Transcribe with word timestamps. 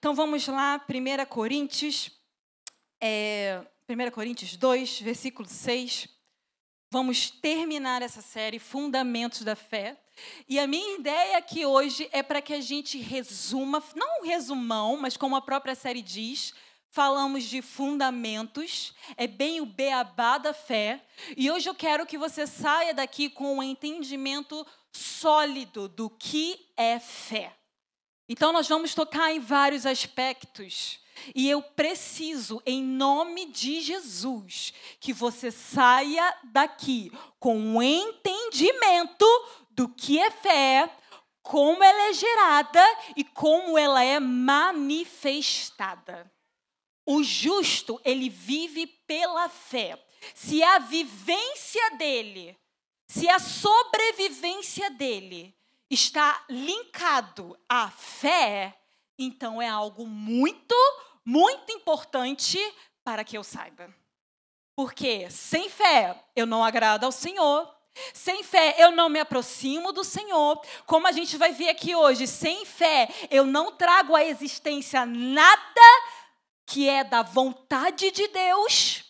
Então 0.00 0.14
vamos 0.14 0.46
lá, 0.46 0.82
1 0.88 1.26
Coríntios, 1.26 2.10
é, 2.98 3.60
1 3.86 4.10
Coríntios 4.10 4.56
2, 4.56 5.02
versículo 5.02 5.46
6. 5.46 6.08
Vamos 6.90 7.28
terminar 7.28 8.00
essa 8.00 8.22
série 8.22 8.58
Fundamentos 8.58 9.42
da 9.42 9.54
Fé. 9.54 10.02
E 10.48 10.58
a 10.58 10.66
minha 10.66 10.96
ideia 10.96 11.36
aqui 11.36 11.66
hoje 11.66 12.08
é 12.12 12.22
para 12.22 12.40
que 12.40 12.54
a 12.54 12.62
gente 12.62 12.96
resuma, 12.96 13.84
não 13.94 14.22
um 14.22 14.26
resumão, 14.26 14.96
mas 14.96 15.18
como 15.18 15.36
a 15.36 15.42
própria 15.42 15.74
série 15.74 16.00
diz, 16.00 16.54
falamos 16.90 17.44
de 17.44 17.60
fundamentos, 17.60 18.94
é 19.18 19.26
bem 19.26 19.60
o 19.60 19.66
beabá 19.66 20.38
da 20.38 20.54
fé. 20.54 21.04
E 21.36 21.50
hoje 21.50 21.68
eu 21.68 21.74
quero 21.74 22.06
que 22.06 22.16
você 22.16 22.46
saia 22.46 22.94
daqui 22.94 23.28
com 23.28 23.58
um 23.58 23.62
entendimento 23.62 24.66
sólido 24.94 25.88
do 25.88 26.08
que 26.08 26.72
é 26.74 26.98
fé. 26.98 27.59
Então, 28.32 28.52
nós 28.52 28.68
vamos 28.68 28.94
tocar 28.94 29.34
em 29.34 29.40
vários 29.40 29.84
aspectos. 29.84 31.00
E 31.34 31.50
eu 31.50 31.60
preciso, 31.60 32.62
em 32.64 32.80
nome 32.80 33.46
de 33.46 33.80
Jesus, 33.80 34.72
que 35.00 35.12
você 35.12 35.50
saia 35.50 36.38
daqui 36.44 37.10
com 37.40 37.58
um 37.58 37.82
entendimento 37.82 39.26
do 39.72 39.88
que 39.88 40.20
é 40.20 40.30
fé, 40.30 40.88
como 41.42 41.82
ela 41.82 42.08
é 42.08 42.12
gerada 42.12 42.98
e 43.16 43.24
como 43.24 43.76
ela 43.76 44.04
é 44.04 44.20
manifestada. 44.20 46.32
O 47.04 47.24
justo, 47.24 48.00
ele 48.04 48.28
vive 48.28 48.86
pela 48.86 49.48
fé. 49.48 50.00
Se 50.36 50.62
a 50.62 50.78
vivência 50.78 51.90
dele, 51.96 52.56
se 53.08 53.28
a 53.28 53.40
sobrevivência 53.40 54.88
dele 54.88 55.52
está 55.90 56.44
linkado 56.48 57.58
à 57.68 57.90
fé, 57.90 58.78
então 59.18 59.60
é 59.60 59.68
algo 59.68 60.06
muito, 60.06 60.74
muito 61.24 61.72
importante 61.72 62.58
para 63.04 63.24
que 63.24 63.36
eu 63.36 63.42
saiba. 63.42 63.92
Porque 64.76 65.28
sem 65.30 65.68
fé 65.68 66.24
eu 66.34 66.46
não 66.46 66.64
agrado 66.64 67.04
ao 67.04 67.12
Senhor. 67.12 67.68
Sem 68.14 68.42
fé 68.42 68.76
eu 68.78 68.92
não 68.92 69.08
me 69.08 69.18
aproximo 69.18 69.92
do 69.92 70.04
Senhor. 70.04 70.62
Como 70.86 71.06
a 71.06 71.12
gente 71.12 71.36
vai 71.36 71.52
ver 71.52 71.68
aqui 71.68 71.94
hoje, 71.94 72.26
sem 72.26 72.64
fé 72.64 73.08
eu 73.30 73.44
não 73.44 73.72
trago 73.72 74.14
à 74.14 74.24
existência 74.24 75.04
nada 75.04 75.80
que 76.64 76.88
é 76.88 77.02
da 77.02 77.22
vontade 77.22 78.12
de 78.12 78.28
Deus. 78.28 79.04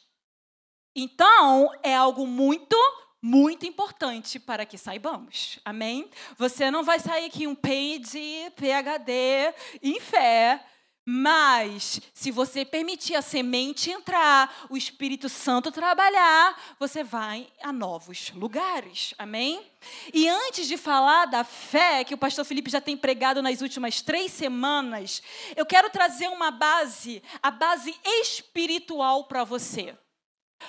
Então, 0.96 1.70
é 1.82 1.94
algo 1.94 2.26
muito, 2.26 2.76
muito 3.22 3.66
importante 3.66 4.38
para 4.38 4.64
que 4.64 4.78
saibamos. 4.78 5.58
Amém? 5.64 6.08
Você 6.36 6.70
não 6.70 6.82
vai 6.82 6.98
sair 6.98 7.26
aqui 7.26 7.46
um 7.46 7.54
PhD, 7.54 8.50
PhD 8.56 9.54
em 9.82 10.00
fé, 10.00 10.64
mas 11.04 12.00
se 12.14 12.30
você 12.30 12.64
permitir 12.64 13.14
a 13.14 13.22
semente 13.22 13.90
entrar, 13.90 14.66
o 14.68 14.76
Espírito 14.76 15.28
Santo 15.28 15.72
trabalhar, 15.72 16.56
você 16.78 17.02
vai 17.02 17.48
a 17.62 17.72
novos 17.72 18.30
lugares. 18.30 19.14
Amém? 19.18 19.66
E 20.12 20.28
antes 20.28 20.68
de 20.68 20.76
falar 20.76 21.26
da 21.26 21.42
fé 21.42 22.04
que 22.04 22.14
o 22.14 22.18
pastor 22.18 22.44
Felipe 22.44 22.70
já 22.70 22.80
tem 22.80 22.96
pregado 22.96 23.42
nas 23.42 23.60
últimas 23.60 24.00
três 24.02 24.30
semanas, 24.30 25.22
eu 25.56 25.66
quero 25.66 25.90
trazer 25.90 26.28
uma 26.28 26.50
base, 26.50 27.22
a 27.42 27.50
base 27.50 27.98
espiritual 28.04 29.24
para 29.24 29.42
você. 29.42 29.96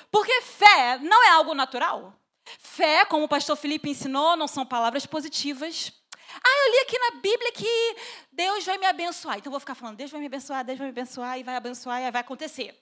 Porque 0.09 0.41
fé 0.41 0.97
não 0.97 1.23
é 1.23 1.31
algo 1.31 1.53
natural. 1.53 2.20
Fé, 2.59 3.05
como 3.05 3.25
o 3.25 3.29
pastor 3.29 3.55
Felipe 3.55 3.89
ensinou, 3.89 4.35
não 4.35 4.47
são 4.47 4.65
palavras 4.65 5.05
positivas. 5.05 5.91
Ah, 6.33 6.65
eu 6.65 6.71
li 6.71 6.79
aqui 6.79 6.97
na 6.97 7.11
Bíblia 7.21 7.51
que 7.51 7.95
Deus 8.31 8.65
vai 8.65 8.77
me 8.77 8.85
abençoar. 8.85 9.37
Então 9.37 9.49
eu 9.49 9.51
vou 9.51 9.59
ficar 9.59 9.75
falando, 9.75 9.97
Deus 9.97 10.11
vai 10.11 10.19
me 10.19 10.27
abençoar, 10.27 10.63
Deus 10.63 10.77
vai 10.77 10.87
me 10.87 10.91
abençoar, 10.91 11.39
e 11.39 11.43
vai 11.43 11.55
abençoar, 11.55 12.01
e 12.01 12.11
vai 12.11 12.21
acontecer. 12.21 12.77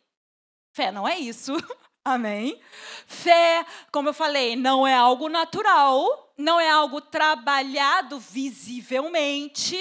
Fé 0.74 0.92
não 0.92 1.08
é 1.08 1.18
isso. 1.18 1.54
Amém? 2.06 2.62
Fé, 3.06 3.66
como 3.92 4.10
eu 4.10 4.14
falei, 4.14 4.56
não 4.56 4.88
é 4.88 4.94
algo 4.94 5.28
natural, 5.28 6.34
não 6.38 6.60
é 6.60 6.70
algo 6.70 7.02
trabalhado 7.02 8.20
visivelmente. 8.20 9.78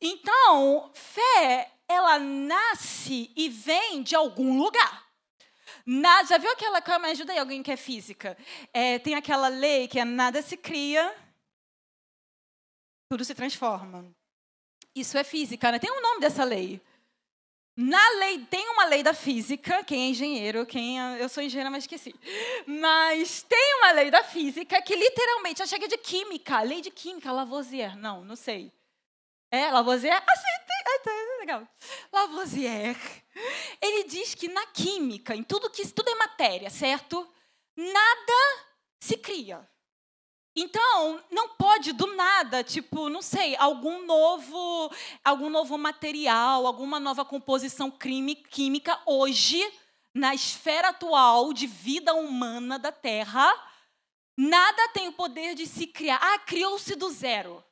Então, 0.00 0.90
fé, 0.94 1.70
ela 1.88 2.18
nasce 2.18 3.32
e 3.34 3.48
vem 3.48 4.02
de 4.02 4.14
algum 4.14 4.58
lugar. 4.58 5.09
Nada, 5.92 6.28
já 6.28 6.38
viu 6.38 6.52
aquela. 6.52 6.80
Calma, 6.80 7.08
ajuda 7.08 7.32
aí 7.32 7.38
alguém 7.40 7.64
que 7.64 7.72
é 7.72 7.76
física. 7.76 8.38
É, 8.72 9.00
tem 9.00 9.16
aquela 9.16 9.48
lei 9.48 9.88
que 9.88 9.98
é 9.98 10.04
nada 10.04 10.40
se 10.40 10.56
cria, 10.56 11.12
tudo 13.10 13.24
se 13.24 13.34
transforma. 13.34 14.08
Isso 14.94 15.18
é 15.18 15.24
física, 15.24 15.72
né? 15.72 15.80
Tem 15.80 15.90
um 15.90 16.00
nome 16.00 16.20
dessa 16.20 16.44
lei. 16.44 16.80
Na 17.76 18.08
lei, 18.20 18.38
tem 18.44 18.68
uma 18.68 18.84
lei 18.84 19.02
da 19.02 19.12
física, 19.12 19.82
quem 19.82 20.02
é 20.02 20.08
engenheiro, 20.10 20.64
quem 20.64 21.00
é, 21.00 21.20
eu 21.20 21.28
sou 21.28 21.42
engenheira, 21.42 21.70
mas 21.70 21.82
esqueci. 21.82 22.14
Mas 22.66 23.42
tem 23.42 23.74
uma 23.78 23.90
lei 23.90 24.12
da 24.12 24.22
física 24.22 24.80
que 24.82 24.94
literalmente, 24.94 25.60
acho 25.60 25.74
que 25.74 25.86
é 25.86 25.88
de 25.88 25.98
química, 25.98 26.60
lei 26.62 26.80
de 26.80 26.90
química, 26.92 27.32
Lavoisier, 27.32 27.96
não, 27.96 28.24
não 28.24 28.36
sei. 28.36 28.70
É, 29.50 29.70
Lavoisier? 29.70 30.14
Ah, 30.14 30.36
sim, 30.36 30.64
tem, 30.66 30.94
ah, 30.94 31.00
tá, 31.02 31.10
legal. 31.40 31.68
Lavoisier, 32.12 32.96
ele 33.82 34.04
diz 34.04 34.34
que 34.34 34.48
na 34.48 34.66
química, 34.66 35.34
em 35.34 35.42
tudo 35.42 35.70
que 35.70 35.86
tudo 35.88 36.08
é 36.08 36.14
matéria, 36.14 36.70
certo? 36.70 37.28
Nada 37.76 38.66
se 39.00 39.16
cria. 39.16 39.68
Então, 40.54 41.22
não 41.30 41.48
pode 41.50 41.92
do 41.92 42.14
nada, 42.14 42.62
tipo, 42.62 43.08
não 43.08 43.22
sei, 43.22 43.56
algum 43.56 44.04
novo, 44.04 44.92
algum 45.24 45.48
novo 45.48 45.78
material, 45.78 46.66
alguma 46.66 47.00
nova 47.00 47.24
composição 47.24 47.90
química 47.90 49.00
hoje 49.06 49.60
na 50.14 50.34
esfera 50.34 50.88
atual 50.88 51.52
de 51.52 51.66
vida 51.66 52.14
humana 52.14 52.78
da 52.78 52.90
Terra, 52.90 53.48
nada 54.36 54.88
tem 54.88 55.08
o 55.08 55.12
poder 55.12 55.54
de 55.54 55.66
se 55.66 55.86
criar. 55.86 56.18
Ah, 56.20 56.38
criou-se 56.40 56.94
do 56.96 57.10
zero. 57.10 57.64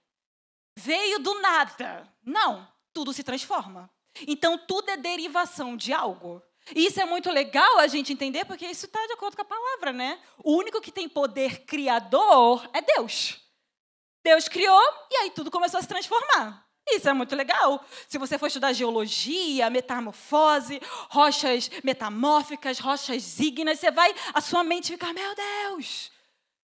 Veio 0.79 1.19
do 1.19 1.41
nada. 1.41 2.09
Não, 2.25 2.67
tudo 2.93 3.13
se 3.13 3.25
transforma. 3.25 3.91
Então, 4.29 4.57
tudo 4.57 4.89
é 4.91 4.97
derivação 4.97 5.77
de 5.77 5.93
algo. 5.93 6.41
E 6.73 6.87
isso 6.87 7.01
é 7.01 7.05
muito 7.05 7.31
legal 7.33 7.79
a 7.79 7.89
gente 7.89 8.13
entender, 8.13 8.45
porque 8.45 8.65
isso 8.65 8.87
está 8.87 9.05
de 9.07 9.13
acordo 9.13 9.35
com 9.35 9.43
a 9.43 9.45
palavra, 9.45 9.93
né? 9.93 10.21
O 10.39 10.57
único 10.57 10.81
que 10.81 10.93
tem 10.93 11.09
poder 11.09 11.65
criador 11.65 12.69
é 12.73 12.81
Deus. 12.81 13.41
Deus 14.23 14.49
criou 14.49 14.81
e 15.11 15.17
aí 15.17 15.31
tudo 15.33 15.51
começou 15.51 15.79
a 15.79 15.83
se 15.83 15.89
transformar. 15.89 16.65
Isso 16.89 17.09
é 17.09 17.13
muito 17.13 17.35
legal. 17.35 17.85
Se 18.07 18.17
você 18.17 18.39
for 18.39 18.47
estudar 18.47 18.73
geologia, 18.73 19.69
metamorfose, 19.69 20.81
rochas 21.11 21.71
metamórficas, 21.83 22.79
rochas 22.79 23.41
ígneas, 23.41 23.81
você 23.81 23.91
vai, 23.91 24.15
a 24.33 24.41
sua 24.41 24.63
mente 24.63 24.93
ficar, 24.93 25.13
meu 25.13 25.35
Deus, 25.35 26.13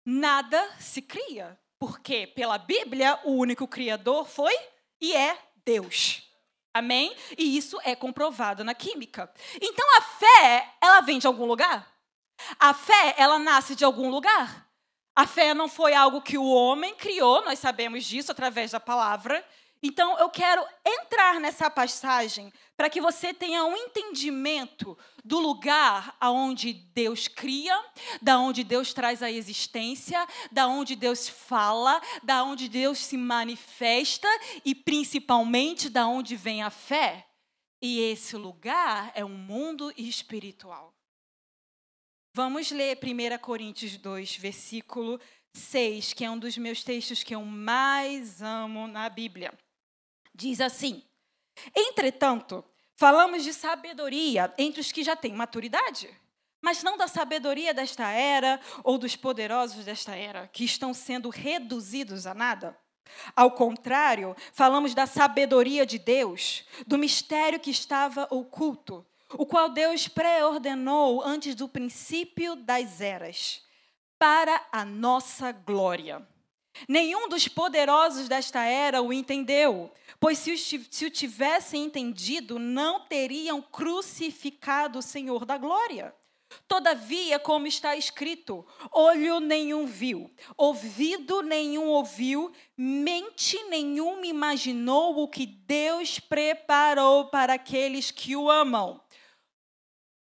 nada 0.05 0.69
se 0.77 1.01
cria. 1.01 1.57
Porque 1.85 2.25
pela 2.25 2.57
Bíblia, 2.57 3.19
o 3.25 3.31
único 3.31 3.67
criador 3.67 4.25
foi 4.25 4.57
e 5.01 5.13
é 5.13 5.37
Deus. 5.65 6.23
Amém? 6.73 7.13
E 7.37 7.57
isso 7.57 7.77
é 7.83 7.93
comprovado 7.93 8.63
na 8.63 8.73
química. 8.73 9.29
Então 9.61 9.97
a 9.97 10.01
fé, 10.01 10.69
ela 10.79 11.01
vem 11.01 11.19
de 11.19 11.27
algum 11.27 11.43
lugar? 11.43 11.85
A 12.57 12.73
fé, 12.73 13.15
ela 13.17 13.37
nasce 13.37 13.75
de 13.75 13.83
algum 13.83 14.09
lugar? 14.09 14.65
A 15.13 15.27
fé 15.27 15.53
não 15.53 15.67
foi 15.67 15.93
algo 15.93 16.21
que 16.21 16.37
o 16.37 16.45
homem 16.45 16.95
criou, 16.95 17.43
nós 17.43 17.59
sabemos 17.59 18.05
disso 18.05 18.31
através 18.31 18.71
da 18.71 18.79
palavra. 18.79 19.45
Então, 19.85 20.17
eu 20.17 20.29
quero 20.29 20.65
entrar 20.85 21.41
nessa 21.41 21.69
passagem 21.69 22.53
para 22.77 22.89
que 22.89 23.01
você 23.01 23.33
tenha 23.33 23.65
um 23.65 23.75
entendimento 23.75 24.97
do 25.25 25.39
lugar 25.39 26.15
aonde 26.21 26.71
Deus 26.71 27.27
cria, 27.27 27.77
da 28.21 28.39
onde 28.39 28.63
Deus 28.63 28.93
traz 28.93 29.21
a 29.21 29.29
existência, 29.29 30.25
da 30.49 30.67
onde 30.67 30.95
Deus 30.95 31.27
fala, 31.27 32.01
da 32.23 32.45
onde 32.45 32.69
Deus 32.69 32.97
se 32.97 33.17
manifesta 33.17 34.27
e 34.63 34.73
principalmente 34.73 35.89
da 35.89 36.07
onde 36.07 36.37
vem 36.37 36.63
a 36.63 36.69
fé. 36.69 37.27
E 37.81 37.99
esse 37.99 38.37
lugar 38.37 39.11
é 39.13 39.25
um 39.25 39.37
mundo 39.37 39.93
espiritual. 39.97 40.93
Vamos 42.33 42.71
ler 42.71 42.97
1 43.03 43.37
Coríntios 43.39 43.97
2, 43.97 44.37
versículo 44.37 45.19
6, 45.53 46.13
que 46.13 46.23
é 46.23 46.31
um 46.31 46.39
dos 46.39 46.57
meus 46.57 46.85
textos 46.85 47.21
que 47.21 47.35
eu 47.35 47.43
mais 47.43 48.41
amo 48.41 48.87
na 48.87 49.09
Bíblia 49.09 49.53
diz 50.33 50.59
assim: 50.59 51.03
Entretanto, 51.75 52.63
falamos 52.95 53.43
de 53.43 53.53
sabedoria 53.53 54.53
entre 54.57 54.81
os 54.81 54.91
que 54.91 55.03
já 55.03 55.15
têm 55.15 55.33
maturidade, 55.33 56.09
mas 56.61 56.81
não 56.81 56.97
da 56.97 57.07
sabedoria 57.07 57.73
desta 57.73 58.09
era 58.09 58.59
ou 58.83 58.97
dos 58.97 59.15
poderosos 59.15 59.85
desta 59.85 60.15
era, 60.15 60.47
que 60.47 60.63
estão 60.63 60.93
sendo 60.93 61.29
reduzidos 61.29 62.25
a 62.25 62.33
nada. 62.33 62.77
Ao 63.35 63.51
contrário, 63.51 64.35
falamos 64.53 64.93
da 64.93 65.05
sabedoria 65.05 65.85
de 65.85 65.99
Deus, 65.99 66.65
do 66.87 66.97
mistério 66.97 67.59
que 67.59 67.69
estava 67.69 68.27
oculto, 68.31 69.05
o 69.33 69.45
qual 69.45 69.69
Deus 69.69 70.07
pré-ordenou 70.07 71.21
antes 71.21 71.53
do 71.53 71.67
princípio 71.67 72.55
das 72.55 73.01
eras, 73.01 73.61
para 74.17 74.65
a 74.71 74.85
nossa 74.85 75.51
glória 75.51 76.25
Nenhum 76.87 77.29
dos 77.29 77.47
poderosos 77.47 78.27
desta 78.27 78.63
era 78.63 79.01
o 79.01 79.13
entendeu, 79.13 79.91
pois 80.19 80.39
se 80.39 81.05
o 81.05 81.09
tivessem 81.09 81.83
entendido, 81.83 82.57
não 82.59 83.01
teriam 83.01 83.61
crucificado 83.61 84.99
o 84.99 85.03
Senhor 85.03 85.45
da 85.45 85.57
glória. 85.57 86.13
Todavia, 86.67 87.39
como 87.39 87.67
está 87.67 87.95
escrito, 87.95 88.65
olho 88.91 89.39
nenhum 89.39 89.85
viu, 89.85 90.29
ouvido 90.55 91.41
nenhum 91.41 91.87
ouviu, 91.87 92.51
mente 92.77 93.61
nenhuma 93.69 94.25
imaginou 94.25 95.21
o 95.21 95.27
que 95.27 95.45
Deus 95.45 96.19
preparou 96.19 97.25
para 97.25 97.53
aqueles 97.53 98.11
que 98.11 98.35
o 98.35 98.49
amam. 98.49 99.01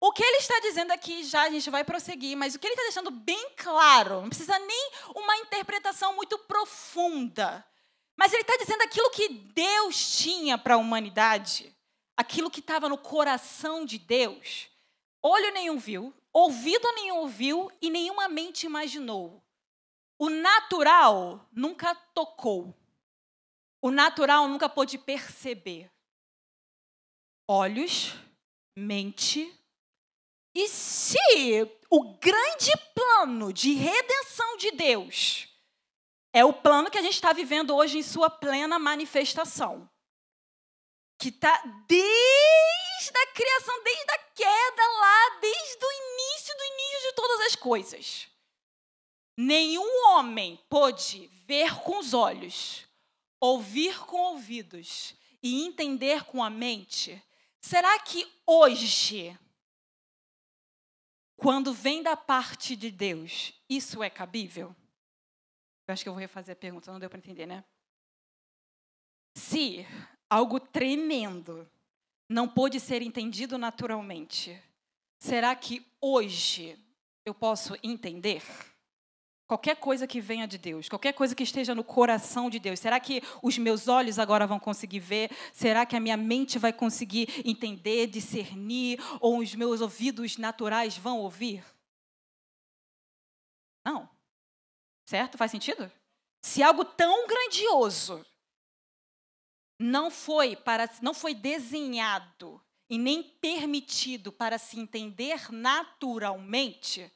O 0.05 0.11
que 0.11 0.21
ele 0.21 0.35
está 0.35 0.59
dizendo 0.59 0.91
aqui, 0.91 1.23
já 1.23 1.43
a 1.43 1.49
gente 1.49 1.69
vai 1.69 1.81
prosseguir, 1.81 2.35
mas 2.35 2.53
o 2.53 2.59
que 2.59 2.67
ele 2.67 2.73
está 2.73 2.83
deixando 2.83 3.09
bem 3.09 3.51
claro, 3.55 4.19
não 4.19 4.27
precisa 4.27 4.59
nem 4.59 4.91
uma 5.15 5.37
interpretação 5.37 6.13
muito 6.13 6.37
profunda, 6.39 7.65
mas 8.13 8.33
ele 8.33 8.41
está 8.41 8.57
dizendo 8.57 8.81
aquilo 8.81 9.09
que 9.11 9.29
Deus 9.29 10.17
tinha 10.17 10.57
para 10.57 10.73
a 10.73 10.77
humanidade, 10.77 11.73
aquilo 12.17 12.51
que 12.51 12.59
estava 12.59 12.89
no 12.89 12.97
coração 12.97 13.85
de 13.85 13.97
Deus. 13.97 14.67
Olho 15.21 15.53
nenhum 15.53 15.77
viu, 15.77 16.13
ouvido 16.33 16.85
nenhum 16.95 17.19
ouviu 17.19 17.71
e 17.81 17.89
nenhuma 17.89 18.27
mente 18.27 18.65
imaginou. 18.65 19.41
O 20.19 20.29
natural 20.29 21.47
nunca 21.49 21.95
tocou. 22.13 22.75
O 23.81 23.89
natural 23.89 24.49
nunca 24.49 24.67
pôde 24.67 24.97
perceber. 24.97 25.89
Olhos, 27.47 28.13
mente. 28.75 29.62
E 30.55 30.67
se 30.67 31.17
o 31.89 32.13
grande 32.17 32.71
plano 32.93 33.51
de 33.51 33.73
redenção 33.73 34.57
de 34.57 34.71
Deus 34.71 35.47
é 36.31 36.45
o 36.45 36.53
plano 36.53 36.91
que 36.91 36.97
a 36.97 37.01
gente 37.01 37.15
está 37.15 37.33
vivendo 37.33 37.75
hoje 37.75 37.97
em 37.97 38.03
sua 38.03 38.29
plena 38.29 38.77
manifestação, 38.77 39.89
que 41.19 41.29
está 41.29 41.61
desde 41.87 43.17
a 43.17 43.27
criação, 43.33 43.83
desde 43.83 44.11
a 44.11 44.17
queda 44.17 44.87
lá, 44.99 45.39
desde 45.39 45.85
o 45.85 45.91
início 45.91 46.57
do 46.57 46.63
início 46.63 47.09
de 47.09 47.15
todas 47.15 47.41
as 47.47 47.55
coisas. 47.55 48.27
Nenhum 49.37 50.09
homem 50.09 50.59
pôde 50.69 51.27
ver 51.47 51.79
com 51.81 51.97
os 51.97 52.13
olhos, 52.13 52.85
ouvir 53.39 53.99
com 54.05 54.17
ouvidos 54.17 55.15
e 55.41 55.63
entender 55.65 56.23
com 56.25 56.43
a 56.43 56.49
mente. 56.49 57.21
Será 57.59 57.97
que 57.99 58.31
hoje, 58.45 58.87
quando 61.35 61.73
vem 61.73 62.01
da 62.01 62.15
parte 62.15 62.75
de 62.75 62.91
Deus, 62.91 63.53
isso 63.69 64.01
é 64.01 64.09
cabível? 64.09 64.75
Eu 65.87 65.93
acho 65.93 66.03
que 66.03 66.09
eu 66.09 66.13
vou 66.13 66.19
refazer 66.19 66.53
a 66.53 66.59
pergunta, 66.59 66.91
não 66.91 66.99
deu 66.99 67.09
para 67.09 67.19
entender, 67.19 67.45
né? 67.45 67.63
Se 69.35 69.85
algo 70.29 70.59
tremendo 70.59 71.69
não 72.29 72.47
pôde 72.47 72.79
ser 72.79 73.01
entendido 73.01 73.57
naturalmente, 73.57 74.61
será 75.19 75.55
que 75.55 75.85
hoje 75.99 76.77
eu 77.25 77.33
posso 77.33 77.75
entender? 77.83 78.41
Qualquer 79.53 79.75
coisa 79.75 80.07
que 80.07 80.19
venha 80.19 80.47
de 80.47 80.57
Deus, 80.57 80.89
qualquer 80.89 81.13
coisa 81.13 81.35
que 81.35 81.43
esteja 81.43 81.75
no 81.75 81.83
coração 81.83 82.49
de 82.49 82.57
Deus, 82.57 82.79
será 82.79 82.99
que 82.99 83.21
os 83.39 83.55
meus 83.55 83.87
olhos 83.87 84.17
agora 84.17 84.47
vão 84.47 84.59
conseguir 84.59 84.99
ver? 84.99 85.29
Será 85.53 85.85
que 85.85 85.95
a 85.95 85.99
minha 85.99 86.17
mente 86.17 86.57
vai 86.57 86.73
conseguir 86.73 87.29
entender, 87.45 88.07
discernir? 88.07 88.99
Ou 89.19 89.37
os 89.37 89.53
meus 89.53 89.79
ouvidos 89.79 90.37
naturais 90.37 90.97
vão 90.97 91.19
ouvir? 91.19 91.63
Não. 93.85 94.09
Certo? 95.05 95.37
Faz 95.37 95.51
sentido? 95.51 95.91
Se 96.41 96.63
algo 96.63 96.83
tão 96.83 97.27
grandioso 97.27 98.25
não 99.79 100.09
foi 100.09 100.55
para 100.55 100.89
não 100.99 101.13
foi 101.13 101.35
desenhado 101.35 102.59
e 102.89 102.97
nem 102.97 103.21
permitido 103.21 104.31
para 104.31 104.57
se 104.57 104.79
entender 104.79 105.51
naturalmente, 105.51 107.13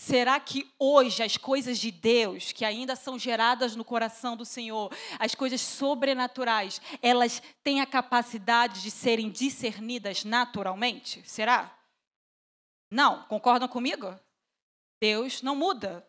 será 0.00 0.40
que 0.40 0.72
hoje 0.78 1.22
as 1.22 1.36
coisas 1.36 1.78
de 1.78 1.90
Deus, 1.90 2.52
que 2.52 2.64
ainda 2.64 2.96
são 2.96 3.18
geradas 3.18 3.76
no 3.76 3.84
coração 3.84 4.34
do 4.34 4.46
Senhor, 4.46 4.90
as 5.18 5.34
coisas 5.34 5.60
sobrenaturais, 5.60 6.80
elas 7.02 7.42
têm 7.62 7.82
a 7.82 7.86
capacidade 7.86 8.80
de 8.80 8.90
serem 8.90 9.28
discernidas 9.28 10.24
naturalmente? 10.24 11.22
Será? 11.28 11.78
Não, 12.90 13.24
concordam 13.24 13.68
comigo? 13.68 14.18
Deus 14.98 15.42
não 15.42 15.54
muda. 15.54 16.08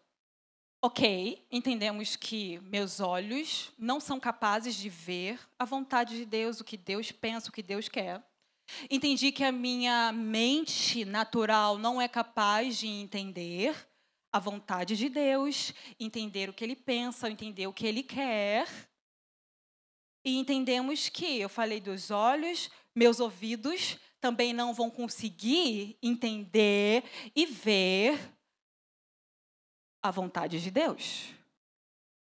Ok, 0.82 1.46
entendemos 1.52 2.16
que 2.16 2.60
meus 2.62 3.02
olhos 3.02 3.74
não 3.78 4.00
são 4.00 4.22
capazes 4.22 4.74
de 4.74 4.88
ver 4.88 5.38
a 5.60 5.66
vontade 5.66 6.16
de 6.16 6.26
Deus, 6.26 6.62
o 6.62 6.64
que 6.64 6.78
Deus 6.78 7.12
pensa, 7.12 7.50
o 7.50 7.52
que 7.52 7.62
Deus 7.62 7.90
quer. 7.90 8.24
Entendi 8.89 9.31
que 9.31 9.44
a 9.44 9.51
minha 9.51 10.12
mente 10.12 11.06
natural 11.06 11.77
não 11.77 12.01
é 12.01 12.07
capaz 12.07 12.77
de 12.77 12.88
entender 12.88 13.75
a 14.31 14.39
vontade 14.39 14.95
de 14.95 15.09
Deus, 15.09 15.73
entender 16.00 16.50
o 16.50 16.53
que 16.53 16.63
ele 16.63 16.75
pensa, 16.75 17.29
entender 17.29 17.68
o 17.68 17.73
que 17.73 17.85
ele 17.85 18.03
quer. 18.03 18.68
E 20.23 20.38
entendemos 20.38 21.09
que, 21.09 21.39
eu 21.39 21.50
falei 21.50 21.81
dos 21.81 22.12
olhos, 22.12 22.69
meus 22.95 23.19
ouvidos 23.19 23.97
também 24.21 24.53
não 24.53 24.73
vão 24.73 24.89
conseguir 24.89 25.97
entender 26.01 27.03
e 27.35 27.45
ver 27.45 28.19
a 30.01 30.12
vontade 30.12 30.62
de 30.62 30.69
Deus. 30.69 31.33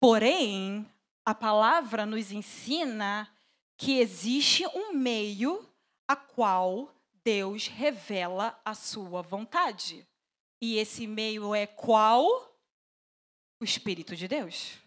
Porém, 0.01 0.87
a 1.25 1.35
palavra 1.35 2.05
nos 2.05 2.33
ensina 2.33 3.31
que 3.77 3.99
existe 3.99 4.67
um 4.69 4.93
meio 4.95 5.69
a 6.07 6.17
qual 6.17 6.95
Deus 7.25 7.67
revela 7.69 8.61
a 8.65 8.75
sua 8.75 9.23
vontade. 9.23 10.07
E 10.61 10.77
esse 10.77 11.07
meio 11.07 11.55
é 11.55 11.67
qual? 11.67 12.25
O 13.61 13.65
Espírito 13.65 14.15
de 14.15 14.29
Deus. 14.29 14.79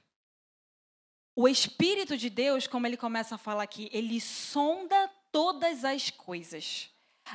O 1.36 1.48
Espírito 1.48 2.16
de 2.18 2.30
Deus, 2.30 2.66
como 2.66 2.88
ele 2.88 2.96
começa 2.96 3.36
a 3.36 3.38
falar 3.38 3.64
aqui, 3.64 3.90
ele 3.92 4.22
sonda 4.22 5.10
todas 5.32 5.84
as 5.84 6.10
coisas, 6.10 6.90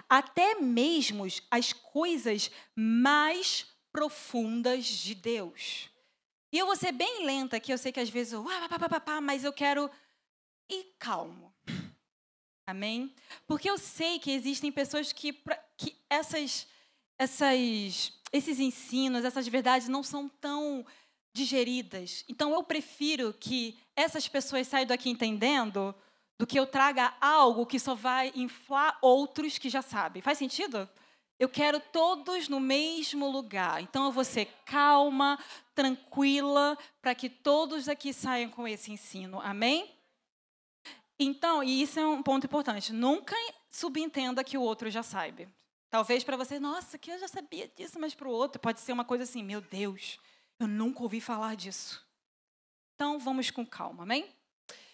até 0.08 0.54
mesmo 0.54 1.26
as 1.50 1.72
coisas 1.74 2.50
mais 2.74 3.66
profundas 3.92 4.86
de 4.86 5.14
Deus. 5.14 5.90
E 6.50 6.58
eu 6.58 6.66
vou 6.66 6.76
ser 6.76 6.92
bem 6.92 7.26
lenta 7.26 7.58
aqui, 7.58 7.72
eu 7.72 7.78
sei 7.78 7.92
que 7.92 8.00
às 8.00 8.08
vezes 8.08 8.32
eu, 8.32 8.46
ah, 8.48 9.20
mas 9.20 9.44
eu 9.44 9.52
quero 9.52 9.90
ir 10.68 10.94
calmo. 10.98 11.54
Amém? 12.70 13.12
Porque 13.46 13.68
eu 13.68 13.76
sei 13.76 14.18
que 14.18 14.30
existem 14.30 14.70
pessoas 14.70 15.12
que, 15.12 15.32
que 15.76 15.96
essas, 16.08 16.66
essas, 17.18 18.12
esses 18.32 18.60
ensinos, 18.60 19.24
essas 19.24 19.46
verdades 19.48 19.88
não 19.88 20.02
são 20.02 20.28
tão 20.28 20.86
digeridas. 21.32 22.24
Então 22.28 22.52
eu 22.54 22.62
prefiro 22.62 23.34
que 23.38 23.78
essas 23.94 24.28
pessoas 24.28 24.66
saiam 24.66 24.86
daqui 24.86 25.10
entendendo 25.10 25.94
do 26.38 26.46
que 26.46 26.58
eu 26.58 26.66
traga 26.66 27.14
algo 27.20 27.66
que 27.66 27.78
só 27.78 27.94
vai 27.94 28.32
inflar 28.34 28.98
outros 29.02 29.58
que 29.58 29.68
já 29.68 29.82
sabem. 29.82 30.22
Faz 30.22 30.38
sentido? 30.38 30.88
Eu 31.38 31.48
quero 31.48 31.80
todos 31.80 32.48
no 32.48 32.60
mesmo 32.60 33.30
lugar. 33.30 33.82
Então 33.82 34.04
eu 34.04 34.12
vou 34.12 34.24
ser 34.24 34.46
calma, 34.64 35.38
tranquila, 35.74 36.78
para 37.02 37.14
que 37.14 37.28
todos 37.28 37.88
aqui 37.88 38.12
saiam 38.12 38.50
com 38.50 38.66
esse 38.66 38.92
ensino. 38.92 39.40
Amém? 39.40 39.90
Então, 41.22 41.62
e 41.62 41.82
isso 41.82 42.00
é 42.00 42.06
um 42.06 42.22
ponto 42.22 42.46
importante. 42.46 42.92
Nunca 42.92 43.36
subentenda 43.70 44.42
que 44.42 44.56
o 44.56 44.62
outro 44.62 44.90
já 44.90 45.02
sabe. 45.02 45.48
Talvez 45.90 46.24
para 46.24 46.36
você, 46.36 46.58
nossa, 46.58 46.96
que 46.96 47.12
eu 47.12 47.18
já 47.18 47.28
sabia 47.28 47.68
disso, 47.68 48.00
mas 48.00 48.14
para 48.14 48.28
o 48.28 48.32
outro 48.32 48.60
pode 48.60 48.80
ser 48.80 48.92
uma 48.92 49.04
coisa 49.04 49.24
assim, 49.24 49.42
meu 49.42 49.60
Deus, 49.60 50.18
eu 50.58 50.66
nunca 50.66 51.02
ouvi 51.02 51.20
falar 51.20 51.56
disso. 51.56 52.02
Então, 52.94 53.18
vamos 53.18 53.50
com 53.50 53.66
calma, 53.66 54.04
amém? 54.04 54.26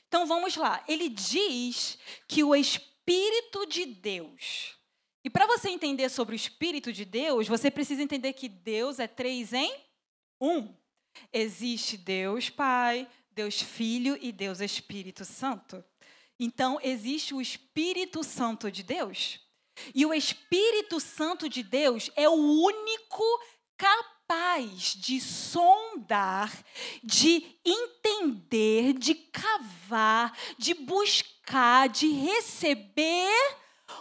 Então, 0.09 0.27
vamos 0.27 0.57
lá. 0.57 0.83
Ele 0.89 1.09
diz 1.09 1.99
que 2.27 2.43
o 2.43 2.55
Espírito 2.55 3.65
de 3.67 3.87
Deus 3.87 4.77
e 5.27 5.29
para 5.29 5.45
você 5.45 5.71
entender 5.71 6.09
sobre 6.09 6.37
o 6.37 6.37
Espírito 6.37 6.93
de 6.93 7.05
Deus, 7.05 7.49
você 7.49 7.69
precisa 7.69 8.01
entender 8.01 8.33
que 8.33 8.49
Deus 8.49 9.01
é 9.01 9.09
três 9.09 9.53
em 9.53 9.75
um. 10.41 10.73
Existe 11.33 11.97
Deus 11.97 12.49
Pai, 12.49 13.09
Deus 13.33 13.61
Filho 13.61 14.17
e 14.21 14.31
Deus 14.31 14.61
Espírito 14.61 15.25
Santo. 15.25 15.85
Então, 16.39 16.79
existe 16.83 17.35
o 17.35 17.41
Espírito 17.41 18.23
Santo 18.23 18.71
de 18.71 18.83
Deus. 18.83 19.41
E 19.95 20.05
o 20.05 20.13
Espírito 20.13 21.01
Santo 21.01 21.49
de 21.49 21.63
Deus 21.63 22.11
é 22.17 22.29
o 22.29 22.33
único 22.33 23.25
capaz 23.77 24.95
de 24.95 25.21
sondar, 25.21 26.53
de 27.03 27.59
entender, 27.65 28.95
de 28.95 29.15
cavar, 29.15 30.37
de 30.59 30.75
buscar, 30.75 31.89
de 31.89 32.09
receber 32.09 33.57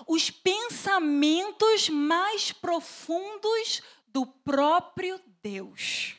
os 0.07 0.29
pensamentos 0.29 1.89
mais 1.89 2.51
profundos 2.51 3.81
do 4.07 4.25
próprio 4.25 5.19
Deus. 5.41 6.15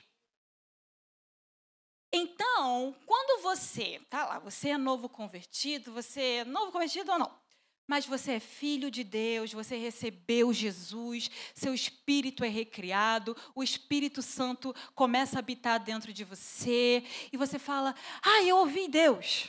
Então, 2.18 2.96
quando 3.04 3.42
você, 3.42 4.00
tá 4.08 4.25
lá, 4.25 4.38
você 4.38 4.70
é 4.70 4.78
novo 4.78 5.06
convertido, 5.06 5.92
você 5.92 6.20
é 6.20 6.44
novo 6.46 6.73
convertido 6.73 7.12
ou 7.12 7.18
não? 7.18 7.38
Mas 7.87 8.06
você 8.06 8.32
é 8.32 8.40
filho 8.40 8.90
de 8.90 9.04
Deus, 9.04 9.52
você 9.52 9.76
recebeu 9.76 10.50
Jesus, 10.50 11.30
seu 11.54 11.75
espírito 11.75 12.42
é 12.42 12.49
recriado, 12.49 13.37
o 13.54 13.62
Espírito 13.62 14.23
Santo 14.23 14.75
começa 14.94 15.37
a 15.37 15.40
habitar 15.40 15.78
dentro 15.78 16.11
de 16.11 16.25
você, 16.25 17.04
e 17.30 17.37
você 17.37 17.58
fala: 17.58 17.94
Ah, 18.23 18.42
eu 18.42 18.56
ouvi 18.56 18.88
Deus. 18.88 19.49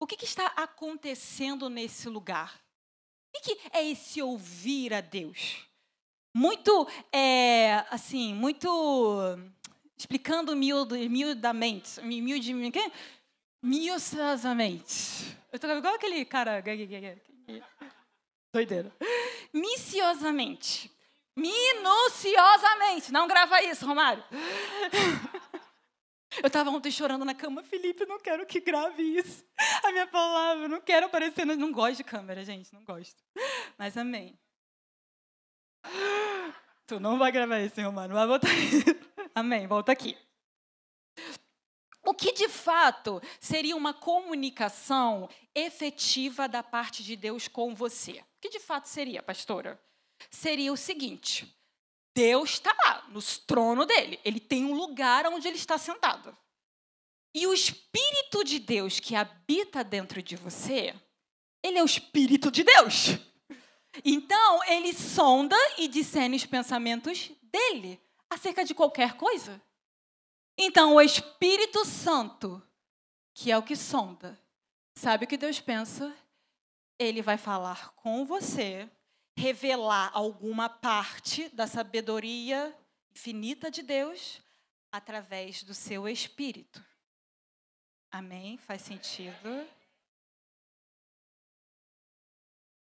O 0.00 0.06
que, 0.06 0.16
que 0.16 0.24
está 0.24 0.46
acontecendo 0.56 1.70
nesse 1.70 2.08
lugar? 2.08 2.60
O 3.28 3.40
que, 3.40 3.54
que 3.54 3.60
é 3.72 3.88
esse 3.88 4.20
ouvir 4.20 4.92
a 4.92 5.00
Deus? 5.00 5.64
Muito, 6.34 6.86
é, 7.12 7.84
assim, 7.88 8.34
muito. 8.34 8.68
Explicando 9.98 10.54
miudamente, 10.54 11.08
miudamente, 11.08 12.00
miudamente. 13.60 15.36
Eu 15.50 15.58
tô 15.58 15.66
igual 15.66 15.94
aquele 15.96 16.24
cara. 16.24 16.62
Doideira. 18.52 18.94
Miciosamente. 19.52 20.88
Minuciosamente. 21.36 23.10
Não 23.12 23.26
grava 23.26 23.60
isso, 23.64 23.84
Romário. 23.84 24.22
Eu 26.40 26.46
estava 26.46 26.70
ontem 26.70 26.90
chorando 26.90 27.24
na 27.24 27.34
cama, 27.34 27.64
Felipe, 27.64 28.06
não 28.06 28.20
quero 28.20 28.46
que 28.46 28.60
grave 28.60 29.02
isso. 29.02 29.44
A 29.82 29.90
minha 29.90 30.06
palavra, 30.06 30.68
não 30.68 30.80
quero 30.80 31.06
aparecer. 31.06 31.44
Não 31.44 31.72
gosto 31.72 31.96
de 31.96 32.04
câmera, 32.04 32.44
gente, 32.44 32.72
não 32.72 32.84
gosto. 32.84 33.20
Mas 33.76 33.96
amém. 33.96 34.38
Tu 36.86 37.00
não 37.00 37.18
vai 37.18 37.32
gravar 37.32 37.60
isso, 37.60 37.80
Romário, 37.80 38.14
vai 38.14 38.26
voltar. 38.26 38.48
Amém, 39.38 39.68
volta 39.68 39.92
aqui. 39.92 40.18
O 42.04 42.12
que 42.12 42.32
de 42.32 42.48
fato 42.48 43.22
seria 43.38 43.76
uma 43.76 43.94
comunicação 43.94 45.28
efetiva 45.54 46.48
da 46.48 46.60
parte 46.60 47.04
de 47.04 47.14
Deus 47.14 47.46
com 47.46 47.72
você? 47.72 48.12
O 48.12 48.40
que 48.40 48.48
de 48.48 48.58
fato 48.58 48.88
seria, 48.88 49.22
pastora? 49.22 49.80
Seria 50.28 50.72
o 50.72 50.76
seguinte: 50.76 51.56
Deus 52.12 52.54
está 52.54 52.74
lá, 52.84 53.06
no 53.10 53.22
trono 53.46 53.86
dele. 53.86 54.18
Ele 54.24 54.40
tem 54.40 54.64
um 54.64 54.74
lugar 54.74 55.24
onde 55.26 55.46
ele 55.46 55.56
está 55.56 55.78
sentado. 55.78 56.36
E 57.32 57.46
o 57.46 57.54
Espírito 57.54 58.42
de 58.42 58.58
Deus 58.58 58.98
que 58.98 59.14
habita 59.14 59.84
dentro 59.84 60.20
de 60.20 60.34
você, 60.34 60.96
ele 61.62 61.78
é 61.78 61.82
o 61.82 61.86
Espírito 61.86 62.50
de 62.50 62.64
Deus. 62.64 63.10
Então, 64.04 64.64
ele 64.64 64.92
sonda 64.92 65.56
e 65.76 65.86
discerne 65.86 66.34
os 66.34 66.44
pensamentos 66.44 67.30
dele 67.40 68.00
acerca 68.30 68.64
de 68.64 68.74
qualquer 68.74 69.16
coisa. 69.16 69.60
Então, 70.56 70.94
o 70.94 71.00
Espírito 71.00 71.84
Santo, 71.84 72.62
que 73.32 73.50
é 73.50 73.56
o 73.56 73.62
que 73.62 73.76
sonda, 73.76 74.38
sabe 74.94 75.24
o 75.24 75.28
que 75.28 75.36
Deus 75.36 75.60
pensa? 75.60 76.14
Ele 76.98 77.22
vai 77.22 77.38
falar 77.38 77.92
com 77.94 78.26
você, 78.26 78.90
revelar 79.36 80.10
alguma 80.12 80.68
parte 80.68 81.48
da 81.50 81.66
sabedoria 81.66 82.76
infinita 83.12 83.70
de 83.70 83.82
Deus 83.82 84.42
através 84.90 85.62
do 85.62 85.74
seu 85.74 86.08
espírito. 86.08 86.84
Amém? 88.10 88.56
Faz 88.58 88.82
sentido? 88.82 89.68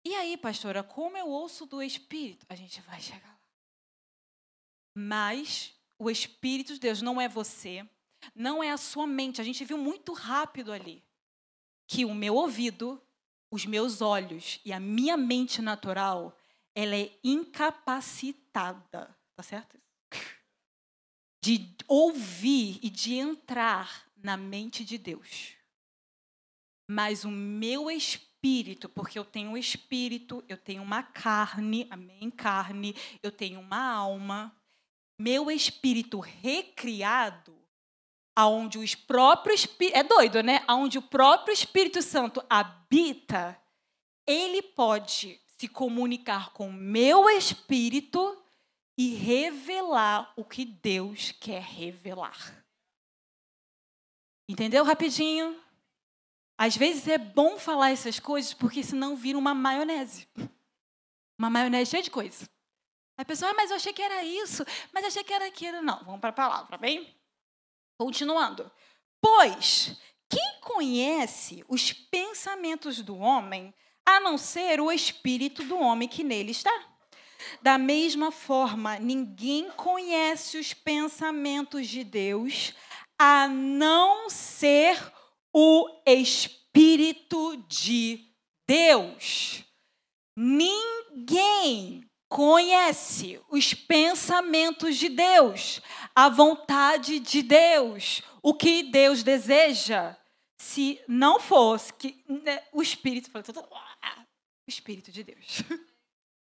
E 0.04 0.14
aí, 0.14 0.36
pastora, 0.36 0.82
como 0.82 1.16
eu 1.16 1.28
ouço 1.28 1.66
do 1.66 1.82
espírito? 1.82 2.46
A 2.48 2.54
gente 2.54 2.80
vai 2.82 3.00
chegar 3.00 3.28
lá. 3.28 3.37
Mas 5.00 5.72
o 5.96 6.10
Espírito 6.10 6.74
de 6.74 6.80
Deus 6.80 7.00
não 7.00 7.20
é 7.20 7.28
você, 7.28 7.88
não 8.34 8.60
é 8.60 8.72
a 8.72 8.76
sua 8.76 9.06
mente. 9.06 9.40
A 9.40 9.44
gente 9.44 9.64
viu 9.64 9.78
muito 9.78 10.12
rápido 10.12 10.72
ali 10.72 11.04
que 11.86 12.04
o 12.04 12.12
meu 12.12 12.34
ouvido, 12.34 13.00
os 13.48 13.64
meus 13.64 14.02
olhos 14.02 14.58
e 14.64 14.72
a 14.72 14.80
minha 14.80 15.16
mente 15.16 15.62
natural, 15.62 16.36
ela 16.74 16.96
é 16.96 17.16
incapacitada, 17.22 19.16
tá 19.36 19.42
certo? 19.44 19.78
De 21.44 21.76
ouvir 21.86 22.80
e 22.82 22.90
de 22.90 23.14
entrar 23.14 24.04
na 24.16 24.36
mente 24.36 24.84
de 24.84 24.98
Deus. 24.98 25.54
Mas 26.90 27.24
o 27.24 27.30
meu 27.30 27.88
espírito, 27.88 28.88
porque 28.88 29.16
eu 29.16 29.24
tenho 29.24 29.50
um 29.50 29.56
espírito, 29.56 30.44
eu 30.48 30.56
tenho 30.56 30.82
uma 30.82 31.04
carne, 31.04 31.86
amém, 31.88 32.28
carne, 32.32 32.96
eu 33.22 33.30
tenho 33.30 33.60
uma 33.60 33.80
alma, 33.80 34.57
meu 35.18 35.50
espírito 35.50 36.20
recriado, 36.20 37.58
aonde 38.36 38.78
os 38.78 38.94
próprios 38.94 39.66
é 39.92 40.02
doido, 40.04 40.42
né? 40.42 40.62
Aonde 40.68 40.98
o 40.98 41.02
próprio 41.02 41.52
Espírito 41.52 42.00
Santo 42.00 42.40
habita, 42.48 43.60
ele 44.24 44.62
pode 44.62 45.40
se 45.56 45.66
comunicar 45.66 46.52
com 46.52 46.70
meu 46.70 47.28
espírito 47.28 48.40
e 48.96 49.14
revelar 49.14 50.32
o 50.36 50.44
que 50.44 50.64
Deus 50.64 51.32
quer 51.32 51.62
revelar. 51.62 52.64
Entendeu 54.48 54.84
rapidinho? 54.84 55.60
Às 56.56 56.76
vezes 56.76 57.06
é 57.08 57.18
bom 57.18 57.58
falar 57.58 57.90
essas 57.90 58.18
coisas 58.20 58.54
porque 58.54 58.82
senão 58.82 59.16
vira 59.16 59.38
uma 59.38 59.54
maionese. 59.54 60.28
Uma 61.38 61.50
maionese 61.50 61.90
cheia 61.90 62.02
de 62.02 62.10
coisa. 62.10 62.48
A 63.18 63.24
pessoa, 63.24 63.50
ah, 63.50 63.54
mas 63.54 63.70
eu 63.70 63.76
achei 63.76 63.92
que 63.92 64.00
era 64.00 64.22
isso, 64.22 64.64
mas 64.92 65.04
achei 65.04 65.24
que 65.24 65.32
era 65.32 65.46
aquilo. 65.46 65.82
Não, 65.82 66.04
vamos 66.04 66.20
para 66.20 66.30
a 66.30 66.32
palavra, 66.32 66.78
bem? 66.78 67.12
Continuando. 67.98 68.70
Pois, 69.20 70.00
quem 70.30 70.60
conhece 70.60 71.64
os 71.68 71.92
pensamentos 71.92 73.02
do 73.02 73.18
homem, 73.18 73.74
a 74.06 74.20
não 74.20 74.38
ser 74.38 74.80
o 74.80 74.92
espírito 74.92 75.64
do 75.64 75.76
homem 75.76 76.08
que 76.08 76.22
nele 76.22 76.52
está? 76.52 76.72
Da 77.60 77.76
mesma 77.76 78.30
forma, 78.30 78.98
ninguém 79.00 79.68
conhece 79.72 80.56
os 80.56 80.72
pensamentos 80.72 81.88
de 81.88 82.04
Deus, 82.04 82.72
a 83.18 83.48
não 83.48 84.30
ser 84.30 85.12
o 85.52 85.88
Espírito 86.06 87.56
de 87.68 88.24
Deus. 88.66 89.64
Ninguém 90.36 92.07
conhece 92.28 93.40
os 93.48 93.72
pensamentos 93.72 94.96
de 94.96 95.08
Deus, 95.08 95.80
a 96.14 96.28
vontade 96.28 97.18
de 97.18 97.42
Deus, 97.42 98.22
o 98.42 98.54
que 98.54 98.82
Deus 98.82 99.22
deseja. 99.22 100.16
Se 100.60 101.00
não 101.08 101.40
fosse 101.40 101.92
que 101.92 102.22
né, 102.28 102.62
o 102.72 102.82
Espírito, 102.82 103.30
o 103.34 104.68
Espírito 104.68 105.10
de 105.10 105.22
Deus. 105.22 105.62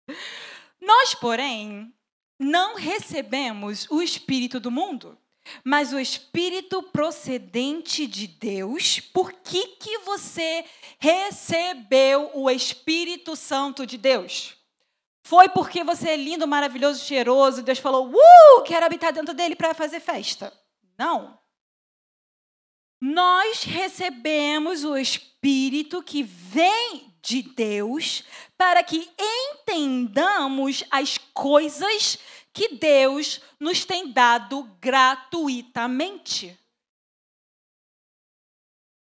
Nós, 0.81 1.13
porém, 1.15 1.93
não 2.39 2.75
recebemos 2.75 3.87
o 3.89 4.01
Espírito 4.01 4.59
do 4.59 4.71
mundo, 4.71 5.17
mas 5.63 5.93
o 5.93 5.99
Espírito 5.99 6.83
procedente 6.83 8.05
de 8.05 8.27
Deus. 8.27 8.99
Por 8.99 9.31
que, 9.31 9.67
que 9.77 9.99
você 9.99 10.65
recebeu 10.99 12.31
o 12.33 12.49
Espírito 12.49 13.35
Santo 13.35 13.85
de 13.85 13.97
Deus? 13.97 14.56
Foi 15.27 15.49
porque 15.49 15.83
você 15.83 16.11
é 16.11 16.15
lindo, 16.15 16.47
maravilhoso, 16.47 17.03
cheiroso, 17.03 17.61
Deus 17.61 17.79
falou, 17.79 18.13
uh, 18.13 18.63
quero 18.63 18.85
habitar 18.85 19.11
dentro 19.11 19.33
dele 19.33 19.57
para 19.57 19.73
fazer 19.73 19.99
festa. 19.99 20.53
Não. 20.97 21.37
Nós 23.01 23.63
recebemos 23.63 24.85
o 24.85 24.95
Espírito 24.95 26.01
que 26.01 26.23
vem 26.23 27.13
de 27.21 27.41
Deus 27.41 28.23
para 28.57 28.81
que 28.81 29.05
entendamos 29.19 30.85
as 30.89 31.17
coisas 31.17 32.17
que 32.53 32.75
Deus 32.75 33.41
nos 33.59 33.83
tem 33.83 34.09
dado 34.09 34.63
gratuitamente. 34.79 36.57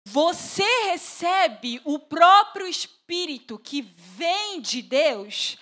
Você 0.05 0.67
recebe 0.87 1.81
o 1.85 1.97
próprio 1.97 2.67
Espírito 2.67 3.57
que 3.57 3.83
vem 3.83 4.61
de 4.61 4.83
Deus 4.83 5.57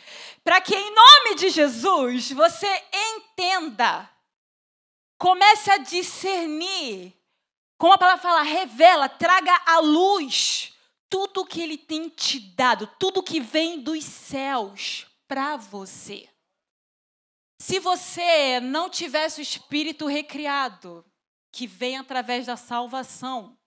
para 0.46 0.60
que, 0.60 0.76
em 0.76 0.94
nome 0.94 1.34
de 1.34 1.50
Jesus, 1.50 2.30
você 2.30 2.68
entenda, 2.92 4.08
comece 5.18 5.72
a 5.72 5.78
discernir, 5.78 7.12
como 7.76 7.94
a 7.94 7.98
palavra 7.98 8.22
fala, 8.22 8.42
revela, 8.42 9.08
traga 9.08 9.60
à 9.66 9.80
luz 9.80 10.72
tudo 11.10 11.44
que 11.44 11.60
Ele 11.60 11.76
tem 11.76 12.08
te 12.08 12.38
dado, 12.38 12.86
tudo 12.96 13.24
que 13.24 13.40
vem 13.40 13.80
dos 13.80 14.04
céus 14.04 15.08
para 15.26 15.56
você. 15.56 16.28
Se 17.60 17.80
você 17.80 18.60
não 18.60 18.88
tivesse 18.88 19.40
o 19.40 19.42
Espírito 19.42 20.06
recriado, 20.06 21.04
que 21.50 21.66
vem 21.66 21.98
através 21.98 22.46
da 22.46 22.56
salvação, 22.56 23.58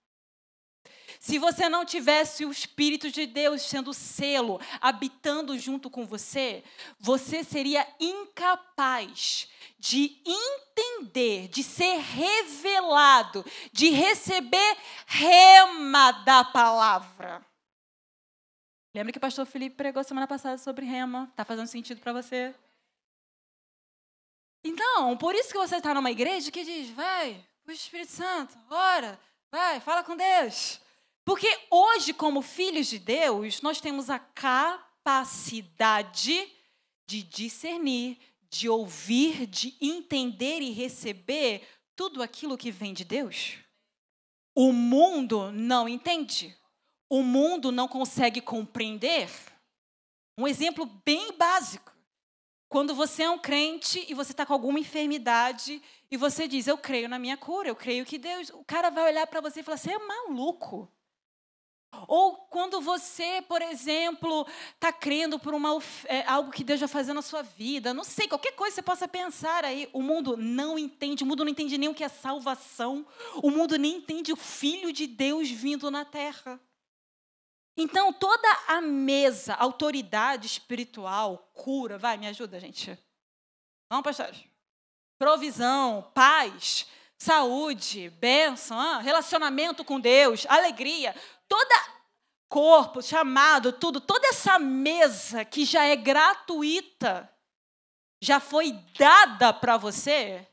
Se 1.19 1.37
você 1.37 1.67
não 1.67 1.83
tivesse 1.83 2.45
o 2.45 2.51
Espírito 2.51 3.11
de 3.11 3.25
Deus 3.25 3.63
sendo 3.63 3.93
selo, 3.93 4.57
habitando 4.79 5.59
junto 5.59 5.89
com 5.89 6.05
você, 6.05 6.63
você 6.97 7.43
seria 7.43 7.85
incapaz 7.99 9.49
de 9.77 10.17
entender, 10.25 11.49
de 11.49 11.61
ser 11.61 11.97
revelado, 11.97 13.45
de 13.73 13.89
receber 13.89 14.77
rema 15.05 16.13
da 16.23 16.45
palavra. 16.45 17.45
Lembra 18.95 19.11
que 19.11 19.17
o 19.17 19.21
pastor 19.21 19.45
Felipe 19.45 19.75
pregou 19.75 20.01
semana 20.05 20.25
passada 20.25 20.57
sobre 20.57 20.85
rema? 20.85 21.27
Está 21.31 21.43
fazendo 21.43 21.67
sentido 21.67 21.99
para 21.99 22.13
você? 22.13 22.55
Então, 24.63 25.17
por 25.17 25.35
isso 25.35 25.51
que 25.51 25.57
você 25.57 25.75
está 25.75 25.93
numa 25.93 26.11
igreja 26.11 26.49
que 26.49 26.63
diz, 26.63 26.89
vai, 26.91 27.45
o 27.67 27.71
Espírito 27.71 28.11
Santo, 28.11 28.57
ora, 28.69 29.19
vai, 29.51 29.81
fala 29.81 30.01
com 30.01 30.15
Deus. 30.15 30.79
Porque 31.29 31.47
hoje, 31.69 32.11
como 32.11 32.41
filhos 32.41 32.87
de 32.87 32.97
Deus, 32.97 33.61
nós 33.61 33.79
temos 33.79 34.09
a 34.09 34.17
capacidade 34.17 35.21
de 37.05 37.21
discernir, 37.21 38.17
de 38.49 38.67
ouvir, 38.67 39.45
de 39.45 39.77
entender 39.79 40.59
e 40.59 40.71
receber 40.71 41.61
tudo 41.95 42.23
aquilo 42.23 42.57
que 42.57 42.71
vem 42.71 42.95
de 42.95 43.05
Deus. 43.05 43.57
O 44.55 44.73
mundo 44.73 45.51
não 45.51 45.87
entende. 45.87 46.57
O 47.07 47.21
mundo 47.21 47.71
não 47.71 47.87
consegue 47.87 48.41
compreender. 48.41 49.29
Um 50.35 50.47
exemplo 50.47 50.87
bem 51.05 51.31
básico. 51.33 51.93
Quando 52.67 52.95
você 52.95 53.21
é 53.21 53.29
um 53.29 53.37
crente 53.37 54.03
e 54.09 54.15
você 54.15 54.31
está 54.31 54.47
com 54.47 54.53
alguma 54.53 54.79
enfermidade 54.79 55.79
e 56.09 56.17
você 56.17 56.47
diz, 56.47 56.65
eu 56.65 56.79
creio 56.79 57.07
na 57.07 57.19
minha 57.19 57.37
cura, 57.37 57.69
eu 57.69 57.75
creio 57.75 58.03
que 58.03 58.17
Deus. 58.17 58.49
O 58.49 58.63
cara 58.63 58.89
vai 58.89 59.11
olhar 59.11 59.27
para 59.27 59.41
você 59.41 59.59
e 59.59 59.63
falar, 59.63 59.77
você 59.77 59.91
é 59.91 59.99
maluco. 59.99 60.91
Ou 62.07 62.35
quando 62.35 62.79
você, 62.79 63.41
por 63.47 63.61
exemplo, 63.61 64.45
está 64.75 64.91
crendo 64.91 65.39
por 65.39 65.53
uma, 65.53 65.69
é, 66.05 66.21
algo 66.27 66.51
que 66.51 66.63
Deus 66.63 66.79
vai 66.79 66.89
fazer 66.89 67.13
na 67.13 67.21
sua 67.21 67.41
vida, 67.41 67.93
não 67.93 68.03
sei, 68.03 68.27
qualquer 68.27 68.51
coisa 68.51 68.75
você 68.75 68.81
possa 68.81 69.07
pensar 69.07 69.65
aí, 69.65 69.89
o 69.91 70.01
mundo 70.01 70.37
não 70.37 70.77
entende, 70.77 71.23
o 71.23 71.27
mundo 71.27 71.43
não 71.43 71.51
entende 71.51 71.77
nem 71.77 71.89
o 71.89 71.93
que 71.93 72.03
é 72.03 72.09
salvação, 72.09 73.05
o 73.41 73.49
mundo 73.49 73.77
nem 73.77 73.97
entende 73.97 74.31
o 74.31 74.37
Filho 74.37 74.93
de 74.93 75.07
Deus 75.07 75.49
vindo 75.49 75.89
na 75.89 76.05
terra. 76.05 76.59
Então, 77.75 78.11
toda 78.13 78.47
a 78.67 78.81
mesa, 78.81 79.55
autoridade 79.55 80.45
espiritual, 80.45 81.49
cura, 81.53 81.97
vai, 81.97 82.17
me 82.17 82.27
ajuda, 82.27 82.59
gente. 82.59 82.97
Vamos, 83.89 84.03
pastor. 84.03 84.35
Provisão, 85.17 86.11
paz, 86.13 86.85
saúde, 87.17 88.09
bênção, 88.11 89.01
relacionamento 89.01 89.83
com 89.83 89.99
Deus, 89.99 90.45
alegria, 90.47 91.15
toda 91.49 91.99
corpo, 92.47 93.01
chamado, 93.01 93.73
tudo, 93.73 93.99
toda 93.99 94.27
essa 94.27 94.57
mesa 94.57 95.43
que 95.43 95.65
já 95.65 95.83
é 95.83 95.95
gratuita, 95.95 97.31
já 98.21 98.39
foi 98.39 98.71
dada 98.97 99.53
para 99.53 99.77
você, 99.77 100.47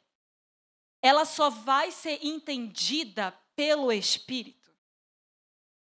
ela 1.02 1.24
só 1.24 1.48
vai 1.48 1.90
ser 1.90 2.18
entendida 2.22 3.32
pelo 3.54 3.90
Espírito. 3.92 4.74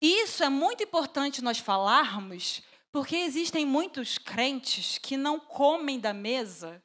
Isso 0.02 0.44
é 0.44 0.50
muito 0.50 0.84
importante 0.84 1.42
nós 1.42 1.58
falarmos, 1.60 2.62
porque 2.92 3.16
existem 3.16 3.66
muitos 3.66 4.18
crentes 4.18 4.98
que 4.98 5.16
não 5.16 5.40
comem 5.40 6.00
da 6.00 6.14
mesa, 6.14 6.84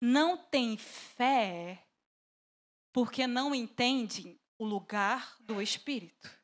não 0.00 0.36
têm 0.36 0.78
fé, 0.78 1.86
porque 2.92 3.26
não 3.26 3.54
entendem 3.54 4.40
o 4.58 4.64
lugar 4.64 5.36
do 5.40 5.60
Espírito. 5.60 6.37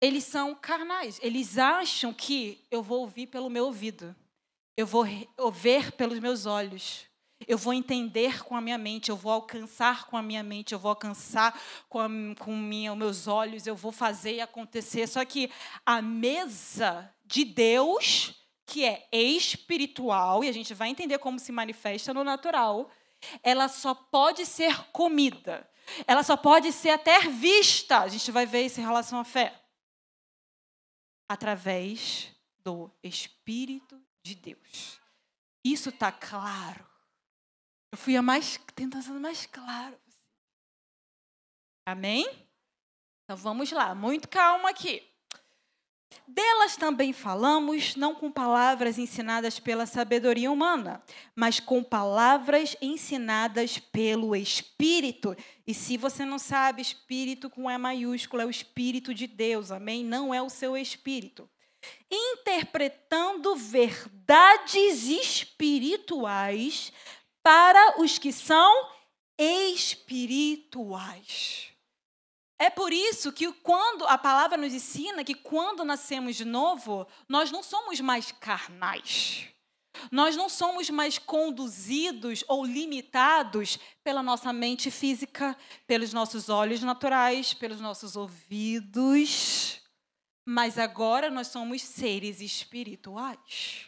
Eles 0.00 0.24
são 0.24 0.54
carnais, 0.54 1.18
eles 1.22 1.58
acham 1.58 2.12
que 2.12 2.64
eu 2.70 2.82
vou 2.82 3.00
ouvir 3.00 3.26
pelo 3.26 3.50
meu 3.50 3.66
ouvido, 3.66 4.14
eu 4.76 4.86
vou 4.86 5.04
ver 5.52 5.92
pelos 5.92 6.20
meus 6.20 6.46
olhos, 6.46 7.08
eu 7.46 7.58
vou 7.58 7.72
entender 7.72 8.42
com 8.44 8.56
a 8.56 8.60
minha 8.60 8.78
mente, 8.78 9.10
eu 9.10 9.16
vou 9.16 9.32
alcançar 9.32 10.06
com 10.06 10.16
a 10.16 10.22
minha 10.22 10.42
mente, 10.42 10.72
eu 10.72 10.78
vou 10.78 10.90
alcançar 10.90 11.60
com, 11.88 12.00
a, 12.00 12.08
com 12.38 12.56
minha, 12.56 12.94
meus 12.94 13.26
olhos, 13.26 13.66
eu 13.66 13.76
vou 13.76 13.92
fazer 13.92 14.34
e 14.34 14.40
acontecer. 14.40 15.06
Só 15.06 15.24
que 15.24 15.50
a 15.86 16.02
mesa 16.02 17.12
de 17.24 17.44
Deus, 17.44 18.34
que 18.66 18.84
é 18.84 19.08
espiritual, 19.12 20.42
e 20.42 20.48
a 20.48 20.52
gente 20.52 20.74
vai 20.74 20.88
entender 20.88 21.18
como 21.18 21.38
se 21.38 21.52
manifesta 21.52 22.12
no 22.12 22.24
natural, 22.24 22.90
ela 23.42 23.68
só 23.68 23.94
pode 23.94 24.44
ser 24.44 24.76
comida. 24.92 25.68
Ela 26.06 26.22
só 26.22 26.36
pode 26.36 26.70
ser 26.72 26.90
até 26.90 27.20
vista. 27.20 28.00
A 28.00 28.08
gente 28.08 28.30
vai 28.30 28.46
ver 28.46 28.66
isso 28.66 28.80
em 28.80 28.84
relação 28.84 29.18
à 29.18 29.24
fé. 29.24 29.54
Através 31.28 32.32
do 32.64 32.90
Espírito 33.02 34.00
de 34.22 34.34
Deus. 34.34 35.00
Isso 35.64 35.90
está 35.90 36.10
claro. 36.10 36.86
Eu 37.92 37.98
fui 37.98 38.16
a 38.16 38.22
mais, 38.22 38.58
tentando 38.74 39.02
ser 39.02 39.12
mais 39.12 39.46
claro. 39.46 39.98
Amém? 41.86 42.26
Então 43.24 43.36
vamos 43.36 43.70
lá, 43.72 43.94
muito 43.94 44.28
calma 44.28 44.70
aqui. 44.70 45.06
Delas 46.26 46.76
também 46.76 47.12
falamos, 47.12 47.94
não 47.96 48.14
com 48.14 48.30
palavras 48.30 48.98
ensinadas 48.98 49.58
pela 49.58 49.86
sabedoria 49.86 50.50
humana, 50.50 51.02
mas 51.34 51.58
com 51.58 51.82
palavras 51.82 52.76
ensinadas 52.80 53.78
pelo 53.78 54.36
Espírito. 54.36 55.36
E 55.66 55.74
se 55.74 55.96
você 55.96 56.24
não 56.24 56.38
sabe, 56.38 56.82
Espírito 56.82 57.50
com 57.50 57.70
E 57.70 57.78
maiúsculo 57.78 58.42
é 58.42 58.46
o 58.46 58.50
Espírito 58.50 59.14
de 59.14 59.26
Deus, 59.26 59.70
amém? 59.70 60.04
Não 60.04 60.34
é 60.34 60.42
o 60.42 60.50
seu 60.50 60.76
Espírito. 60.76 61.48
Interpretando 62.10 63.56
verdades 63.56 65.08
espirituais 65.08 66.92
para 67.42 68.00
os 68.00 68.18
que 68.18 68.32
são 68.32 68.88
espirituais. 69.38 71.68
É 72.58 72.68
por 72.68 72.92
isso 72.92 73.32
que 73.32 73.50
quando 73.52 74.04
a 74.06 74.18
palavra 74.18 74.56
nos 74.56 74.74
ensina 74.74 75.22
que 75.22 75.34
quando 75.34 75.84
nascemos 75.84 76.34
de 76.34 76.44
novo, 76.44 77.06
nós 77.28 77.52
não 77.52 77.62
somos 77.62 78.00
mais 78.00 78.32
carnais. 78.32 79.48
Nós 80.10 80.36
não 80.36 80.48
somos 80.48 80.90
mais 80.90 81.18
conduzidos 81.18 82.44
ou 82.48 82.64
limitados 82.64 83.78
pela 84.02 84.22
nossa 84.22 84.52
mente 84.52 84.90
física, 84.90 85.56
pelos 85.86 86.12
nossos 86.12 86.48
olhos 86.48 86.82
naturais, 86.82 87.54
pelos 87.54 87.80
nossos 87.80 88.16
ouvidos. 88.16 89.80
Mas 90.44 90.78
agora 90.78 91.30
nós 91.30 91.48
somos 91.48 91.82
seres 91.82 92.40
espirituais. 92.40 93.86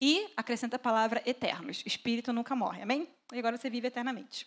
E 0.00 0.32
acrescenta 0.36 0.76
a 0.76 0.80
palavra 0.80 1.22
eternos. 1.24 1.82
Espírito 1.86 2.32
nunca 2.32 2.56
morre. 2.56 2.82
Amém? 2.82 3.08
E 3.32 3.38
agora 3.38 3.56
você 3.56 3.70
vive 3.70 3.86
eternamente. 3.86 4.46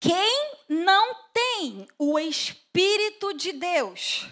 Quem 0.00 0.47
não 0.68 1.14
tem 1.32 1.86
o 1.98 2.18
Espírito 2.18 3.34
de 3.34 3.52
Deus 3.52 4.26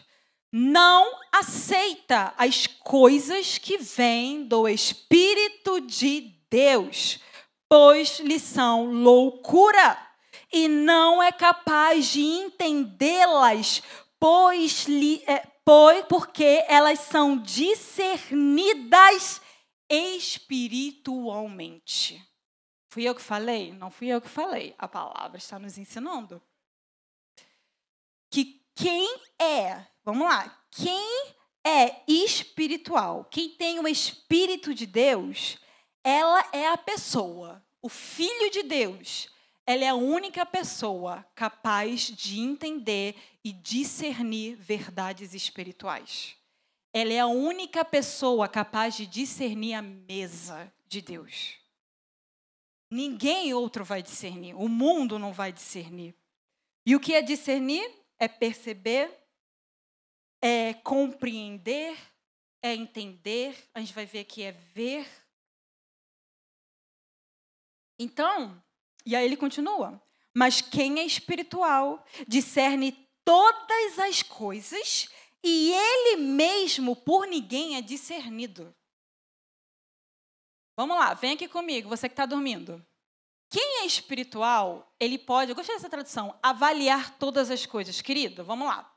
não 0.59 1.13
aceita 1.33 2.33
as 2.39 2.67
coisas 2.67 3.59
que 3.59 3.77
vêm 3.77 4.45
do 4.45 4.67
Espírito 4.67 5.83
de 5.83 6.33
Deus, 6.49 7.21
pois 7.69 8.21
lhe 8.21 8.39
são 8.39 8.87
loucura 8.87 9.99
e 10.51 10.67
não 10.67 11.23
é 11.23 11.31
capaz 11.31 12.07
de 12.07 12.23
entendê-las, 12.23 13.83
pois, 14.19 14.87
lhe, 14.87 15.23
é, 15.27 15.47
pois 15.63 16.07
porque 16.09 16.65
elas 16.69 17.01
são 17.01 17.37
discernidas 17.37 19.43
espiritualmente. 19.91 22.27
Fui 22.97 23.05
eu 23.05 23.15
que 23.15 23.21
falei? 23.21 23.75
Não 23.75 23.91
fui 23.91 24.09
eu 24.09 24.23
que 24.23 24.29
falei. 24.29 24.75
A 24.79 24.89
palavra 24.89 25.37
está 25.37 25.59
nos 25.59 25.77
ensinando. 25.77 26.41
Que 28.31 28.65
quem 28.75 29.21
é, 29.39 29.87
vamos 30.03 30.27
lá, 30.27 30.65
quem 30.71 31.35
é 31.63 32.01
espiritual, 32.09 33.27
quem 33.27 33.51
tem 33.51 33.79
o 33.79 33.87
Espírito 33.87 34.73
de 34.73 34.87
Deus, 34.87 35.59
ela 36.03 36.43
é 36.55 36.69
a 36.69 36.79
pessoa, 36.79 37.63
o 37.83 37.91
Filho 37.91 38.51
de 38.51 38.63
Deus 38.63 39.29
ela 39.67 39.85
é 39.85 39.89
a 39.89 39.95
única 39.95 40.47
pessoa 40.47 41.23
capaz 41.35 42.07
de 42.07 42.41
entender 42.41 43.15
e 43.45 43.53
discernir 43.53 44.55
verdades 44.55 45.35
espirituais. 45.35 46.35
Ela 46.95 47.13
é 47.13 47.21
a 47.21 47.27
única 47.27 47.85
pessoa 47.85 48.49
capaz 48.49 48.97
de 48.97 49.07
discernir 49.07 49.75
a 49.75 49.83
mesa 49.83 50.73
de 50.89 51.03
Deus. 51.03 51.66
Ninguém 52.91 53.53
outro 53.53 53.85
vai 53.85 54.03
discernir, 54.03 54.55
o 54.55 54.69
mundo 54.69 55.19
não 55.19 55.33
vai 55.33 55.53
discernir. 55.53 56.15
E 56.85 56.95
o 56.95 57.01
que 57.01 57.15
é 57.15 57.23
discernir? 57.23 57.91
É 58.19 58.29
perceber, 58.29 59.11
é 60.41 60.73
compreender, 60.75 61.99
é 62.63 62.75
entender, 62.75 63.57
a 63.75 63.81
gente 63.81 63.93
vai 63.93 64.07
ver 64.07 64.25
que 64.25 64.43
é 64.43 64.53
ver. 64.53 65.07
Então, 67.99 68.63
e 69.05 69.15
aí 69.17 69.25
ele 69.25 69.37
continua: 69.37 70.01
Mas 70.33 70.61
quem 70.61 71.01
é 71.01 71.05
espiritual 71.05 72.05
discerne 72.27 72.93
todas 73.25 73.99
as 73.99 74.23
coisas 74.23 75.09
e 75.43 75.73
ele 75.73 76.17
mesmo 76.17 76.95
por 76.95 77.27
ninguém 77.27 77.77
é 77.77 77.83
discernido. 77.83 78.75
Vamos 80.77 80.97
lá, 80.99 81.15
vem 81.15 81.33
aqui 81.33 81.49
comigo, 81.49 81.89
você 81.89 82.07
que 82.07 82.13
está 82.13 82.27
dormindo. 82.27 82.85
Quem 83.49 83.81
é 83.81 83.87
espiritual, 83.87 84.93
ele 85.01 85.17
pode, 85.17 85.51
eu 85.51 85.57
gostei 85.57 85.75
dessa 85.75 85.89
tradução, 85.89 86.39
avaliar 86.43 87.17
todas 87.19 87.51
as 87.51 87.65
coisas. 87.65 88.03
Querido, 88.03 88.45
vamos 88.45 88.69
lá. 88.69 88.93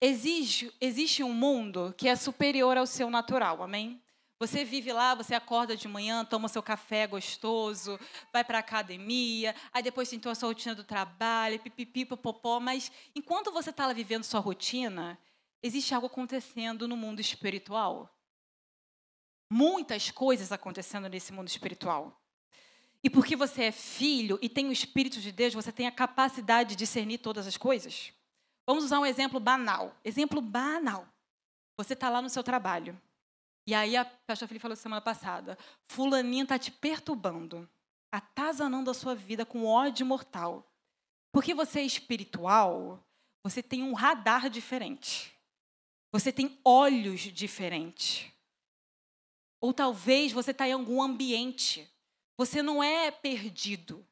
Existe, 0.00 0.72
existe 0.80 1.22
um 1.22 1.34
mundo 1.34 1.94
que 1.98 2.08
é 2.08 2.16
superior 2.16 2.78
ao 2.78 2.86
seu 2.86 3.10
natural, 3.10 3.62
amém? 3.62 4.02
Você 4.38 4.64
vive 4.64 4.90
lá, 4.90 5.14
você 5.14 5.34
acorda 5.34 5.76
de 5.76 5.86
manhã, 5.86 6.24
toma 6.24 6.48
seu 6.48 6.62
café 6.62 7.06
gostoso, 7.06 8.00
vai 8.32 8.42
para 8.42 8.56
a 8.56 8.60
academia, 8.60 9.54
aí 9.70 9.82
depois 9.82 10.08
tem 10.08 10.18
a 10.24 10.34
sua 10.34 10.48
rotina 10.48 10.74
do 10.74 10.84
trabalho, 10.84 11.60
pipipi, 11.60 12.06
popopó, 12.06 12.58
mas 12.58 12.90
enquanto 13.14 13.52
você 13.52 13.68
está 13.68 13.86
lá 13.86 13.92
vivendo 13.92 14.24
sua 14.24 14.40
rotina, 14.40 15.18
existe 15.62 15.94
algo 15.94 16.06
acontecendo 16.06 16.88
no 16.88 16.96
mundo 16.96 17.20
espiritual. 17.20 18.10
Muitas 19.50 20.10
coisas 20.10 20.52
acontecendo 20.52 21.08
nesse 21.08 21.32
mundo 21.32 21.48
espiritual. 21.48 22.20
E 23.02 23.10
porque 23.10 23.34
você 23.34 23.64
é 23.64 23.72
filho 23.72 24.38
e 24.40 24.48
tem 24.48 24.68
o 24.68 24.72
Espírito 24.72 25.20
de 25.20 25.32
Deus, 25.32 25.54
você 25.54 25.72
tem 25.72 25.86
a 25.86 25.92
capacidade 25.92 26.70
de 26.70 26.76
discernir 26.76 27.18
todas 27.18 27.46
as 27.46 27.56
coisas. 27.56 28.12
Vamos 28.66 28.84
usar 28.84 29.00
um 29.00 29.06
exemplo 29.06 29.40
banal. 29.40 29.94
Exemplo 30.04 30.40
banal. 30.40 31.08
Você 31.76 31.94
está 31.94 32.08
lá 32.08 32.22
no 32.22 32.28
seu 32.28 32.44
trabalho. 32.44 33.00
E 33.66 33.74
aí 33.74 33.96
a 33.96 34.04
pastor 34.04 34.48
Felipe 34.48 34.62
falou 34.62 34.76
semana 34.76 35.00
passada, 35.00 35.56
fulaninha 35.88 36.42
está 36.42 36.58
te 36.58 36.70
perturbando, 36.70 37.68
atazanando 38.10 38.90
a 38.90 38.94
sua 38.94 39.14
vida 39.14 39.46
com 39.46 39.64
ódio 39.64 40.04
mortal. 40.04 40.66
Porque 41.32 41.54
você 41.54 41.80
é 41.80 41.84
espiritual, 41.84 43.02
você 43.42 43.62
tem 43.62 43.82
um 43.82 43.94
radar 43.94 44.50
diferente. 44.50 45.32
Você 46.12 46.32
tem 46.32 46.58
olhos 46.64 47.20
diferentes. 47.20 48.30
Ou 49.60 49.72
talvez 49.72 50.32
você 50.32 50.52
está 50.52 50.66
em 50.66 50.72
algum 50.72 51.02
ambiente. 51.02 51.88
Você 52.36 52.62
não 52.62 52.82
é 52.82 53.10
perdido. 53.10 54.06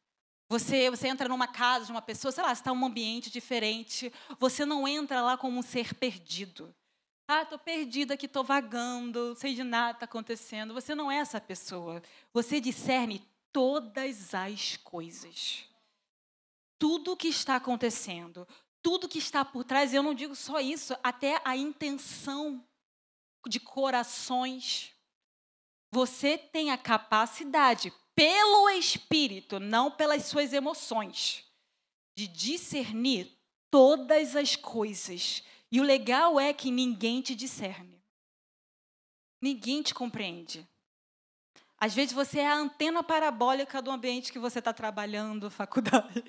Você, 0.49 0.91
você 0.91 1.09
entra 1.09 1.29
numa 1.29 1.47
casa 1.47 1.87
de 1.87 1.91
uma 1.91 2.03
pessoa, 2.03 2.33
sei 2.33 2.43
lá, 2.43 2.53
está 2.53 2.71
em 2.71 2.75
um 2.75 2.85
ambiente 2.85 3.31
diferente. 3.31 4.13
Você 4.39 4.65
não 4.65 4.87
entra 4.87 5.23
lá 5.23 5.37
como 5.37 5.59
um 5.59 5.63
ser 5.63 5.95
perdido. 5.95 6.75
Ah, 7.27 7.43
estou 7.43 7.59
perdida 7.59 8.15
aqui, 8.15 8.25
estou 8.25 8.43
vagando, 8.43 9.29
não 9.29 9.37
sei 9.37 9.55
de 9.55 9.63
nada 9.63 9.93
está 9.93 10.05
acontecendo. 10.07 10.73
Você 10.73 10.95
não 10.95 11.11
é 11.11 11.19
essa 11.19 11.39
pessoa. 11.39 12.03
Você 12.33 12.61
discerne 12.61 13.23
todas 13.53 14.35
as 14.35 14.79
coisas. 14.79 15.65
Tudo 16.79 17.13
o 17.13 17.17
que 17.17 17.29
está 17.29 17.57
acontecendo, 17.57 18.47
tudo 18.83 19.09
que 19.09 19.19
está 19.19 19.45
por 19.45 19.65
trás, 19.65 19.93
eu 19.93 20.03
não 20.03 20.15
digo 20.15 20.35
só 20.35 20.61
isso, 20.61 20.97
até 21.03 21.41
a 21.45 21.57
intenção 21.57 22.65
de 23.47 23.59
corações. 23.61 24.95
Você 25.91 26.37
tem 26.37 26.71
a 26.71 26.79
capacidade, 26.79 27.93
pelo 28.15 28.69
Espírito, 28.71 29.59
não 29.59 29.91
pelas 29.91 30.25
suas 30.25 30.53
emoções, 30.53 31.45
de 32.17 32.27
discernir 32.27 33.31
todas 33.71 34.35
as 34.35 34.57
coisas 34.57 35.43
e 35.71 35.81
o 35.81 35.85
legal 35.85 36.41
é 36.41 36.53
que 36.53 36.71
ninguém 36.71 37.21
te 37.21 37.35
discerne. 37.35 38.03
Ninguém 39.41 39.83
te 39.83 39.95
compreende. 39.95 40.67
Às 41.79 41.95
vezes 41.95 42.13
você 42.13 42.41
é 42.41 42.47
a 42.47 42.57
antena 42.57 43.03
parabólica 43.03 43.81
do 43.81 43.91
ambiente 43.91 44.33
que 44.33 44.39
você 44.39 44.59
está 44.59 44.73
trabalhando, 44.73 45.51
faculdade, 45.51 46.25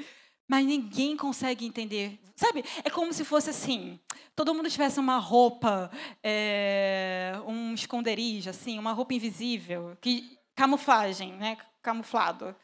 mas 0.49 0.65
ninguém 0.65 1.15
consegue 1.15 1.63
entender. 1.63 2.19
Sabe? 2.35 2.65
É 2.83 2.89
como 2.89 3.13
se 3.13 3.23
fosse 3.23 3.51
assim: 3.51 3.99
todo 4.35 4.53
mundo 4.53 4.69
tivesse 4.69 4.99
uma 4.99 5.19
roupa, 5.19 5.91
é, 6.23 7.33
um 7.45 7.75
esconderijo, 7.75 8.49
assim, 8.49 8.79
uma 8.79 8.91
roupa 8.91 9.13
invisível, 9.13 9.95
que 10.01 10.39
camuflagem, 10.55 11.33
né? 11.33 11.55
Camuflado. 11.83 12.55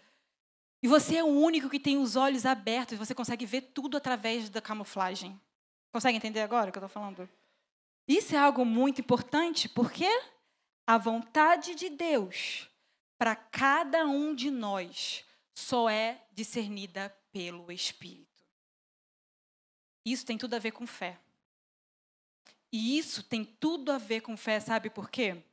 E 0.81 0.87
você 0.87 1.17
é 1.17 1.23
o 1.23 1.27
único 1.27 1.69
que 1.69 1.79
tem 1.79 1.97
os 1.97 2.15
olhos 2.15 2.45
abertos, 2.45 2.97
você 2.97 3.13
consegue 3.13 3.45
ver 3.45 3.61
tudo 3.73 3.97
através 3.97 4.49
da 4.49 4.61
camuflagem. 4.61 5.39
Consegue 5.91 6.17
entender 6.17 6.41
agora 6.41 6.69
o 6.69 6.73
que 6.73 6.79
eu 6.79 6.85
estou 6.85 7.01
falando? 7.01 7.29
Isso 8.07 8.35
é 8.35 8.37
algo 8.37 8.65
muito 8.65 9.01
importante, 9.01 9.69
porque 9.69 10.07
a 10.85 10.97
vontade 10.97 11.75
de 11.75 11.89
Deus 11.89 12.69
para 13.17 13.35
cada 13.35 14.05
um 14.05 14.35
de 14.35 14.51
nós 14.51 15.23
só 15.57 15.89
é 15.89 16.21
discernida 16.33 17.15
pelo 17.35 17.69
Espírito. 17.69 18.45
Isso 20.05 20.25
tem 20.25 20.37
tudo 20.37 20.53
a 20.53 20.59
ver 20.59 20.71
com 20.71 20.87
fé. 20.87 21.19
E 22.71 22.97
isso 22.97 23.21
tem 23.21 23.43
tudo 23.43 23.91
a 23.91 23.97
ver 23.97 24.21
com 24.21 24.37
fé, 24.37 24.61
sabe 24.61 24.89
por 24.89 25.09
quê? 25.09 25.43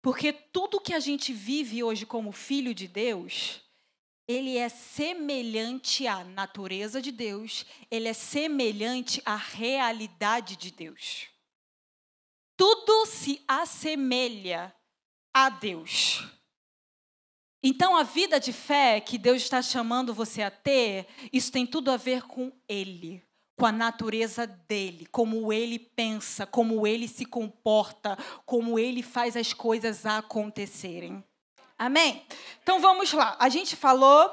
Porque 0.00 0.32
tudo 0.32 0.80
que 0.80 0.94
a 0.94 1.00
gente 1.00 1.32
vive 1.32 1.82
hoje 1.82 2.06
como 2.06 2.30
filho 2.30 2.72
de 2.72 2.86
Deus 2.86 3.60
ele 4.28 4.58
é 4.58 4.68
semelhante 4.68 6.06
à 6.06 6.22
natureza 6.22 7.00
de 7.00 7.10
Deus, 7.10 7.64
ele 7.90 8.08
é 8.08 8.12
semelhante 8.12 9.22
à 9.24 9.34
realidade 9.34 10.54
de 10.54 10.70
Deus. 10.70 11.28
Tudo 12.54 13.06
se 13.06 13.42
assemelha 13.48 14.74
a 15.32 15.48
Deus. 15.48 16.37
Então, 17.62 17.96
a 17.96 18.02
vida 18.02 18.38
de 18.38 18.52
fé 18.52 19.00
que 19.00 19.18
Deus 19.18 19.42
está 19.42 19.60
chamando 19.60 20.14
você 20.14 20.42
a 20.42 20.50
ter, 20.50 21.06
isso 21.32 21.50
tem 21.50 21.66
tudo 21.66 21.90
a 21.90 21.96
ver 21.96 22.22
com 22.22 22.52
Ele, 22.68 23.22
com 23.58 23.66
a 23.66 23.72
natureza 23.72 24.46
dele, 24.46 25.06
como 25.10 25.52
ele 25.52 25.80
pensa, 25.80 26.46
como 26.46 26.86
ele 26.86 27.08
se 27.08 27.24
comporta, 27.24 28.16
como 28.46 28.78
ele 28.78 29.02
faz 29.02 29.36
as 29.36 29.52
coisas 29.52 30.06
acontecerem. 30.06 31.24
Amém? 31.76 32.24
Então 32.62 32.80
vamos 32.80 33.12
lá. 33.12 33.36
A 33.40 33.48
gente 33.48 33.74
falou 33.74 34.30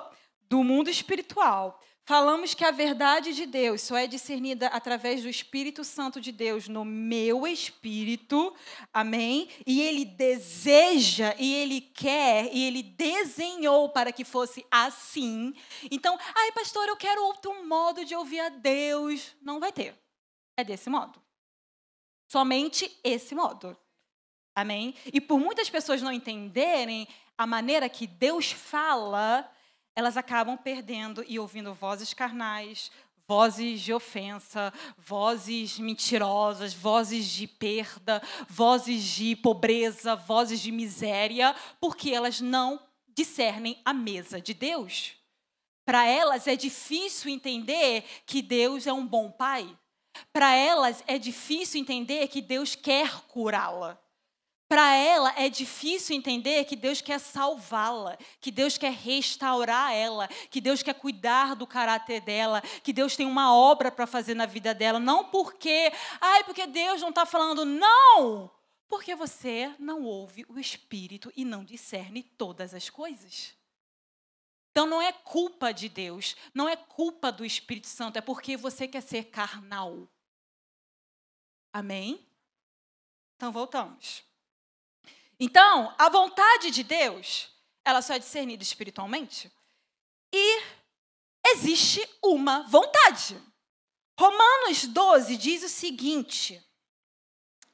do 0.48 0.64
mundo 0.64 0.92
espiritual. 0.92 1.82
Falamos 2.08 2.54
que 2.54 2.64
a 2.64 2.70
verdade 2.70 3.34
de 3.34 3.48
Deus 3.48 3.82
só 3.82 3.98
é 3.98 4.06
discernida 4.06 4.68
através 4.68 5.24
do 5.24 5.28
Espírito 5.28 5.84
Santo 5.84 6.22
de 6.22 6.32
Deus 6.32 6.68
no 6.68 6.86
meu 6.86 7.48
espírito. 7.48 8.56
Amém? 8.94 9.50
E 9.66 9.82
ele 9.82 10.06
deseja, 10.06 11.34
e 11.40 11.56
ele 11.56 11.82
quer, 11.82 12.54
e 12.54 12.64
ele 12.64 12.84
desenhou 12.84 13.90
para 13.90 14.12
que 14.12 14.24
fosse 14.24 14.64
assim. 14.70 15.52
Então, 15.90 16.16
ai, 16.36 16.52
pastor, 16.52 16.88
eu 16.88 16.96
quero 16.96 17.26
outro 17.26 17.66
modo 17.66 18.06
de 18.06 18.16
ouvir 18.16 18.40
a 18.40 18.50
Deus. 18.50 19.36
Não 19.42 19.60
vai 19.60 19.72
ter. 19.72 20.00
É 20.56 20.64
desse 20.64 20.92
modo. 20.92 21.20
Somente 22.28 23.00
esse 23.04 23.34
modo. 23.34 23.76
Amém? 24.56 24.94
E 25.12 25.20
por 25.20 25.40
muitas 25.40 25.72
pessoas 25.72 26.04
não 26.04 26.12
entenderem, 26.12 27.08
a 27.36 27.48
maneira 27.48 27.90
que 27.90 28.06
Deus 28.06 28.52
fala, 28.52 29.52
elas 29.96 30.18
acabam 30.18 30.58
perdendo 30.58 31.24
e 31.28 31.40
ouvindo 31.40 31.74
vozes 31.74 32.14
carnais, 32.14 32.92
vozes 33.28 33.82
de 33.82 33.94
ofensa, 33.94 34.74
vozes 34.98 35.80
mentirosas, 35.80 36.74
vozes 36.74 37.26
de 37.26 37.48
perda, 37.48 38.22
vozes 38.48 39.04
de 39.04 39.36
pobreza, 39.36 40.16
vozes 40.16 40.60
de 40.60 40.72
miséria, 40.72 41.56
porque 41.80 42.12
elas 42.12 42.42
não 42.42 42.80
discernem 43.16 43.82
a 43.84 43.94
mesa 43.94 44.40
de 44.40 44.54
Deus. 44.54 45.14
Para 45.86 46.06
elas 46.06 46.48
é 46.48 46.56
difícil 46.56 47.32
entender 47.32 48.04
que 48.26 48.42
Deus 48.42 48.86
é 48.88 48.94
um 48.94 49.06
bom 49.06 49.32
pai. 49.32 49.76
Para 50.32 50.54
elas 50.56 51.04
é 51.08 51.18
difícil 51.18 51.82
entender 51.82 52.28
que 52.28 52.42
Deus 52.42 52.76
quer 52.76 53.22
curá-la. 53.28 54.00
Para 54.68 54.96
ela 54.96 55.32
é 55.38 55.48
difícil 55.48 56.16
entender 56.16 56.66
que 56.66 56.76
Deus 56.76 57.00
quer 57.00 57.20
salvá-la, 57.20 58.18
que 58.42 58.50
Deus 58.50 58.78
quer 58.78 58.94
restaurar 58.94 59.94
ela, 59.94 60.28
que 60.50 60.60
Deus 60.60 60.82
quer 60.82 60.96
cuidar 60.96 61.56
do 61.56 61.68
caráter 61.68 62.20
dela, 62.22 62.62
que 62.84 62.92
Deus 62.92 63.16
tem 63.16 63.28
uma 63.28 63.56
obra 63.56 63.92
para 63.92 64.08
fazer 64.08 64.34
na 64.34 64.48
vida 64.48 64.74
dela. 64.74 65.00
Não 65.00 65.26
porque, 65.26 65.92
ai, 66.20 66.44
porque 66.44 66.66
Deus 66.66 67.02
não 67.02 67.10
está 67.10 67.26
falando, 67.26 67.64
não! 67.64 68.50
Porque 68.88 69.16
você 69.16 69.74
não 69.78 70.04
ouve 70.04 70.46
o 70.48 70.60
Espírito 70.60 71.32
e 71.36 71.46
não 71.46 71.64
discerne 71.64 72.24
todas 72.24 72.74
as 72.74 72.90
coisas. 72.90 73.56
Então 74.72 74.88
não 74.88 75.02
é 75.02 75.12
culpa 75.14 75.72
de 75.72 75.88
Deus, 75.88 76.36
não 76.54 76.68
é 76.68 76.76
culpa 76.76 77.32
do 77.32 77.46
Espírito 77.46 77.88
Santo, 77.88 78.18
é 78.18 78.22
porque 78.22 78.58
você 78.58 78.88
quer 78.88 79.02
ser 79.02 79.26
carnal. 79.26 80.08
Amém? 81.72 82.28
Então 83.36 83.52
voltamos. 83.52 84.24
Então, 85.40 85.94
a 85.98 86.10
vontade 86.10 86.72
de 86.72 86.84
Deus, 86.84 87.50
ela 87.84 88.02
só 88.02 88.14
é 88.14 88.20
discernida 88.20 88.64
espiritualmente. 88.64 89.52
E 90.34 90.62
existe 91.48 92.08
uma 92.24 92.64
vontade. 92.64 93.42
Romanos 94.20 94.88
12 94.88 95.38
diz 95.38 95.64
o 95.64 95.70
seguinte: 95.70 96.65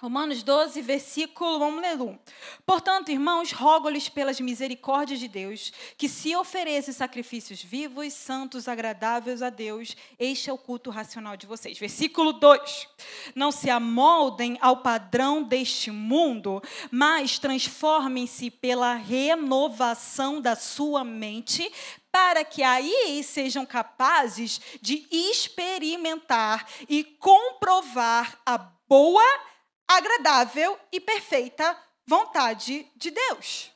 Romanos 0.01 0.41
12, 0.41 0.81
versículo, 0.81 1.59
vamos 1.59 1.79
ler 1.79 2.01
um. 2.01 2.17
Portanto, 2.65 3.11
irmãos, 3.11 3.51
rogo-lhes 3.51 4.09
pelas 4.09 4.41
misericórdias 4.41 5.19
de 5.19 5.27
Deus, 5.27 5.71
que 5.95 6.09
se 6.09 6.35
ofereçam 6.35 6.91
sacrifícios 6.91 7.61
vivos, 7.61 8.11
santos, 8.11 8.67
agradáveis 8.67 9.43
a 9.43 9.51
Deus, 9.51 9.95
este 10.17 10.49
é 10.49 10.53
o 10.53 10.57
culto 10.57 10.89
racional 10.89 11.37
de 11.37 11.45
vocês. 11.45 11.77
Versículo 11.77 12.33
2. 12.33 12.87
Não 13.35 13.51
se 13.51 13.69
amoldem 13.69 14.57
ao 14.59 14.77
padrão 14.77 15.43
deste 15.43 15.91
mundo, 15.91 16.63
mas 16.89 17.37
transformem-se 17.37 18.49
pela 18.49 18.95
renovação 18.95 20.41
da 20.41 20.55
sua 20.55 21.03
mente, 21.03 21.71
para 22.11 22.43
que 22.43 22.63
aí 22.63 23.23
sejam 23.23 23.67
capazes 23.67 24.59
de 24.81 25.05
experimentar 25.11 26.67
e 26.89 27.03
comprovar 27.03 28.39
a 28.43 28.57
boa 28.57 29.50
agradável 29.97 30.77
e 30.91 30.99
perfeita 30.99 31.77
vontade 32.05 32.87
de 32.95 33.11
Deus. 33.11 33.71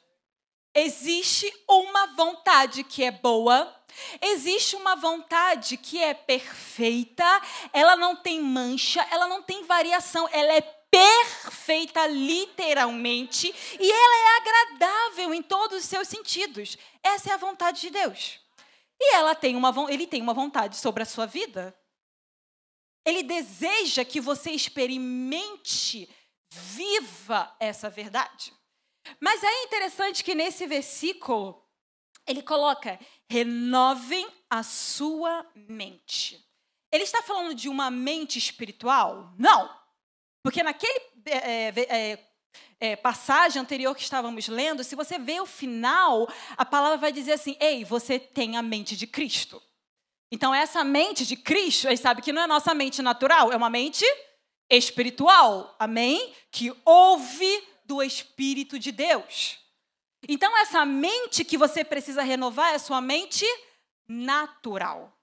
Existe 0.74 1.52
uma 1.70 2.08
vontade 2.08 2.84
que 2.84 3.04
é 3.04 3.12
boa, 3.12 3.74
existe 4.22 4.76
uma 4.76 4.96
vontade 4.96 5.78
que 5.78 6.02
é 6.02 6.14
perfeita, 6.14 7.42
ela 7.72 7.96
não 7.96 8.16
tem 8.16 8.42
mancha, 8.42 9.06
ela 9.10 9.28
não 9.28 9.42
tem 9.42 9.64
variação, 9.64 10.28
ela 10.34 10.54
é 10.54 10.62
perfeita 10.62 12.06
literalmente 12.08 13.54
e 13.80 13.92
ela 13.92 14.18
é 14.18 14.38
agradável 14.38 15.34
em 15.34 15.42
todos 15.42 15.80
os 15.80 15.86
seus 15.86 16.08
sentidos. 16.08 16.78
Essa 17.02 17.32
é 17.32 17.34
a 17.34 17.38
vontade 17.38 17.82
de 17.82 17.90
Deus. 17.90 18.40
E 19.00 19.16
ela 19.16 19.36
tem 19.36 19.56
uma, 19.56 19.74
ele 19.90 20.08
tem 20.08 20.22
uma 20.22 20.34
vontade 20.34 20.78
sobre 20.78 21.04
a 21.04 21.06
sua 21.06 21.26
vida 21.26 21.76
ele 23.06 23.22
deseja 23.24 24.04
que 24.04 24.20
você 24.20 24.52
experimente, 24.52 26.10
viva 26.52 27.56
essa 27.60 27.90
verdade. 27.90 28.52
Mas 29.20 29.44
é 29.44 29.64
interessante 29.64 30.24
que 30.24 30.34
nesse 30.34 30.66
versículo 30.66 31.64
ele 32.26 32.42
coloca: 32.42 33.00
renovem 33.30 34.28
a 34.50 34.64
sua 34.64 35.46
mente. 35.56 36.44
Ele 36.92 37.04
está 37.04 37.22
falando 37.22 37.54
de 37.54 37.70
uma 37.70 37.92
mente 37.92 38.40
espiritual? 38.40 39.34
Não. 39.38 39.70
Porque 40.42 40.64
naquele 40.64 41.00
é, 41.26 41.68
é, 41.68 42.20
é, 42.80 42.96
passagem 42.96 43.62
anterior 43.62 43.96
que 43.96 44.02
estávamos 44.02 44.48
lendo, 44.48 44.84
se 44.84 44.96
você 44.96 45.18
vê 45.20 45.40
o 45.40 45.46
final, 45.46 46.28
a 46.56 46.66
palavra 46.66 46.98
vai 46.98 47.12
dizer 47.12 47.34
assim: 47.34 47.56
ei, 47.60 47.84
você 47.84 48.18
tem 48.18 48.58
a 48.58 48.62
mente 48.62 48.96
de 48.96 49.06
Cristo. 49.06 49.62
Então, 50.32 50.54
essa 50.54 50.84
mente 50.84 51.26
de 51.26 51.36
Cristo, 51.36 51.88
ele 51.88 51.98
sabe 51.98 52.22
que 52.22 52.34
não 52.34 52.42
é 52.42 52.48
nossa 52.48 52.74
mente 52.74 53.02
natural, 53.02 53.52
é 53.52 53.56
uma 53.56 53.70
mente 53.70 54.06
espiritual. 54.70 55.76
Amém? 55.80 56.34
Que 56.52 56.74
ouve 56.84 57.64
do 57.86 58.02
Espírito 58.02 58.80
de 58.80 58.92
Deus. 58.92 59.60
Então, 60.28 60.58
essa 60.58 60.86
mente 60.86 61.46
que 61.46 61.58
você 61.58 61.84
precisa 61.84 62.24
renovar 62.24 62.74
é 62.74 62.80
sua 62.80 63.00
mente 63.00 63.46
natural. 64.08 65.16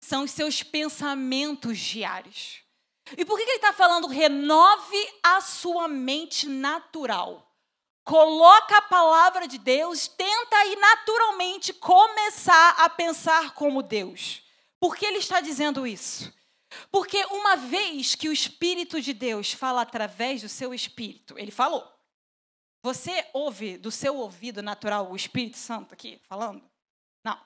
São 0.00 0.24
os 0.24 0.30
seus 0.32 0.62
pensamentos 0.62 1.78
diários. 1.78 2.60
E 3.16 3.24
por 3.24 3.38
que 3.38 3.44
ele 3.44 3.52
está 3.52 3.72
falando 3.72 4.06
renove 4.06 5.08
a 5.22 5.40
sua 5.40 5.88
mente 5.88 6.48
natural? 6.48 7.48
Coloca 8.04 8.78
a 8.78 8.82
palavra 8.82 9.46
de 9.46 9.58
Deus, 9.58 10.08
tenta 10.08 10.56
aí 10.56 10.76
naturalmente 10.76 11.72
começar 11.72 12.70
a 12.78 12.88
pensar 12.88 13.54
como 13.54 13.82
Deus. 13.82 14.42
Por 14.80 14.96
que 14.96 15.06
ele 15.06 15.18
está 15.18 15.40
dizendo 15.40 15.86
isso? 15.86 16.32
Porque 16.90 17.24
uma 17.26 17.56
vez 17.56 18.14
que 18.14 18.28
o 18.28 18.32
Espírito 18.32 19.00
de 19.00 19.12
Deus 19.12 19.52
fala 19.52 19.82
através 19.82 20.42
do 20.42 20.48
seu 20.48 20.74
espírito, 20.74 21.38
ele 21.38 21.50
falou. 21.50 21.98
Você 22.82 23.28
ouve 23.32 23.76
do 23.76 23.90
seu 23.90 24.16
ouvido 24.16 24.62
natural 24.62 25.10
o 25.10 25.16
Espírito 25.16 25.56
Santo 25.56 25.94
aqui 25.94 26.20
falando? 26.28 26.62
Não. 27.24 27.38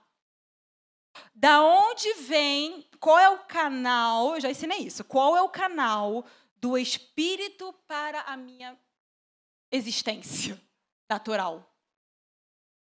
Da 1.35 1.63
onde 1.63 2.13
vem, 2.15 2.87
qual 3.01 3.19
é 3.19 3.31
o 3.31 3.45
canal, 3.45 4.35
eu 4.35 4.41
já 4.41 4.51
ensinei 4.51 4.81
isso, 4.81 5.05
qual 5.05 5.37
é 5.37 5.41
o 5.41 5.49
canal 5.49 6.25
do 6.57 6.77
Espírito 6.77 7.73
para 7.87 8.21
a 8.23 8.37
minha 8.37 8.79
existência 9.71 10.61
natural? 11.09 11.67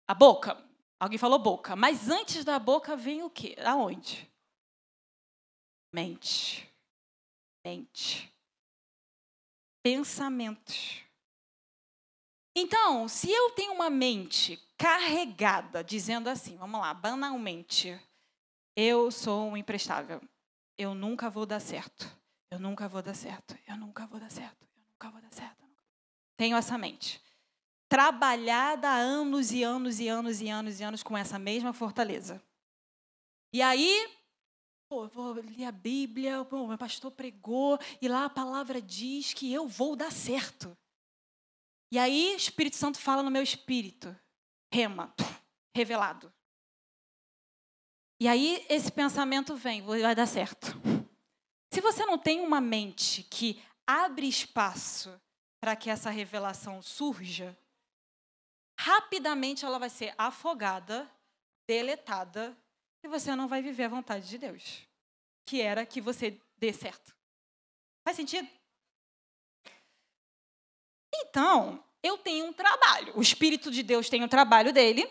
A 0.08 0.14
boca. 0.14 0.62
Alguém 0.98 1.18
falou 1.18 1.38
boca. 1.38 1.76
Mas 1.76 2.08
antes 2.08 2.44
da 2.44 2.58
boca 2.58 2.96
vem 2.96 3.22
o 3.22 3.30
quê? 3.30 3.56
Aonde? 3.64 4.30
Mente. 5.92 6.68
Mente. 7.64 8.32
Pensamentos. 9.82 11.02
Então, 12.56 13.08
se 13.08 13.30
eu 13.30 13.50
tenho 13.50 13.72
uma 13.72 13.90
mente 13.90 14.56
carregada, 14.78 15.82
dizendo 15.82 16.28
assim, 16.28 16.56
vamos 16.56 16.80
lá, 16.80 16.94
banalmente, 16.94 18.00
eu 18.76 19.10
sou 19.10 19.50
um 19.50 19.56
imprestável, 19.56 20.20
eu 20.78 20.94
nunca 20.94 21.28
vou 21.28 21.46
dar 21.46 21.58
certo, 21.58 22.08
eu 22.50 22.60
nunca 22.60 22.88
vou 22.88 23.02
dar 23.02 23.14
certo, 23.14 23.58
eu 23.66 23.76
nunca 23.76 24.06
vou 24.06 24.20
dar 24.20 24.30
certo, 24.30 24.62
eu 24.62 24.82
nunca 24.92 25.10
vou 25.10 25.20
dar 25.20 25.32
certo. 25.32 25.64
Tenho 26.36 26.56
essa 26.56 26.78
mente 26.78 27.23
trabalhada 27.88 28.88
há 28.88 28.96
anos 28.96 29.52
e 29.52 29.62
anos 29.62 30.00
e 30.00 30.08
anos 30.08 30.40
e 30.40 30.48
anos 30.48 30.80
e 30.80 30.82
anos 30.84 31.02
com 31.02 31.16
essa 31.16 31.38
mesma 31.38 31.72
fortaleza. 31.72 32.42
E 33.52 33.62
aí, 33.62 34.10
pô, 34.88 35.06
vou 35.08 35.34
ler 35.34 35.64
a 35.64 35.72
Bíblia, 35.72 36.44
pô, 36.44 36.66
meu 36.66 36.78
pastor 36.78 37.10
pregou, 37.10 37.78
e 38.00 38.08
lá 38.08 38.24
a 38.24 38.30
palavra 38.30 38.80
diz 38.82 39.32
que 39.32 39.52
eu 39.52 39.68
vou 39.68 39.94
dar 39.94 40.10
certo. 40.10 40.76
E 41.90 41.98
aí, 41.98 42.32
o 42.34 42.36
Espírito 42.36 42.76
Santo 42.76 42.98
fala 42.98 43.22
no 43.22 43.30
meu 43.30 43.42
espírito, 43.42 44.16
rema, 44.72 45.14
revelado. 45.76 46.32
E 48.20 48.26
aí, 48.26 48.64
esse 48.68 48.90
pensamento 48.90 49.54
vem, 49.54 49.82
vai 49.82 50.14
dar 50.14 50.26
certo. 50.26 50.74
Se 51.72 51.80
você 51.80 52.04
não 52.06 52.18
tem 52.18 52.40
uma 52.40 52.60
mente 52.60 53.22
que 53.24 53.62
abre 53.86 54.26
espaço 54.26 55.20
para 55.60 55.76
que 55.76 55.90
essa 55.90 56.10
revelação 56.10 56.80
surja, 56.82 57.56
rapidamente 58.78 59.64
ela 59.64 59.78
vai 59.78 59.90
ser 59.90 60.14
afogada, 60.18 61.10
deletada, 61.66 62.56
e 63.02 63.08
você 63.08 63.34
não 63.36 63.48
vai 63.48 63.62
viver 63.62 63.84
a 63.84 63.88
vontade 63.88 64.28
de 64.28 64.38
Deus, 64.38 64.82
que 65.46 65.60
era 65.60 65.84
que 65.84 66.00
você 66.00 66.40
dê 66.56 66.72
certo. 66.72 67.14
Faz 68.02 68.16
sentido? 68.16 68.48
Então, 71.14 71.82
eu 72.02 72.18
tenho 72.18 72.46
um 72.46 72.52
trabalho. 72.52 73.16
O 73.16 73.22
Espírito 73.22 73.70
de 73.70 73.82
Deus 73.82 74.08
tem 74.08 74.22
um 74.22 74.28
trabalho 74.28 74.72
dele. 74.72 75.08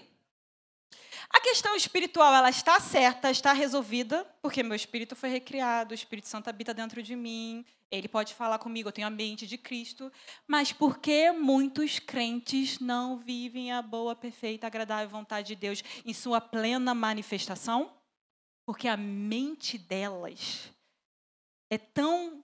A 1.34 1.42
questão 1.42 1.76
espiritual, 1.76 2.32
ela 2.32 2.52
está 2.52 2.80
certa, 2.80 3.32
está 3.32 3.54
resolvida, 3.54 4.24
porque 4.40 4.62
meu 4.62 4.76
espírito 4.76 5.16
foi 5.16 5.30
recriado, 5.30 5.92
o 5.92 5.96
Espírito 5.96 6.28
Santo 6.28 6.48
habita 6.48 6.76
dentro 6.76 7.02
de 7.02 7.16
mim, 7.16 7.66
ele 7.90 8.08
pode 8.08 8.36
falar 8.36 8.60
comigo, 8.60 8.90
eu 8.90 8.94
tenho 8.94 9.08
a 9.08 9.10
mente 9.10 9.48
de 9.48 9.58
Cristo, 9.58 10.12
mas 10.48 10.72
por 10.72 11.00
que 11.00 11.32
muitos 11.32 11.98
crentes 11.98 12.80
não 12.80 13.18
vivem 13.18 13.72
a 13.72 13.82
boa, 13.82 14.16
perfeita, 14.16 14.68
agradável 14.68 15.10
vontade 15.10 15.48
de 15.48 15.56
Deus 15.56 15.84
em 16.06 16.14
sua 16.14 16.40
plena 16.40 16.94
manifestação? 16.94 17.92
Porque 18.64 18.88
a 18.88 18.96
mente 18.96 19.76
delas 19.78 20.72
é 21.68 21.80
tão 21.80 22.44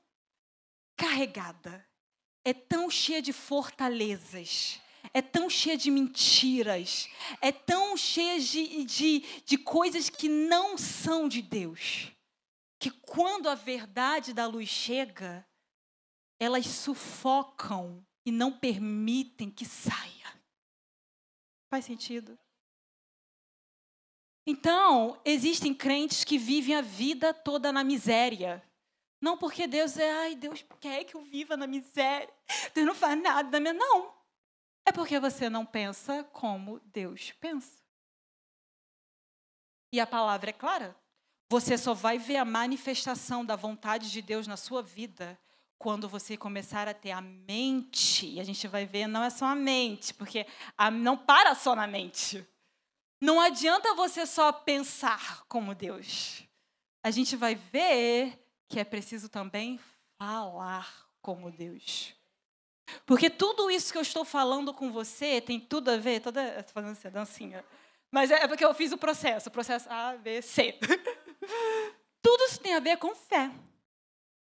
carregada, 0.98 1.86
é 2.44 2.54
tão 2.54 2.90
cheia 2.90 3.22
de 3.22 3.32
fortalezas, 3.32 4.82
é 5.14 5.22
tão 5.22 5.50
cheia 5.50 5.78
de 5.78 5.90
mentiras, 5.90 7.10
é 7.42 7.52
tão 7.52 7.96
cheia 7.98 8.40
de, 8.40 8.84
de, 8.84 9.20
de 9.46 9.58
coisas 9.58 10.10
que 10.10 10.30
não 10.30 10.78
são 10.78 11.28
de 11.28 11.42
Deus 11.42 12.12
que 12.80 12.90
quando 12.90 13.50
a 13.50 13.56
verdade 13.56 14.34
da 14.34 14.48
luz 14.48 14.70
chega, 14.70 15.46
elas 16.40 16.66
sufocam 16.66 18.06
e 18.26 18.32
não 18.32 18.58
permitem 18.58 19.52
que 19.52 19.66
saia. 19.66 20.34
Faz 21.70 21.84
sentido? 21.84 22.40
Então, 24.48 25.20
existem 25.26 25.74
crentes 25.74 26.24
que 26.24 26.38
vivem 26.38 26.76
a 26.76 26.82
vida 26.82 27.34
toda 27.34 27.72
na 27.72 27.84
miséria. 27.84 28.64
Não 29.22 29.38
porque 29.38 29.68
Deus 29.68 29.98
é, 29.98 30.10
ai, 30.12 30.36
Deus 30.36 30.66
quer 30.80 31.04
que 31.04 31.16
eu 31.16 31.22
viva 31.22 31.58
na 31.58 31.68
miséria. 31.68 32.34
Deus 32.74 32.88
não 32.88 32.96
faz 32.96 33.22
nada 33.22 33.50
da 33.50 33.60
minha. 33.60 33.74
Não. 33.74 34.18
É 34.90 34.92
porque 34.92 35.20
você 35.20 35.52
não 35.52 35.68
pensa 35.68 36.24
como 36.34 36.80
Deus 36.86 37.32
pensa. 37.40 37.78
E 39.94 40.00
a 40.00 40.08
palavra 40.08 40.50
é 40.50 40.54
clara. 40.54 40.98
Você 41.48 41.78
só 41.78 41.94
vai 41.94 42.18
ver 42.18 42.38
a 42.38 42.44
manifestação 42.44 43.46
da 43.46 43.56
vontade 43.56 44.10
de 44.10 44.20
Deus 44.20 44.48
na 44.48 44.58
sua 44.58 44.82
vida 44.82 45.40
quando 45.78 46.10
você 46.10 46.36
começar 46.36 46.88
a 46.88 46.94
ter 46.96 47.12
a 47.12 47.22
mente. 47.22 48.26
E 48.26 48.40
a 48.40 48.44
gente 48.44 48.68
vai 48.68 48.88
ver, 48.88 49.06
não 49.06 49.24
é 49.24 49.30
só 49.30 49.46
a 49.46 49.54
mente, 49.54 50.12
porque 50.12 50.48
a, 50.76 50.90
não 50.90 51.16
para 51.16 51.54
só 51.54 51.76
na 51.76 51.86
mente. 51.86 52.44
Não 53.22 53.40
adianta 53.40 53.94
você 53.94 54.26
só 54.26 54.52
pensar 54.52 55.46
como 55.46 55.76
Deus. 55.76 56.42
A 57.04 57.12
gente 57.12 57.36
vai 57.36 57.54
ver 57.54 58.44
que 58.68 58.80
é 58.80 58.84
preciso 58.84 59.30
também 59.30 59.80
falar 60.18 60.92
como 61.22 61.52
Deus. 61.52 62.19
Porque 63.06 63.30
tudo 63.30 63.70
isso 63.70 63.92
que 63.92 63.98
eu 63.98 64.04
estou 64.04 64.24
falando 64.24 64.74
com 64.74 64.92
você 64.92 65.42
tem 65.42 65.60
tudo 65.60 65.90
a 65.92 65.98
ver, 65.98 66.22
toda, 66.22 66.60
estou 66.60 66.74
fazendo 66.74 66.92
essa 66.92 67.12
dancinha, 67.12 67.64
mas 68.12 68.32
é 68.32 68.48
porque 68.48 68.66
eu 68.66 68.74
fiz 68.74 68.92
o 68.92 68.98
processo, 68.98 69.50
o 69.50 69.52
processo 69.52 69.88
A, 69.90 70.18
B, 70.18 70.42
C. 70.42 70.78
tudo 72.22 72.44
isso 72.46 72.60
tem 72.60 72.74
a 72.74 72.80
ver 72.80 72.98
com 72.98 73.14
fé. 73.16 73.52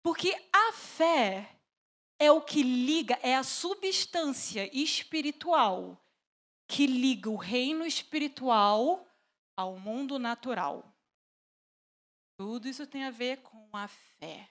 Porque 0.02 0.37
a 0.52 0.72
fé 0.72 1.48
é 2.18 2.30
o 2.30 2.40
que 2.40 2.62
liga, 2.62 3.18
é 3.22 3.35
a 3.35 3.42
substância 3.42 4.70
espiritual 4.72 6.00
que 6.68 6.87
liga 6.87 7.30
o 7.30 7.37
reino 7.37 7.87
espiritual 7.87 9.06
ao 9.56 9.78
mundo 9.78 10.18
natural. 10.18 10.92
Tudo 12.37 12.68
isso 12.68 12.87
tem 12.87 13.04
a 13.04 13.11
ver 13.11 13.38
com 13.38 13.68
a 13.72 13.88
fé. 13.88 14.48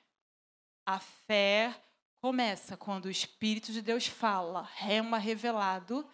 A 0.85 0.99
fé 0.99 1.75
começa 2.21 2.75
quando 2.75 3.05
o 3.05 3.11
Espírito 3.11 3.71
de 3.71 3.81
Deus 3.81 4.07
fala, 4.07 4.61
rema 4.73 5.17
revelado, 5.17 6.07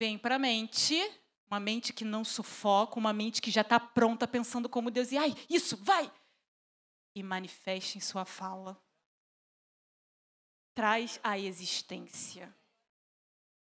vem 0.00 0.18
para 0.18 0.36
a 0.36 0.38
mente, 0.38 0.96
uma 1.46 1.60
mente 1.60 1.92
que 1.92 2.04
não 2.04 2.24
sufoca, 2.24 2.98
uma 2.98 3.12
mente 3.12 3.40
que 3.40 3.50
já 3.50 3.60
está 3.60 3.78
pronta 3.78 4.26
pensando 4.26 4.68
como 4.68 4.90
Deus, 4.90 5.12
e 5.12 5.16
ai, 5.16 5.34
isso, 5.48 5.76
vai! 5.76 6.10
E 7.14 7.22
manifesta 7.22 7.96
em 7.96 8.00
sua 8.00 8.24
fala. 8.24 8.80
Traz 10.74 11.20
a 11.22 11.38
existência. 11.38 12.52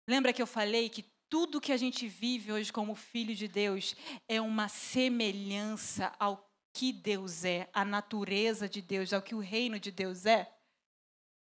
Lembra 0.08 0.32
que 0.32 0.40
eu 0.40 0.46
falei 0.46 0.88
que 0.88 1.04
tudo 1.28 1.60
que 1.60 1.72
a 1.72 1.76
gente 1.76 2.08
vive 2.08 2.52
hoje 2.52 2.72
como 2.72 2.94
filho 2.94 3.34
de 3.34 3.48
Deus 3.48 3.94
é 4.28 4.40
uma 4.40 4.68
semelhança 4.68 6.14
ao 6.18 6.50
que 6.74 6.92
Deus 6.92 7.44
é, 7.44 7.68
a 7.72 7.84
natureza 7.84 8.68
de 8.68 8.80
Deus, 8.80 9.12
ao 9.12 9.22
que 9.22 9.34
o 9.34 9.38
reino 9.38 9.78
de 9.78 9.90
Deus 9.90 10.26
é? 10.26 10.50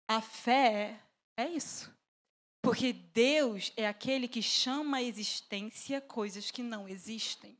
A 0.09 0.21
fé 0.21 0.99
é 1.37 1.47
isso. 1.47 1.95
Porque 2.63 2.91
Deus 2.91 3.71
é 3.77 3.87
aquele 3.87 4.27
que 4.27 4.41
chama 4.41 4.97
à 4.97 5.03
existência 5.03 6.01
coisas 6.01 6.49
que 6.49 6.63
não 6.63 6.89
existem. 6.89 7.55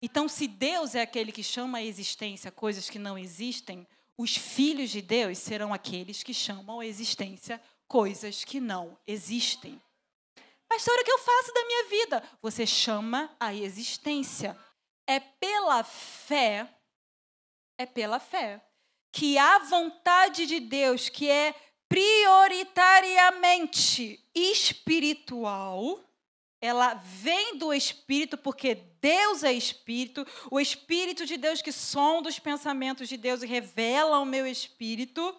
Então, 0.00 0.26
se 0.30 0.48
Deus 0.48 0.94
é 0.94 1.02
aquele 1.02 1.30
que 1.30 1.42
chama 1.42 1.76
à 1.76 1.82
existência 1.82 2.50
coisas 2.50 2.88
que 2.88 2.98
não 2.98 3.18
existem, 3.18 3.86
os 4.16 4.34
filhos 4.34 4.88
de 4.88 5.02
Deus 5.02 5.36
serão 5.36 5.74
aqueles 5.74 6.22
que 6.22 6.32
chamam 6.32 6.80
à 6.80 6.86
existência 6.86 7.62
coisas 7.86 8.42
que 8.42 8.58
não 8.58 8.98
existem. 9.06 9.78
Pastor, 10.66 10.98
o 10.98 11.04
que 11.04 11.12
eu 11.12 11.18
faço 11.18 11.52
da 11.52 11.66
minha 11.66 11.84
vida? 11.90 12.30
Você 12.40 12.66
chama 12.66 13.30
a 13.38 13.52
existência. 13.52 14.58
É 15.06 15.20
pela 15.20 15.84
fé, 15.84 16.66
é 17.76 17.84
pela 17.84 18.18
fé, 18.18 18.64
que 19.12 19.38
a 19.38 19.58
vontade 19.58 20.46
de 20.46 20.60
Deus, 20.60 21.08
que 21.08 21.28
é 21.28 21.52
prioritariamente 21.88 24.24
espiritual, 24.34 26.04
ela 26.60 26.94
vem 26.94 27.56
do 27.56 27.72
Espírito, 27.72 28.36
porque 28.36 28.74
Deus 29.00 29.42
é 29.42 29.52
Espírito, 29.52 30.26
o 30.50 30.60
Espírito 30.60 31.26
de 31.26 31.36
Deus 31.36 31.62
que 31.62 31.72
sonda 31.72 32.28
os 32.28 32.38
pensamentos 32.38 33.08
de 33.08 33.16
Deus 33.16 33.42
e 33.42 33.46
revela 33.46 34.16
ao 34.16 34.24
meu 34.24 34.46
espírito, 34.46 35.34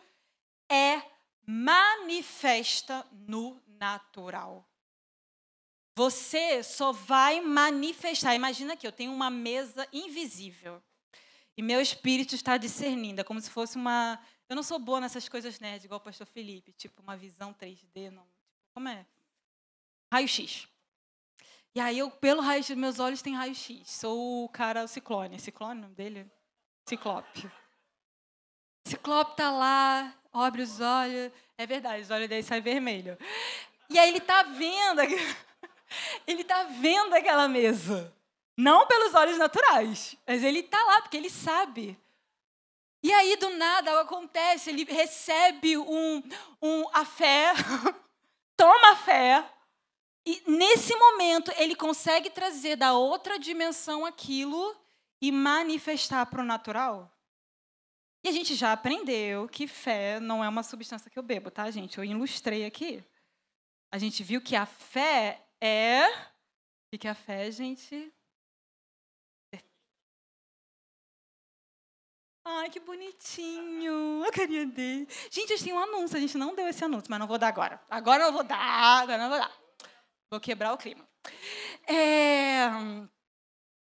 é 0.69 1.01
manifesta 1.45 3.05
no 3.11 3.61
natural. 3.67 4.67
Você 5.95 6.63
só 6.63 6.91
vai 6.91 7.41
manifestar. 7.41 8.33
Imagina 8.33 8.75
que 8.75 8.87
eu 8.87 8.91
tenho 8.91 9.13
uma 9.13 9.29
mesa 9.29 9.87
invisível 9.93 10.81
e 11.57 11.61
meu 11.61 11.81
espírito 11.81 12.35
está 12.35 12.57
discernindo. 12.57 13.21
É 13.21 13.23
como 13.23 13.41
se 13.41 13.49
fosse 13.49 13.75
uma. 13.75 14.19
Eu 14.47 14.55
não 14.55 14.63
sou 14.63 14.79
boa 14.79 14.99
nessas 14.99 15.27
coisas 15.29 15.59
nerd, 15.59 15.85
igual 15.85 15.99
o 15.99 16.03
pastor 16.03 16.27
Felipe, 16.27 16.71
tipo 16.73 17.01
uma 17.01 17.15
visão 17.15 17.53
3D. 17.53 18.09
Não. 18.11 18.25
Como 18.73 18.89
é? 18.89 19.05
Raio-X. 20.11 20.67
E 21.73 21.79
aí, 21.79 21.97
eu, 21.99 22.11
pelo 22.11 22.41
raio-x, 22.41 22.75
meus 22.75 22.99
olhos 22.99 23.21
têm 23.21 23.33
raio-x. 23.33 23.89
Sou 23.89 24.43
o 24.43 24.49
cara, 24.49 24.83
o 24.83 24.87
Ciclone. 24.87 25.39
Ciclone, 25.39 25.79
o 25.79 25.83
nome 25.83 25.95
dele? 25.95 26.29
Ciclope. 26.85 27.49
Ciclope 28.85 29.37
tá 29.37 29.49
lá, 29.51 30.13
abre 30.33 30.61
os 30.61 30.81
olhos. 30.81 31.31
É 31.57 31.65
verdade, 31.65 32.01
os 32.01 32.09
olhos 32.09 32.27
dele 32.27 32.43
saem 32.43 32.61
vermelho. 32.61 33.17
E 33.89 33.97
aí 33.97 34.09
ele 34.09 34.19
tá 34.19 34.43
vendo. 34.43 35.01
Ele 36.25 36.41
está 36.41 36.63
vendo 36.63 37.13
aquela 37.13 37.49
mesa. 37.49 38.15
Não 38.57 38.85
pelos 38.87 39.13
olhos 39.13 39.37
naturais, 39.37 40.15
mas 40.27 40.43
ele 40.43 40.59
está 40.59 40.81
lá 40.83 41.01
porque 41.01 41.17
ele 41.17 41.29
sabe. 41.29 41.97
E 43.03 43.11
aí, 43.11 43.35
do 43.37 43.49
nada, 43.51 43.91
algo 43.91 44.03
acontece, 44.03 44.69
ele 44.69 44.83
recebe 44.83 45.77
um, 45.77 46.21
um, 46.61 46.87
a 46.93 47.03
fé, 47.03 47.53
toma 48.55 48.91
a 48.91 48.95
fé, 48.95 49.51
e 50.25 50.43
nesse 50.45 50.95
momento 50.95 51.51
ele 51.57 51.75
consegue 51.75 52.29
trazer 52.29 52.75
da 52.75 52.93
outra 52.93 53.39
dimensão 53.39 54.05
aquilo 54.05 54.75
e 55.19 55.31
manifestar 55.31 56.25
para 56.27 56.41
o 56.41 56.45
natural. 56.45 57.11
E 58.23 58.29
a 58.29 58.31
gente 58.31 58.53
já 58.53 58.71
aprendeu 58.71 59.47
que 59.47 59.67
fé 59.67 60.19
não 60.19 60.43
é 60.43 60.49
uma 60.49 60.61
substância 60.61 61.09
que 61.09 61.17
eu 61.17 61.23
bebo, 61.23 61.49
tá, 61.49 61.69
gente? 61.71 61.97
Eu 61.97 62.03
ilustrei 62.03 62.65
aqui. 62.65 63.03
A 63.91 63.97
gente 63.97 64.23
viu 64.23 64.39
que 64.41 64.55
a 64.55 64.65
fé 64.67 65.43
é. 65.59 66.07
O 66.93 66.99
que 66.99 67.07
é 67.07 67.11
a 67.11 67.15
fé, 67.15 67.49
gente? 67.51 68.13
Ai, 72.43 72.69
que 72.69 72.79
bonitinho. 72.79 74.23
A 74.27 74.31
carinha 74.31 74.65
dele. 74.65 75.07
Gente, 75.29 75.53
a 75.53 75.55
gente 75.55 75.65
tem 75.65 75.73
um 75.73 75.79
anúncio. 75.79 76.17
A 76.17 76.19
gente 76.19 76.37
não 76.37 76.55
deu 76.55 76.67
esse 76.67 76.83
anúncio, 76.83 77.07
mas 77.09 77.19
não 77.19 77.27
vou 77.27 77.37
dar 77.37 77.47
agora. 77.47 77.79
Agora 77.89 78.23
eu 78.23 78.33
vou 78.33 78.43
dar, 78.43 78.57
agora 79.01 79.17
não 79.17 79.29
vou 79.29 79.39
dar. 79.39 79.51
Vou 80.29 80.39
quebrar 80.39 80.73
o 80.73 80.77
clima. 80.77 81.07
É... 81.87 82.63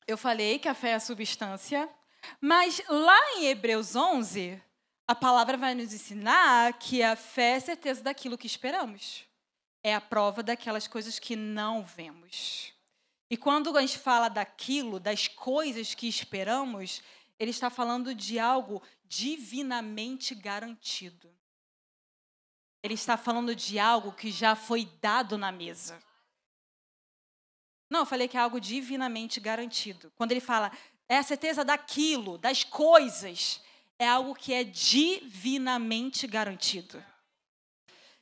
Eu 0.07 0.17
falei 0.17 0.59
que 0.59 0.67
a 0.67 0.73
fé 0.73 0.89
é 0.89 0.95
a 0.95 0.99
substância, 0.99 1.89
mas 2.39 2.81
lá 2.87 3.19
em 3.33 3.45
Hebreus 3.45 3.95
11, 3.95 4.61
a 5.07 5.15
palavra 5.15 5.57
vai 5.57 5.73
nos 5.73 5.93
ensinar 5.93 6.73
que 6.73 7.01
a 7.01 7.15
fé 7.15 7.53
é 7.53 7.55
a 7.55 7.61
certeza 7.61 8.03
daquilo 8.03 8.37
que 8.37 8.45
esperamos 8.45 9.25
é 9.85 9.93
a 9.93 10.01
prova 10.01 10.41
daquelas 10.41 10.87
coisas 10.87 11.19
que 11.19 11.35
não 11.35 11.83
vemos. 11.83 12.73
E 13.29 13.37
quando 13.37 13.77
a 13.77 13.81
gente 13.81 13.99
fala 13.99 14.29
daquilo, 14.29 14.99
das 14.99 15.27
coisas 15.27 15.93
que 15.93 16.07
esperamos, 16.07 17.03
ele 17.39 17.51
está 17.51 17.69
falando 17.69 18.15
de 18.15 18.39
algo 18.39 18.81
divinamente 19.03 20.33
garantido. 20.33 21.33
Ele 22.81 22.93
está 22.93 23.17
falando 23.17 23.55
de 23.55 23.79
algo 23.79 24.11
que 24.11 24.31
já 24.31 24.55
foi 24.55 24.85
dado 25.01 25.37
na 25.37 25.51
mesa. 25.51 26.01
Não, 27.89 28.01
eu 28.01 28.05
falei 28.05 28.27
que 28.27 28.37
é 28.37 28.39
algo 28.39 28.59
divinamente 28.59 29.39
garantido. 29.39 30.11
Quando 30.15 30.31
ele 30.31 30.39
fala, 30.39 30.71
é 31.07 31.17
a 31.17 31.23
certeza 31.23 31.63
daquilo, 31.63 32.37
das 32.37 32.63
coisas, 32.63 33.61
é 33.99 34.07
algo 34.07 34.35
que 34.35 34.53
é 34.53 34.63
divinamente 34.63 36.27
garantido. 36.27 37.03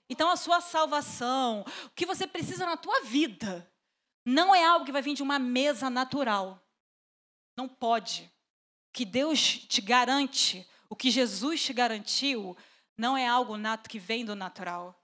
Então, 0.09 0.29
a 0.29 0.35
sua 0.35 0.61
salvação, 0.61 1.65
o 1.85 1.89
que 1.91 2.05
você 2.05 2.27
precisa 2.27 2.65
na 2.65 2.77
tua 2.77 3.01
vida, 3.01 3.69
não 4.25 4.53
é 4.53 4.63
algo 4.63 4.85
que 4.85 4.91
vai 4.91 5.01
vir 5.01 5.15
de 5.15 5.23
uma 5.23 5.39
mesa 5.39 5.89
natural. 5.89 6.61
Não 7.57 7.67
pode. 7.67 8.32
Que 8.93 9.03
Deus 9.03 9.57
te 9.67 9.81
garante, 9.81 10.65
o 10.89 10.95
que 10.95 11.11
Jesus 11.11 11.61
te 11.63 11.73
garantiu, 11.73 12.55
não 12.97 13.17
é 13.17 13.27
algo 13.27 13.57
nato 13.57 13.89
que 13.89 13.99
vem 13.99 14.23
do 14.23 14.35
natural. 14.35 14.97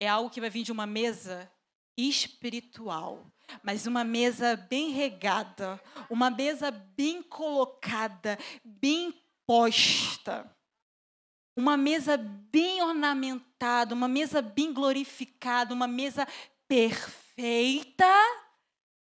É 0.00 0.08
algo 0.08 0.30
que 0.30 0.40
vai 0.40 0.50
vir 0.50 0.62
de 0.62 0.72
uma 0.72 0.86
mesa 0.86 1.50
espiritual, 1.96 3.24
mas 3.62 3.86
uma 3.86 4.02
mesa 4.02 4.56
bem 4.56 4.90
regada, 4.90 5.80
uma 6.10 6.30
mesa 6.30 6.70
bem 6.70 7.22
colocada, 7.22 8.38
bem 8.64 9.14
posta. 9.46 10.50
Uma 11.56 11.76
mesa 11.76 12.16
bem 12.16 12.82
ornamentada, 12.82 13.94
uma 13.94 14.08
mesa 14.08 14.42
bem 14.42 14.72
glorificada, 14.72 15.72
uma 15.72 15.86
mesa 15.86 16.26
perfeita, 16.66 18.12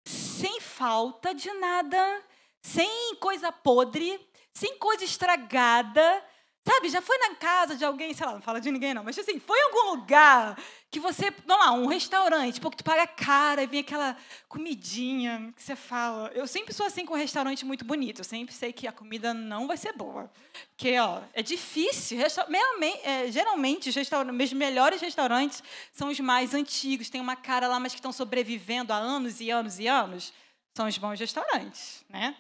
sem 0.05 0.61
falta 0.61 1.35
de 1.35 1.51
nada, 1.53 2.23
sem 2.61 3.15
coisa 3.15 3.51
podre, 3.51 4.17
sem 4.57 4.77
coisa 4.77 5.03
estragada, 5.03 6.23
Sabe, 6.67 6.89
já 6.89 7.01
foi 7.01 7.17
na 7.19 7.33
casa 7.35 7.77
de 7.77 7.85
alguém, 7.85 8.13
sei 8.13 8.25
lá, 8.25 8.33
não 8.33 8.41
fala 8.41 8.59
de 8.59 8.69
ninguém 8.69 8.93
não, 8.93 9.01
mas 9.01 9.17
assim, 9.17 9.39
foi 9.39 9.57
em 9.57 9.63
algum 9.63 9.91
lugar 9.91 10.61
que 10.91 10.99
você, 10.99 11.31
vamos 11.45 11.65
lá, 11.65 11.71
um 11.71 11.87
restaurante, 11.87 12.59
porque 12.59 12.75
tu 12.75 12.83
paga 12.83 13.07
cara 13.07 13.63
e 13.63 13.67
vem 13.67 13.79
aquela 13.79 14.17
comidinha 14.49 15.53
que 15.55 15.63
você 15.63 15.77
fala. 15.77 16.29
Eu 16.35 16.45
sempre 16.45 16.73
sou 16.73 16.85
assim 16.85 17.05
com 17.05 17.13
um 17.13 17.17
restaurante 17.17 17.63
muito 17.63 17.85
bonito, 17.85 18.19
eu 18.19 18.25
sempre 18.25 18.53
sei 18.53 18.73
que 18.73 18.85
a 18.85 18.91
comida 18.91 19.33
não 19.33 19.65
vai 19.65 19.77
ser 19.77 19.93
boa. 19.93 20.29
Porque, 20.75 20.99
ó, 20.99 21.21
é 21.33 21.41
difícil. 21.41 22.19
É, 22.21 23.31
geralmente, 23.31 23.89
os 23.89 24.53
melhores 24.53 24.99
restaurantes 24.99 25.63
são 25.93 26.09
os 26.09 26.19
mais 26.19 26.53
antigos, 26.53 27.09
tem 27.09 27.21
uma 27.21 27.37
cara 27.37 27.69
lá, 27.69 27.79
mas 27.79 27.93
que 27.93 27.99
estão 27.99 28.11
sobrevivendo 28.11 28.91
há 28.91 28.97
anos 28.97 29.39
e 29.39 29.49
anos 29.49 29.79
e 29.79 29.87
anos. 29.87 30.33
São 30.75 30.85
os 30.85 30.97
bons 30.97 31.17
restaurantes, 31.17 32.03
né? 32.09 32.35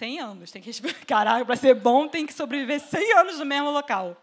100 0.00 0.18
anos. 0.18 0.50
Tem 0.50 0.62
que 0.62 0.72
Caraca, 1.06 1.44
para 1.44 1.56
ser 1.56 1.74
bom 1.74 2.08
tem 2.08 2.26
que 2.26 2.32
sobreviver 2.32 2.80
100 2.80 3.12
anos 3.18 3.38
no 3.38 3.44
mesmo 3.44 3.70
local. 3.70 4.16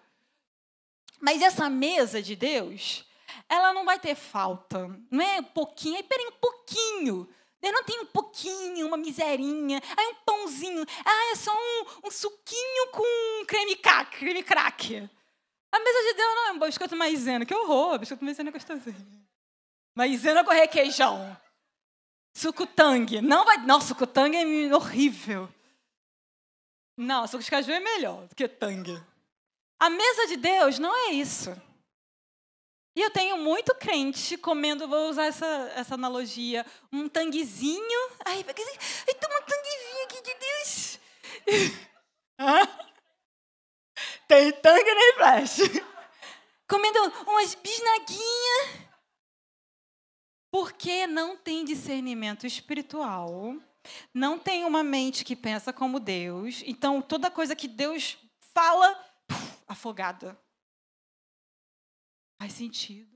Mas 1.21 1.41
essa 1.41 1.69
mesa 1.69 2.21
de 2.21 2.35
Deus, 2.35 3.05
ela 3.47 3.73
não 3.73 3.85
vai 3.85 3.99
ter 3.99 4.15
falta. 4.15 4.89
Não 5.11 5.23
é 5.23 5.41
pouquinho, 5.41 5.97
aí 5.97 6.03
peraí, 6.03 6.25
um 6.25 6.39
pouquinho. 6.39 7.27
Eu 7.61 7.73
não 7.73 7.83
tem 7.83 7.99
um 7.99 8.05
pouquinho, 8.05 8.87
uma 8.87 8.97
miserinha, 8.97 9.81
aí 9.97 10.07
um 10.07 10.15
pãozinho, 10.23 10.85
ah, 11.03 11.31
é 11.31 11.35
só 11.35 11.51
um, 11.51 12.07
um 12.07 12.11
suquinho 12.11 12.91
com 12.91 13.45
creme 13.47 13.75
crack, 13.75 14.15
creme 14.15 14.43
crack. 14.43 15.09
A 15.71 15.79
mesa 15.79 15.99
de 16.07 16.13
Deus 16.13 16.35
não 16.35 16.47
é 16.47 16.51
um 16.51 16.59
biscoito 16.59 16.95
maisena, 16.95 17.45
que 17.45 17.55
horror, 17.55 17.97
biscoito 17.97 18.23
maisena 18.23 18.49
é 18.49 18.53
gostosinho. 18.53 18.95
Maisena 19.95 20.43
com 20.43 20.51
requeijão. 20.51 21.35
Suco 22.31 22.67
tangue. 22.67 23.21
Não 23.21 23.43
vai. 23.43 23.57
Nossa, 23.65 23.87
suco 23.87 24.05
tangue 24.05 24.37
é 24.37 24.75
horrível. 24.75 25.49
Não, 26.97 27.27
suco 27.27 27.43
de 27.43 27.51
caju 27.51 27.71
é 27.71 27.79
melhor 27.79 28.27
do 28.27 28.35
que 28.35 28.47
tangue. 28.47 28.99
A 29.79 29.89
mesa 29.89 30.27
de 30.27 30.37
Deus 30.37 30.79
não 30.79 30.93
é 30.95 31.11
isso. 31.11 31.55
E 32.95 33.01
eu 33.01 33.11
tenho 33.11 33.37
muito 33.37 33.75
crente 33.75 34.35
comendo, 34.37 34.87
vou 34.87 35.07
usar 35.07 35.27
essa, 35.27 35.45
essa 35.75 35.93
analogia, 35.93 36.65
um 36.91 37.07
tanguezinho. 37.07 38.09
Ai, 38.25 38.43
ai 38.43 39.13
toma 39.13 39.39
um 39.39 39.43
tanguezinho 39.43 40.03
aqui 40.05 40.21
de 40.23 40.33
Deus. 40.39 40.99
Tem 44.27 44.51
tangue 44.51 44.93
nem 44.93 45.13
flash. 45.13 45.59
Comendo 46.67 46.99
umas 47.27 47.55
bisnaguinhas 47.55 48.87
porque 50.51 51.05
não 51.05 51.37
tem 51.37 51.63
discernimento 51.63 52.47
espiritual, 52.47 53.55
não 54.13 54.37
tem 54.37 54.65
uma 54.65 54.83
mente 54.83 55.23
que 55.23 55.35
pensa 55.35 55.71
como 55.71 55.99
Deus, 55.99 56.63
então 56.65 57.01
toda 57.01 57.31
coisa 57.31 57.55
que 57.55 57.67
Deus 57.67 58.17
fala, 58.39 58.93
puf, 59.27 59.57
afogada. 59.67 60.39
Faz 62.39 62.53
sentido. 62.53 63.15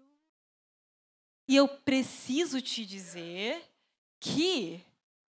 E 1.48 1.56
eu 1.56 1.68
preciso 1.68 2.62
te 2.62 2.86
dizer 2.86 3.64
que 4.20 4.84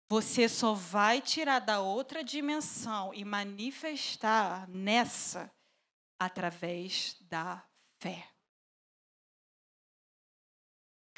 você 0.08 0.48
só 0.48 0.74
vai 0.74 1.20
tirar 1.20 1.58
da 1.58 1.80
outra 1.80 2.22
dimensão 2.22 3.12
e 3.12 3.24
manifestar 3.24 4.68
nessa 4.68 5.50
através 6.18 7.16
da 7.22 7.64
fé 8.00 8.34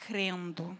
crendo. 0.06 0.78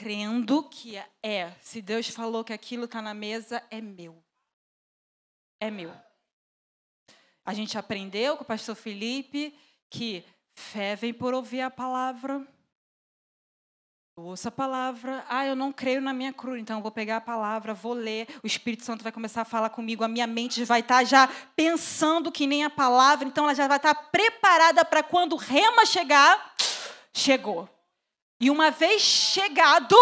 Crendo 0.00 0.62
que 0.62 0.96
é, 1.22 1.52
se 1.60 1.82
Deus 1.82 2.08
falou 2.08 2.42
que 2.42 2.54
aquilo 2.54 2.86
está 2.86 3.02
na 3.02 3.12
mesa, 3.12 3.62
é 3.70 3.82
meu. 3.82 4.16
É 5.60 5.70
meu. 5.70 5.92
A 7.44 7.52
gente 7.52 7.76
aprendeu 7.76 8.34
com 8.34 8.42
o 8.42 8.46
pastor 8.46 8.74
Felipe 8.74 9.54
que 9.90 10.24
fé 10.54 10.96
vem 10.96 11.12
por 11.12 11.34
ouvir 11.34 11.60
a 11.60 11.70
palavra. 11.70 12.42
Ouça 14.16 14.48
a 14.48 14.50
palavra. 14.50 15.22
Ah, 15.28 15.44
eu 15.44 15.54
não 15.54 15.70
creio 15.70 16.00
na 16.00 16.14
minha 16.14 16.32
cruz, 16.32 16.58
então 16.58 16.78
eu 16.78 16.82
vou 16.82 16.90
pegar 16.90 17.18
a 17.18 17.20
palavra, 17.20 17.74
vou 17.74 17.92
ler. 17.92 18.26
O 18.42 18.46
Espírito 18.46 18.84
Santo 18.84 19.02
vai 19.02 19.12
começar 19.12 19.42
a 19.42 19.44
falar 19.44 19.68
comigo. 19.68 20.02
A 20.02 20.08
minha 20.08 20.26
mente 20.26 20.64
vai 20.64 20.80
estar 20.80 21.00
tá 21.00 21.04
já 21.04 21.28
pensando 21.54 22.32
que 22.32 22.46
nem 22.46 22.64
a 22.64 22.70
palavra, 22.70 23.28
então 23.28 23.44
ela 23.44 23.54
já 23.54 23.68
vai 23.68 23.76
estar 23.76 23.94
tá 23.94 24.02
preparada 24.02 24.82
para 24.82 25.02
quando 25.02 25.34
o 25.34 25.36
rema 25.36 25.84
chegar 25.84 26.54
chegou. 27.12 27.68
E 28.40 28.50
uma 28.50 28.70
vez 28.70 29.02
chegado, 29.02 29.96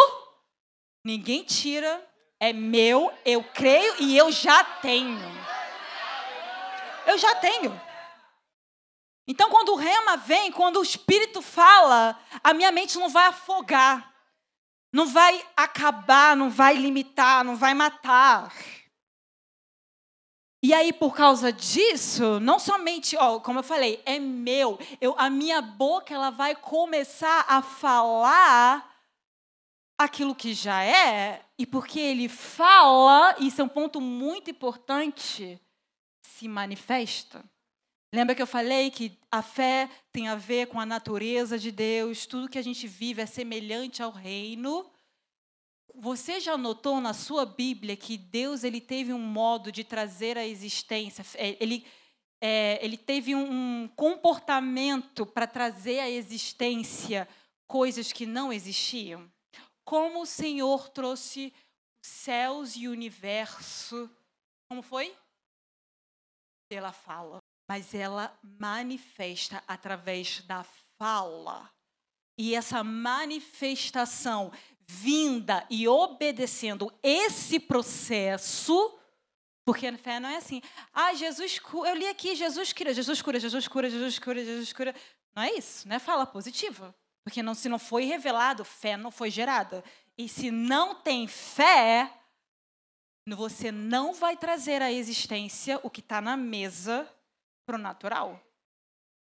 ninguém 1.05 1.43
tira, 1.43 2.07
é 2.39 2.53
meu, 2.53 3.13
eu 3.25 3.43
creio 3.43 3.97
e 3.99 4.17
eu 4.17 4.31
já 4.31 4.63
tenho. 4.63 5.19
Eu 7.05 7.19
já 7.19 7.35
tenho. 7.37 7.89
Então, 9.27 9.51
quando 9.51 9.71
o 9.71 9.77
rema 9.77 10.17
vem, 10.17 10.53
quando 10.53 10.79
o 10.79 10.83
Espírito 10.83 11.43
fala, 11.43 12.19
a 12.43 12.55
minha 12.55 12.71
mente 12.71 12.97
não 12.97 13.09
vai 13.09 13.27
afogar, 13.27 14.15
não 14.93 15.07
vai 15.07 15.45
acabar, 15.57 16.37
não 16.37 16.49
vai 16.49 16.75
limitar, 16.75 17.45
não 17.45 17.57
vai 17.57 17.75
matar. 17.75 18.51
E 20.61 20.75
aí, 20.75 20.93
por 20.93 21.15
causa 21.15 21.53
disso, 21.53 22.41
não 22.41 22.59
somente, 22.59 23.17
ó, 23.17 23.39
como 23.39 23.61
eu 23.61 23.63
falei, 23.63 24.03
é 24.05 24.19
meu, 24.19 24.77
eu, 25.01 25.15
a 25.17 25.31
minha 25.31 25.63
boca 25.63 26.13
ela 26.13 26.31
vai 26.31 26.57
começar 26.57 27.45
a 27.49 27.63
falar 27.63 28.97
aquilo 29.97 30.35
que 30.35 30.53
já 30.55 30.83
é, 30.83 31.45
e 31.57 31.65
porque 31.65 32.01
ele 32.01 32.29
fala, 32.29 33.37
isso 33.39 33.61
é 33.61 33.65
um 33.65 33.69
ponto 33.69 34.01
muito 34.01 34.51
importante, 34.51 35.61
se 36.23 36.49
manifesta. 36.49 37.45
Lembra 38.13 38.35
que 38.35 38.43
eu 38.43 38.47
falei 38.47 38.91
que 38.91 39.17
a 39.31 39.43
fé 39.43 39.89
tem 40.11 40.29
a 40.29 40.35
ver 40.35 40.67
com 40.67 40.81
a 40.81 40.87
natureza 40.87 41.59
de 41.59 41.71
Deus, 41.71 42.27
tudo 42.27 42.49
que 42.49 42.59
a 42.59 42.63
gente 42.63 42.87
vive 42.87 43.23
é 43.23 43.27
semelhante 43.27 44.03
ao 44.03 44.11
reino. 44.11 44.91
Você 46.01 46.39
já 46.39 46.57
notou 46.57 47.01
na 47.01 47.13
sua 47.13 47.45
Bíblia 47.45 47.97
que 47.97 48.17
Deus 48.17 48.63
ele 48.63 48.81
teve 48.81 49.13
um 49.13 49.19
modo 49.19 49.73
de 49.73 49.83
trazer 49.83 50.39
a 50.39 50.47
existência, 50.47 51.25
é, 51.35 51.57
ele, 51.59 51.85
é, 52.41 52.79
ele 52.81 52.97
teve 52.97 53.35
um 53.35 53.89
comportamento 53.97 55.27
para 55.27 55.45
trazer 55.45 55.99
à 55.99 56.09
existência 56.09 57.29
coisas 57.67 58.13
que 58.13 58.27
não 58.27 58.53
existiam? 58.53 59.29
Como 59.85 60.23
o 60.23 60.27
Senhor 60.27 60.89
trouxe 60.89 61.53
céus 62.01 62.77
e 62.77 62.87
o 62.87 62.93
universo. 62.93 64.09
Como 64.69 64.83
foi? 64.83 65.17
Pela 66.69 66.93
fala. 66.93 67.39
Mas 67.69 67.93
ela 67.93 68.39
manifesta 68.43 69.65
através 69.67 70.43
da 70.43 70.65
fala. 70.97 71.69
E 72.39 72.55
essa 72.55 72.85
manifestação 72.85 74.53
vinda 74.89 75.67
e 75.69 75.87
obedecendo 75.87 76.91
esse 77.03 77.61
processo, 77.61 78.99
porque 79.65 79.87
a 79.87 79.99
fé 79.99 80.19
não 80.19 80.31
é 80.31 80.37
assim. 80.37 80.63
Ah, 80.95 81.13
Jesus. 81.13 81.61
Eu 81.87 81.95
li 81.95 82.09
aqui, 82.09 82.35
Jesus 82.35 82.73
cura, 82.73 82.95
Jesus 82.95 83.21
cura, 83.21 83.39
Jesus 83.39 83.69
cura, 83.69 83.91
Jesus 83.91 84.19
cura, 84.19 84.45
Jesus 84.45 84.73
cura. 84.73 84.95
Não 85.37 85.43
é 85.43 85.53
isso, 85.53 85.87
não 85.87 85.95
é 85.95 85.99
fala 85.99 86.25
positiva. 86.25 86.95
Porque 87.23 87.43
não, 87.43 87.55
se 87.55 87.69
não 87.69 87.79
foi 87.79 88.05
revelado, 88.05 88.65
fé 88.65 88.97
não 88.97 89.11
foi 89.11 89.31
gerada. 89.31 89.85
E 90.17 90.27
se 90.27 90.51
não 90.51 90.95
tem 90.95 91.29
fé, 91.29 92.11
você 93.27 93.71
não 93.71 94.15
vai 94.15 94.37
trazer 94.37 94.81
à 94.81 94.91
existência 94.91 95.79
o 95.83 95.91
que 95.91 96.01
está 96.01 96.23
na 96.23 96.37
mesa 96.37 97.07
para 97.67 97.77
o 97.77 97.79
natural. 97.79 98.43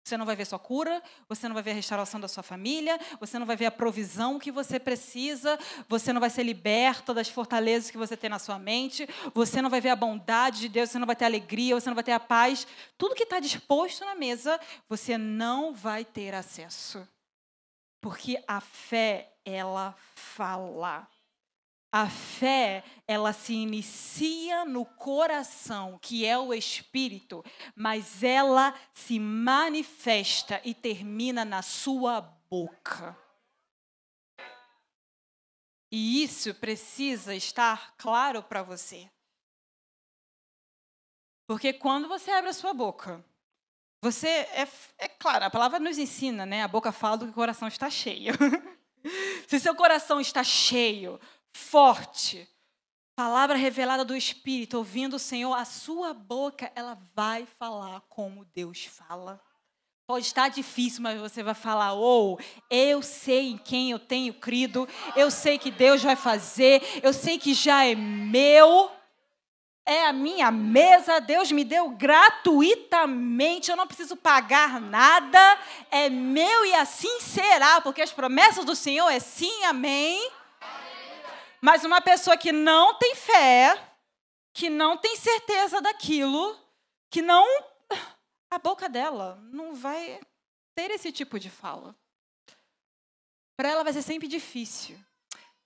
Você 0.05 0.17
não 0.17 0.25
vai 0.25 0.35
ver 0.35 0.45
sua 0.45 0.59
cura, 0.59 1.01
você 1.27 1.47
não 1.47 1.55
vai 1.55 1.63
ver 1.63 1.71
a 1.71 1.73
restauração 1.73 2.19
da 2.19 2.27
sua 2.27 2.43
família, 2.43 2.99
você 3.19 3.39
não 3.39 3.45
vai 3.47 3.55
ver 3.55 3.65
a 3.65 3.71
provisão 3.71 4.37
que 4.37 4.51
você 4.51 4.79
precisa, 4.79 5.57
você 5.89 6.13
não 6.13 6.21
vai 6.21 6.29
ser 6.29 6.43
liberta 6.43 7.11
das 7.11 7.27
fortalezas 7.27 7.89
que 7.89 7.97
você 7.97 8.15
tem 8.15 8.29
na 8.29 8.37
sua 8.37 8.59
mente, 8.59 9.09
você 9.33 9.63
não 9.63 9.69
vai 9.69 9.81
ver 9.81 9.89
a 9.89 9.95
bondade 9.95 10.59
de 10.59 10.69
Deus, 10.69 10.91
você 10.91 10.99
não 10.99 11.07
vai 11.07 11.15
ter 11.15 11.25
alegria, 11.25 11.73
você 11.73 11.89
não 11.89 11.95
vai 11.95 12.03
ter 12.03 12.11
a 12.11 12.19
paz. 12.19 12.67
Tudo 12.99 13.15
que 13.15 13.23
está 13.23 13.39
disposto 13.39 14.05
na 14.05 14.13
mesa, 14.13 14.59
você 14.87 15.17
não 15.17 15.73
vai 15.73 16.05
ter 16.05 16.35
acesso. 16.35 17.07
Porque 17.99 18.39
a 18.47 18.61
fé, 18.61 19.33
ela 19.43 19.95
fala. 20.13 21.07
A 21.97 22.09
fé, 22.09 22.83
ela 23.07 23.31
se 23.31 23.53
inicia 23.53 24.65
no 24.65 24.83
coração, 24.85 25.97
que 26.01 26.25
é 26.25 26.37
o 26.37 26.53
espírito, 26.53 27.41
mas 27.73 28.21
ela 28.21 28.77
se 28.93 29.17
manifesta 29.17 30.59
e 30.65 30.73
termina 30.73 31.45
na 31.45 31.61
sua 31.61 32.19
boca. 32.19 33.17
E 35.89 36.21
isso 36.21 36.53
precisa 36.55 37.33
estar 37.33 37.95
claro 37.95 38.43
para 38.43 38.61
você. 38.61 39.09
Porque 41.47 41.71
quando 41.71 42.09
você 42.09 42.29
abre 42.29 42.49
a 42.49 42.53
sua 42.53 42.73
boca, 42.73 43.23
você 44.01 44.27
é, 44.27 44.67
é 44.97 45.07
claro, 45.07 45.45
a 45.45 45.49
palavra 45.49 45.79
nos 45.79 45.97
ensina, 45.97 46.45
né? 46.45 46.61
A 46.61 46.67
boca 46.67 46.91
fala 46.91 47.15
do 47.15 47.25
que 47.27 47.31
o 47.31 47.35
coração 47.35 47.69
está 47.69 47.89
cheio. 47.89 48.33
Se 49.47 49.59
seu 49.59 49.75
coração 49.75 50.19
está 50.19 50.43
cheio, 50.43 51.19
forte, 51.55 52.47
palavra 53.15 53.55
revelada 53.55 54.03
do 54.03 54.13
Espírito, 54.13 54.77
ouvindo 54.77 55.15
o 55.15 55.19
Senhor, 55.19 55.53
a 55.53 55.63
sua 55.63 56.13
boca, 56.13 56.69
ela 56.75 56.97
vai 57.15 57.45
falar 57.45 58.01
como 58.09 58.43
Deus 58.53 58.83
fala. 58.85 59.41
Pode 60.05 60.25
estar 60.25 60.49
difícil, 60.49 61.01
mas 61.01 61.19
você 61.19 61.41
vai 61.41 61.53
falar: 61.53 61.93
ou 61.93 62.37
oh, 62.37 62.43
eu 62.69 63.01
sei 63.01 63.51
em 63.51 63.57
quem 63.57 63.89
eu 63.89 63.97
tenho 63.97 64.33
crido, 64.33 64.87
eu 65.15 65.31
sei 65.31 65.57
que 65.57 65.71
Deus 65.71 66.03
vai 66.03 66.17
fazer, 66.17 66.83
eu 67.01 67.13
sei 67.13 67.39
que 67.39 67.53
já 67.53 67.85
é 67.85 67.95
meu, 67.95 68.91
é 69.85 70.05
a 70.07 70.13
minha 70.13 70.51
mesa, 70.51 71.21
Deus 71.21 71.53
me 71.53 71.63
deu 71.63 71.89
gratuitamente, 71.91 73.71
eu 73.71 73.77
não 73.77 73.87
preciso 73.87 74.17
pagar 74.17 74.81
nada, 74.81 75.59
é 75.89 76.09
meu 76.09 76.65
e 76.65 76.75
assim 76.75 77.21
será, 77.21 77.79
porque 77.79 78.01
as 78.01 78.11
promessas 78.11 78.65
do 78.65 78.75
Senhor 78.75 79.09
é 79.09 79.19
sim, 79.21 79.63
amém. 79.63 80.29
Mas 81.65 81.83
uma 81.83 81.99
pessoa 81.99 82.37
que 82.37 82.51
não 82.51 82.93
tem 82.99 83.15
fé, 83.15 83.97
que 84.53 84.69
não 84.69 84.95
tem 84.95 85.15
certeza 85.17 85.81
daquilo, 85.81 86.55
que 87.09 87.23
não 87.23 87.43
a 88.51 88.59
boca 88.59 88.87
dela 88.87 89.35
não 89.51 89.73
vai 89.73 90.21
ter 90.75 90.91
esse 90.91 91.11
tipo 91.11 91.39
de 91.39 91.49
fala. 91.49 91.95
Para 93.57 93.69
ela 93.69 93.83
vai 93.83 93.91
ser 93.93 94.03
sempre 94.03 94.27
difícil. 94.27 94.95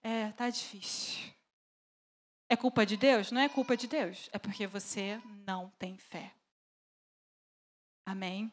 É, 0.01 0.31
tá 0.31 0.49
difícil. 0.49 1.33
É 2.47 2.55
culpa 2.55 2.85
de 2.85 2.95
Deus? 2.95 3.29
Não 3.29 3.41
é 3.41 3.49
culpa 3.49 3.75
de 3.75 3.85
Deus. 3.85 4.29
É 4.31 4.39
porque 4.39 4.65
você 4.65 5.21
não 5.45 5.69
tem 5.77 5.97
fé. 5.97 6.31
Amém? 8.05 8.49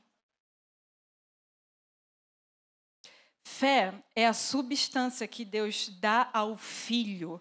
Fé 3.49 3.95
é 4.15 4.27
a 4.27 4.33
substância 4.33 5.27
que 5.29 5.45
Deus 5.45 5.89
dá 5.89 6.29
ao 6.33 6.57
filho 6.57 7.41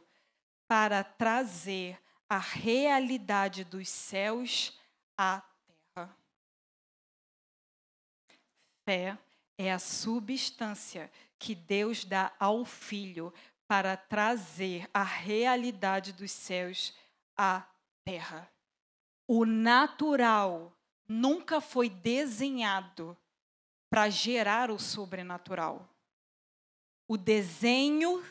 para 0.67 1.03
trazer 1.03 1.99
a 2.29 2.37
realidade 2.37 3.63
dos 3.63 3.89
céus 3.89 4.79
à 5.17 5.41
terra. 5.95 6.15
Fé 8.85 9.17
é 9.57 9.73
a 9.73 9.79
substância 9.79 11.11
que 11.39 11.55
Deus 11.55 12.05
dá 12.05 12.31
ao 12.39 12.63
filho 12.65 13.33
para 13.67 13.97
trazer 13.97 14.87
a 14.93 15.01
realidade 15.01 16.13
dos 16.13 16.31
céus 16.31 16.93
à 17.35 17.65
terra. 18.05 18.47
O 19.27 19.43
natural 19.43 20.71
nunca 21.09 21.59
foi 21.59 21.89
desenhado 21.89 23.17
para 23.89 24.07
gerar 24.07 24.69
o 24.69 24.77
sobrenatural. 24.77 25.94
O 27.07 27.17
desenho 27.17 28.23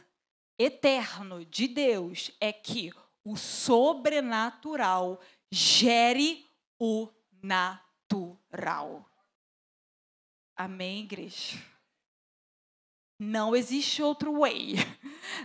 eterno 0.58 1.44
de 1.44 1.68
Deus 1.68 2.30
é 2.40 2.52
que 2.52 2.92
o 3.24 3.36
sobrenatural 3.36 5.20
gere 5.50 6.46
o 6.78 7.08
natural. 7.42 9.08
Amém, 10.56 11.00
igreja? 11.00 11.58
Não 13.18 13.54
existe 13.54 14.02
outro 14.02 14.40
way. 14.40 14.74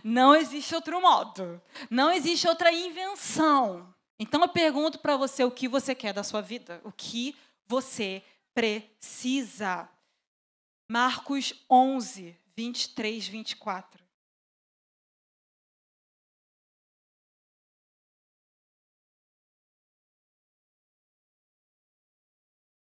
Não 0.04 0.36
existe 0.36 0.76
outro 0.76 1.02
modo. 1.02 1.62
Não 1.90 2.12
existe 2.12 2.48
outra 2.48 2.72
invenção. 2.72 3.94
Então 4.20 4.42
eu 4.42 4.50
pergunto 4.50 5.00
para 5.00 5.16
você 5.16 5.44
o 5.44 5.52
que 5.52 5.68
você 5.68 5.96
quer 5.96 6.14
da 6.14 6.24
sua 6.24 6.42
vida, 6.42 6.82
o 6.84 6.92
que 6.92 7.36
você 7.66 8.24
precisa. 8.54 9.90
Marcos 10.90 11.54
11, 11.70 12.38
23, 12.60 13.30
24. 13.30 14.06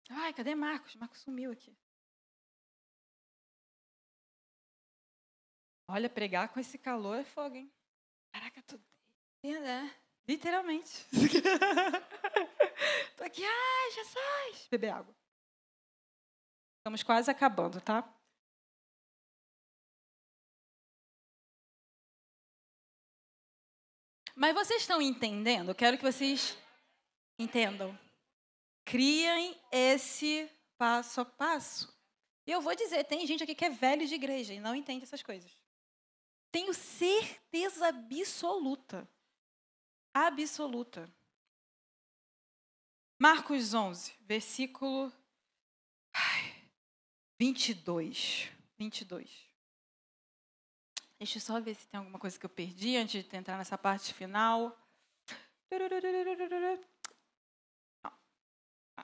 Ai, 0.10 0.34
cadê 0.34 0.56
Marcos? 0.56 0.96
Marcos 0.96 1.20
sumiu 1.20 1.52
aqui. 1.52 1.78
Olha, 5.90 6.10
pregar 6.10 6.54
com 6.54 6.60
esse 6.62 6.78
calor 6.78 7.20
é 7.20 7.26
fogo, 7.26 7.56
hein? 7.56 7.70
Caraca, 8.32 8.62
tu. 8.62 8.82
É, 9.44 9.94
literalmente. 10.26 11.06
Tô 13.18 13.26
aqui, 13.26 13.44
ai, 13.44 13.92
Jesus! 13.92 14.70
Beber 14.70 14.92
água. 14.92 15.14
Estamos 16.80 17.04
quase 17.04 17.30
acabando, 17.30 17.82
tá? 17.82 18.10
Mas 24.36 24.54
vocês 24.54 24.82
estão 24.82 25.02
entendendo? 25.02 25.70
Eu 25.70 25.76
quero 25.76 25.98
que 25.98 26.04
vocês 26.04 26.58
entendam. 27.40 27.98
Criem 28.84 29.58
esse 29.72 30.52
passo 30.78 31.22
a 31.22 31.26
passo. 31.26 31.94
E 32.46 32.52
eu 32.52 32.62
vou 32.62 32.76
dizer, 32.76 33.04
tem 33.06 33.26
gente 33.26 33.44
aqui 33.44 33.56
que 33.56 33.66
é 33.66 33.70
velho 33.70 34.06
de 34.06 34.14
igreja 34.14 34.54
e 34.54 34.60
não 34.60 34.76
entende 34.76 35.04
essas 35.04 35.24
coisas. 35.24 35.52
Tenho 36.52 36.74
certeza 36.74 37.88
absoluta. 37.88 39.10
Absoluta. 40.14 41.12
Marcos 43.20 43.74
11, 43.74 44.14
versículo 44.22 45.12
22. 47.40 48.50
22. 48.78 49.45
Deixa 51.18 51.38
eu 51.38 51.42
só 51.42 51.60
ver 51.62 51.76
se 51.76 51.88
tem 51.88 51.98
alguma 51.98 52.20
coisa 52.20 52.38
que 52.38 52.46
eu 52.46 52.50
perdi 52.50 52.98
antes 52.98 53.24
de 53.24 53.38
entrar 53.38 53.58
nessa 53.58 53.78
parte 53.78 54.14
final. 54.14 54.78
Ah, 58.04 58.14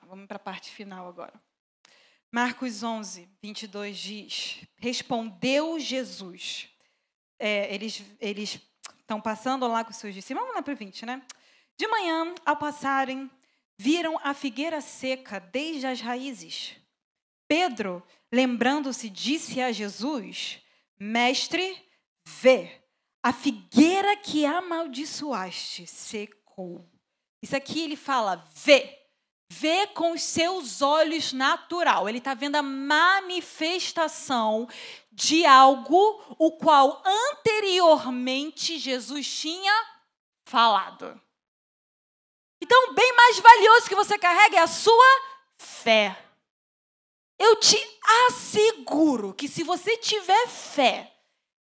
vamos 0.06 0.26
para 0.26 0.36
a 0.36 0.40
parte 0.40 0.70
final 0.70 1.08
agora. 1.08 1.32
Marcos 2.30 2.82
11, 2.82 3.28
22 3.42 3.98
diz: 3.98 4.60
Respondeu 4.76 5.78
Jesus. 5.78 6.68
É, 7.38 7.74
eles 7.74 8.60
estão 9.00 9.20
passando 9.20 9.66
lá 9.66 9.84
com 9.84 9.92
seus 9.92 10.14
discípulos. 10.14 10.42
Vamos 10.42 10.56
lá 10.56 10.62
para 10.62 10.74
o 10.74 10.76
20, 10.76 11.06
né? 11.06 11.22
De 11.76 11.88
manhã, 11.88 12.34
ao 12.44 12.56
passarem, 12.56 13.30
viram 13.76 14.18
a 14.22 14.34
figueira 14.34 14.80
seca 14.80 15.40
desde 15.40 15.86
as 15.86 16.00
raízes. 16.00 16.76
Pedro, 17.48 18.02
lembrando-se, 18.30 19.10
disse 19.10 19.60
a 19.60 19.72
Jesus: 19.72 20.60
Mestre, 20.98 21.91
vê, 22.26 22.82
a 23.22 23.32
figueira 23.32 24.16
que 24.16 24.44
amaldiçoaste 24.44 25.86
secou. 25.86 26.84
Isso 27.42 27.56
aqui 27.56 27.80
ele 27.80 27.96
fala, 27.96 28.44
vê. 28.54 28.98
Vê 29.50 29.86
com 29.88 30.12
os 30.12 30.22
seus 30.22 30.80
olhos 30.80 31.32
natural. 31.32 32.08
Ele 32.08 32.18
está 32.18 32.32
vendo 32.32 32.56
a 32.56 32.62
manifestação 32.62 34.66
de 35.12 35.44
algo 35.44 36.22
o 36.38 36.52
qual 36.52 37.02
anteriormente 37.04 38.78
Jesus 38.78 39.40
tinha 39.40 39.86
falado. 40.46 41.20
Então, 42.62 42.94
bem 42.94 43.12
mais 43.14 43.38
valioso 43.40 43.88
que 43.88 43.94
você 43.94 44.18
carrega 44.18 44.56
é 44.56 44.60
a 44.60 44.66
sua 44.66 45.20
fé. 45.58 46.16
Eu 47.38 47.56
te 47.56 47.76
asseguro 48.28 49.34
que 49.34 49.48
se 49.48 49.64
você 49.64 49.96
tiver 49.96 50.48
fé, 50.48 51.11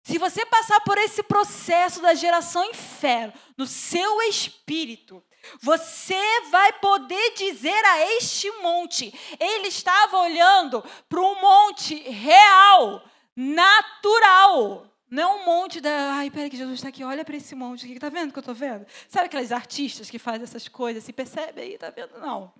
se 0.08 0.18
você 0.18 0.46
passar 0.46 0.80
por 0.86 0.98
esse 0.98 1.22
processo 1.22 2.02
da 2.02 2.14
geração 2.14 2.64
inferno 2.64 3.34
no 3.58 3.68
seu 3.68 4.22
espírito, 4.22 5.22
você 5.60 6.42
vai 6.50 6.72
poder 6.80 7.34
dizer 7.34 7.84
a 7.84 8.16
este 8.16 8.50
monte. 8.62 9.14
Ele 9.38 9.68
estava 9.68 10.18
olhando 10.20 10.82
para 11.10 11.20
um 11.20 11.42
monte 11.42 11.96
real, 12.10 13.04
natural. 13.36 14.88
Não 15.10 15.42
um 15.42 15.46
monte 15.46 15.82
da. 15.82 16.14
Ai, 16.14 16.32
peraí, 16.32 16.50
que 16.50 16.56
Jesus 16.56 16.76
está 16.76 16.88
aqui, 16.88 17.04
olha 17.04 17.26
para 17.26 17.36
esse 17.36 17.54
monte 17.54 17.84
aqui, 17.84 17.96
está 17.96 18.08
vendo 18.08 18.32
que 18.32 18.40
eu 18.40 18.42
estou 18.42 18.56
vendo? 18.56 18.88
Sabe 19.10 19.26
aqueles 19.26 19.52
artistas 19.52 20.10
que 20.10 20.18
fazem 20.18 20.44
essas 20.44 20.70
coisas, 20.70 21.04
se 21.04 21.12
percebe 21.12 21.60
aí, 21.60 21.74
está 21.74 21.90
vendo? 21.90 22.18
Não. 22.18 22.54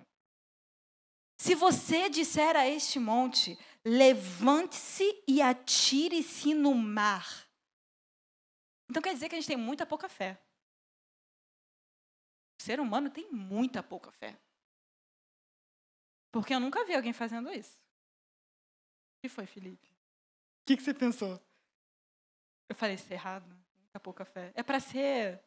Se 1.40 1.54
você 1.54 2.10
disser 2.10 2.54
a 2.56 2.68
este 2.68 2.98
monte, 2.98 3.58
levante-se 3.84 5.22
e 5.26 5.40
atire-se 5.40 6.54
no 6.54 6.74
mar. 6.74 7.48
Então 8.90 9.02
quer 9.02 9.12
dizer 9.12 9.28
que 9.28 9.34
a 9.34 9.38
gente 9.38 9.48
tem 9.48 9.56
muita 9.56 9.86
pouca 9.86 10.08
fé. 10.08 10.40
O 12.60 12.62
ser 12.62 12.80
humano 12.80 13.10
tem 13.10 13.30
muita 13.30 13.82
pouca 13.82 14.10
fé. 14.10 14.38
Porque 16.32 16.54
eu 16.54 16.60
nunca 16.60 16.84
vi 16.84 16.94
alguém 16.94 17.12
fazendo 17.12 17.50
isso. 17.50 17.78
O 17.78 19.20
que 19.22 19.28
foi, 19.28 19.46
Felipe? 19.46 19.88
O 19.88 20.66
que, 20.66 20.76
que 20.76 20.82
você 20.82 20.92
pensou? 20.92 21.40
Eu 22.68 22.74
falei, 22.74 22.96
isso 22.96 23.10
é 23.12 23.14
errado. 23.14 23.48
Muita 23.76 24.00
pouca 24.00 24.24
fé. 24.24 24.52
É 24.54 24.62
para 24.62 24.80
ser. 24.80 25.42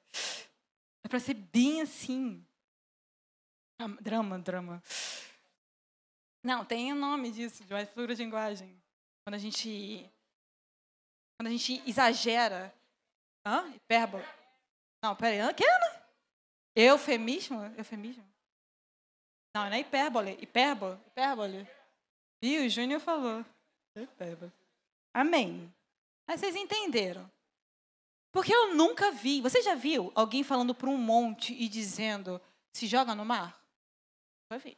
É 1.03 1.07
para 1.07 1.19
ser 1.19 1.35
bem 1.35 1.81
assim. 1.81 2.45
Drama, 4.01 4.39
drama. 4.39 4.83
Não, 6.43 6.65
tem 6.65 6.91
o 6.91 6.95
um 6.95 6.99
nome 6.99 7.31
disso, 7.31 7.63
de 7.63 7.73
uma 7.73 7.85
figura 7.85 8.15
de 8.15 8.23
linguagem. 8.23 8.81
Quando 9.23 9.35
a 9.35 9.37
gente. 9.37 10.09
Quando 11.39 11.47
a 11.47 11.51
gente 11.51 11.81
exagera. 11.87 12.73
Hã? 13.45 13.67
Hipérbole. 13.75 14.25
Não, 15.03 15.15
peraí. 15.15 15.39
Hã? 15.39 15.53
Que, 15.53 15.63
Ana? 15.65 16.05
Eufemismo? 16.75 17.63
Eufemismo? 17.77 18.23
Não, 19.55 19.65
não 19.65 19.73
é 19.73 19.79
hipérbole. 19.79 20.37
Hipérbole? 20.41 20.99
Hipérbole. 21.07 21.67
Viu? 22.41 22.65
O 22.65 22.69
Júnior 22.69 22.99
falou. 22.99 23.45
Hipérbole. 23.95 24.51
Amém. 25.13 25.71
Mas 26.27 26.39
vocês 26.39 26.55
entenderam. 26.55 27.29
Porque 28.31 28.53
eu 28.53 28.73
nunca 28.73 29.11
vi. 29.11 29.41
Você 29.41 29.61
já 29.61 29.75
viu 29.75 30.11
alguém 30.15 30.43
falando 30.43 30.73
para 30.73 30.89
um 30.89 30.97
monte 30.97 31.53
e 31.53 31.67
dizendo: 31.67 32.41
se 32.73 32.87
joga 32.87 33.13
no 33.13 33.25
mar? 33.25 33.61
Eu 34.49 34.59
vi. 34.59 34.77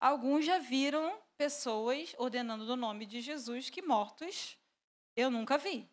Alguns 0.00 0.44
já 0.44 0.58
viram 0.58 1.20
pessoas 1.36 2.14
ordenando 2.18 2.64
no 2.64 2.76
nome 2.76 3.04
de 3.06 3.20
Jesus 3.20 3.68
que 3.70 3.82
mortos 3.82 4.56
eu 5.16 5.30
nunca 5.30 5.58
vi. 5.58 5.90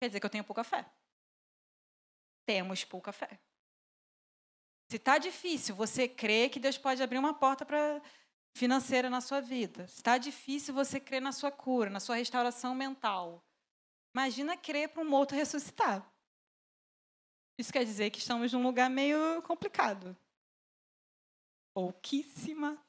Quer 0.00 0.08
dizer 0.08 0.20
que 0.20 0.26
eu 0.26 0.30
tenho 0.30 0.44
pouca 0.44 0.64
fé. 0.64 0.84
Temos 2.44 2.84
pouca 2.84 3.12
fé. 3.12 3.40
Se 4.88 4.96
está 4.96 5.18
difícil, 5.18 5.74
você 5.74 6.08
crê 6.08 6.48
que 6.48 6.60
Deus 6.60 6.78
pode 6.78 7.02
abrir 7.02 7.18
uma 7.18 7.34
porta 7.34 7.64
para 7.64 8.00
financeira 8.56 9.10
na 9.10 9.20
sua 9.20 9.40
vida. 9.40 9.84
Está 9.84 10.16
difícil 10.16 10.72
você 10.72 11.00
crer 11.00 11.20
na 11.20 11.32
sua 11.32 11.50
cura, 11.50 11.90
na 11.90 12.00
sua 12.00 12.16
restauração 12.16 12.74
mental. 12.74 13.44
Imagina 14.14 14.56
crer 14.56 14.88
para 14.88 15.02
um 15.02 15.08
morto 15.08 15.34
ressuscitar. 15.34 16.08
Isso 17.58 17.72
quer 17.72 17.84
dizer 17.84 18.10
que 18.10 18.18
estamos 18.18 18.52
num 18.52 18.62
lugar 18.62 18.88
meio 18.88 19.42
complicado. 19.42 20.16
Pouquíssima 21.74 22.85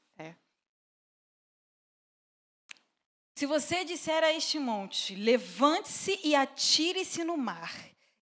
Se 3.38 3.46
você 3.46 3.84
disser 3.84 4.24
a 4.24 4.32
este 4.32 4.58
monte: 4.58 5.14
levante-se 5.14 6.18
e 6.24 6.34
atire-se 6.34 7.22
no 7.22 7.36
mar, 7.36 7.72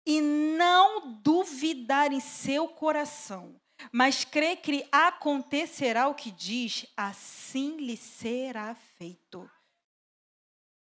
e 0.04 0.20
não 0.20 1.10
duvidar 1.22 2.12
em 2.12 2.20
seu 2.20 2.68
coração, 2.68 3.58
mas 3.90 4.26
crê 4.26 4.56
que 4.56 4.86
acontecerá 4.92 6.06
o 6.06 6.14
que 6.14 6.30
diz, 6.30 6.84
assim 6.94 7.78
lhe 7.78 7.96
será 7.96 8.74
feito. 8.74 9.50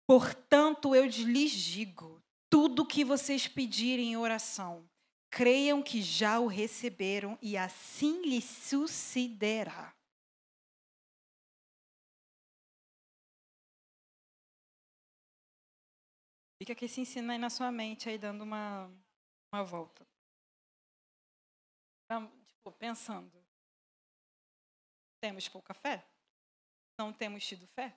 Portanto, 0.06 0.94
eu 0.94 1.06
lhes 1.06 1.52
digo: 1.52 2.22
tudo 2.50 2.84
que 2.84 3.02
vocês 3.02 3.48
pedirem 3.48 4.12
em 4.12 4.16
oração, 4.18 4.86
creiam 5.30 5.80
que 5.80 6.02
já 6.02 6.38
o 6.38 6.46
receberam 6.46 7.38
e 7.40 7.56
assim 7.56 8.20
lhes 8.20 8.44
sucederá. 8.44 9.94
Fica 16.60 16.74
aqui 16.74 16.86
se 16.86 17.00
ensina 17.00 17.32
aí 17.32 17.38
na 17.38 17.48
sua 17.48 17.72
mente, 17.72 18.06
aí 18.06 18.18
dando 18.18 18.42
uma, 18.42 18.92
uma 19.50 19.64
volta. 19.64 20.06
Tipo, 22.46 22.70
pensando. 22.72 23.32
Temos 25.22 25.48
pouca 25.48 25.72
fé? 25.72 26.06
Não 26.98 27.14
temos 27.14 27.46
tido 27.46 27.66
fé? 27.68 27.96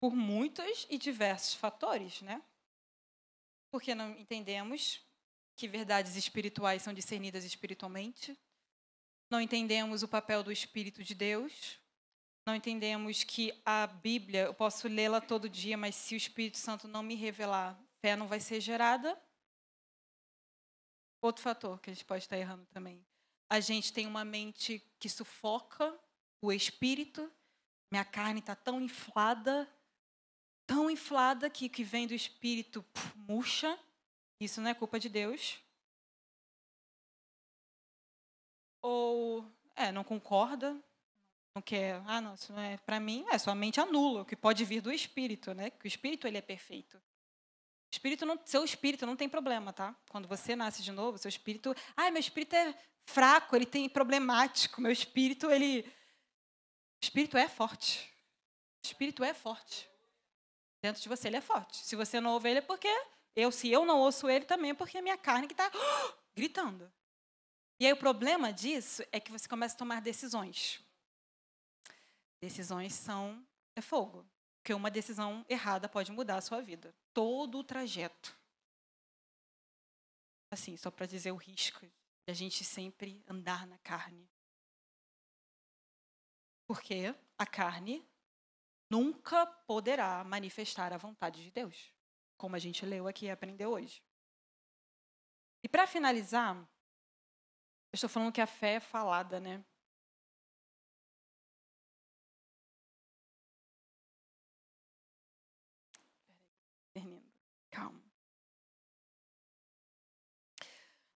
Por 0.00 0.16
muitos 0.16 0.84
e 0.90 0.98
diversos 0.98 1.54
fatores, 1.54 2.20
né? 2.22 2.42
Porque 3.70 3.94
não 3.94 4.10
entendemos 4.18 5.00
que 5.54 5.68
verdades 5.68 6.16
espirituais 6.16 6.82
são 6.82 6.92
discernidas 6.92 7.44
espiritualmente. 7.44 8.36
Não 9.30 9.40
entendemos 9.40 10.02
o 10.02 10.08
papel 10.08 10.42
do 10.42 10.50
Espírito 10.50 11.04
de 11.04 11.14
Deus. 11.14 11.78
Não 12.46 12.54
entendemos 12.54 13.24
que 13.24 13.58
a 13.64 13.86
Bíblia, 13.86 14.42
eu 14.42 14.54
posso 14.54 14.86
lê-la 14.86 15.18
todo 15.20 15.48
dia, 15.48 15.78
mas 15.78 15.94
se 15.94 16.14
o 16.14 16.16
Espírito 16.16 16.58
Santo 16.58 16.86
não 16.86 17.02
me 17.02 17.14
revelar, 17.14 17.78
fé 18.02 18.14
não 18.14 18.28
vai 18.28 18.38
ser 18.38 18.60
gerada. 18.60 19.18
Outro 21.22 21.42
fator 21.42 21.80
que 21.80 21.88
a 21.88 21.94
gente 21.94 22.04
pode 22.04 22.24
estar 22.24 22.36
errando 22.36 22.66
também. 22.66 23.02
A 23.48 23.60
gente 23.60 23.94
tem 23.94 24.06
uma 24.06 24.26
mente 24.26 24.82
que 24.98 25.08
sufoca 25.08 25.98
o 26.42 26.52
espírito. 26.52 27.32
Minha 27.90 28.04
carne 28.04 28.40
está 28.40 28.54
tão 28.54 28.78
inflada, 28.78 29.66
tão 30.66 30.90
inflada 30.90 31.48
que 31.48 31.66
que 31.66 31.82
vem 31.82 32.06
do 32.06 32.12
espírito 32.12 32.82
puf, 32.82 33.16
murcha. 33.16 33.78
Isso 34.38 34.60
não 34.60 34.68
é 34.68 34.74
culpa 34.74 35.00
de 35.00 35.08
Deus. 35.08 35.58
Ou, 38.82 39.50
é, 39.74 39.90
não 39.90 40.04
concorda, 40.04 40.78
não 41.54 41.62
quer, 41.62 42.02
ah, 42.06 42.20
não, 42.20 42.34
isso 42.34 42.52
não 42.52 42.60
é 42.60 42.76
para 42.78 42.98
mim, 42.98 43.24
é 43.30 43.38
sua 43.38 43.54
mente 43.54 43.80
anula 43.80 44.22
o 44.22 44.24
que 44.24 44.34
pode 44.34 44.64
vir 44.64 44.80
do 44.80 44.92
espírito, 44.92 45.54
né? 45.54 45.70
Que 45.70 45.86
o 45.86 45.88
espírito 45.88 46.26
ele 46.26 46.36
é 46.36 46.42
perfeito. 46.42 47.00
Espírito 47.92 48.26
não, 48.26 48.40
seu 48.44 48.64
espírito 48.64 49.06
não 49.06 49.14
tem 49.14 49.28
problema, 49.28 49.72
tá? 49.72 49.94
Quando 50.10 50.26
você 50.26 50.56
nasce 50.56 50.82
de 50.82 50.90
novo, 50.90 51.16
seu 51.16 51.28
espírito, 51.28 51.72
ai, 51.96 52.10
meu 52.10 52.18
espírito 52.18 52.56
é 52.56 52.76
fraco, 53.06 53.54
ele 53.54 53.66
tem 53.66 53.88
problemático, 53.88 54.80
meu 54.80 54.90
espírito 54.90 55.48
ele 55.48 55.82
o 55.82 57.04
espírito 57.04 57.36
é 57.36 57.48
forte. 57.48 58.10
O 58.82 58.86
espírito 58.86 59.22
é 59.22 59.32
forte. 59.32 59.88
Dentro 60.82 61.00
de 61.00 61.08
você 61.08 61.28
ele 61.28 61.36
é 61.36 61.40
forte. 61.40 61.76
Se 61.86 61.94
você 61.94 62.20
não 62.20 62.32
ouve 62.32 62.50
ele 62.50 62.58
é 62.58 62.62
porque 62.62 62.88
eu, 63.36 63.52
se 63.52 63.70
eu 63.70 63.84
não 63.84 64.00
ouço 64.00 64.28
ele 64.28 64.44
também 64.44 64.70
é 64.70 64.74
porque 64.74 64.98
a 64.98 65.02
minha 65.02 65.16
carne 65.16 65.46
que 65.46 65.52
está 65.52 65.70
gritando. 66.34 66.92
E 67.78 67.86
aí 67.86 67.92
o 67.92 67.96
problema 67.96 68.52
disso 68.52 69.04
é 69.12 69.20
que 69.20 69.30
você 69.30 69.48
começa 69.48 69.74
a 69.74 69.78
tomar 69.78 70.00
decisões. 70.00 70.83
Decisões 72.44 72.92
são 72.92 73.42
é 73.74 73.80
fogo. 73.80 74.22
Porque 74.58 74.74
uma 74.74 74.90
decisão 74.90 75.46
errada 75.48 75.88
pode 75.88 76.12
mudar 76.12 76.36
a 76.36 76.42
sua 76.42 76.60
vida. 76.60 76.94
Todo 77.14 77.56
o 77.56 77.64
trajeto. 77.64 78.38
Assim, 80.50 80.76
só 80.76 80.90
para 80.90 81.06
dizer 81.06 81.32
o 81.32 81.36
risco 81.36 81.86
de 81.86 82.30
a 82.30 82.34
gente 82.34 82.62
sempre 82.62 83.24
andar 83.26 83.66
na 83.66 83.78
carne. 83.78 84.28
Porque 86.66 87.14
a 87.38 87.46
carne 87.46 88.06
nunca 88.90 89.46
poderá 89.46 90.22
manifestar 90.22 90.92
a 90.92 90.98
vontade 90.98 91.42
de 91.42 91.50
Deus, 91.50 91.94
como 92.36 92.56
a 92.56 92.58
gente 92.58 92.84
leu 92.84 93.08
aqui 93.08 93.24
e 93.24 93.30
aprendeu 93.30 93.70
hoje. 93.70 94.02
E 95.62 95.68
para 95.68 95.86
finalizar, 95.86 96.54
eu 96.54 97.94
estou 97.94 98.10
falando 98.10 98.32
que 98.32 98.40
a 98.42 98.46
fé 98.46 98.74
é 98.74 98.80
falada, 98.80 99.40
né? 99.40 99.64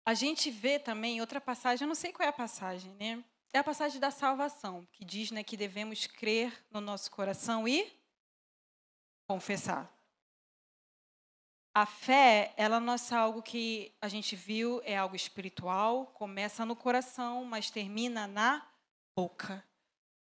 A 0.06 0.14
gente 0.14 0.51
vê 0.51 0.78
também 0.78 1.20
outra 1.20 1.41
passagem, 1.41 1.84
eu 1.84 1.88
não 1.88 1.95
sei 1.95 2.14
qual 2.14 2.28
é 2.28 2.30
a 2.30 2.34
passagem, 2.34 2.93
né? 2.99 3.24
É 3.51 3.58
a 3.58 3.64
passagem 3.64 3.99
da 3.99 4.12
salvação, 4.12 4.88
que 4.91 5.03
diz 5.03 5.32
né, 5.32 5.43
que 5.43 5.58
devemos 5.58 6.06
crer 6.06 6.53
no 6.70 6.80
nosso 6.80 7.10
coração 7.10 7.68
e 7.68 7.91
confessar. 9.28 9.91
A 11.74 11.88
fé, 11.88 12.53
ela 12.56 12.80
não 12.80 12.93
é 12.93 13.16
algo 13.16 13.41
que 13.41 13.95
a 13.99 14.08
gente 14.08 14.36
viu, 14.36 14.80
é 14.86 14.95
algo 14.95 15.16
espiritual, 15.16 16.06
começa 16.08 16.66
no 16.66 16.76
coração, 16.76 17.43
mas 17.43 17.72
termina 17.72 18.28
na 18.28 18.66
boca. 19.16 19.66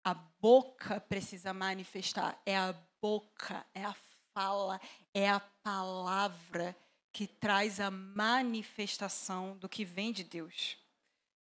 A 0.03 0.15
boca 0.15 0.99
precisa 0.99 1.53
manifestar, 1.53 2.41
é 2.47 2.57
a 2.57 2.73
boca, 3.03 3.67
é 3.75 3.85
a 3.85 3.95
fala, 4.33 4.81
é 5.13 5.29
a 5.29 5.41
palavra 5.41 6.75
que 7.19 7.27
traz 7.27 7.81
a 7.81 7.91
manifestação 7.91 9.57
do 9.59 9.69
que 9.69 9.85
vem 9.85 10.13
de 10.13 10.23
Deus. 10.23 10.79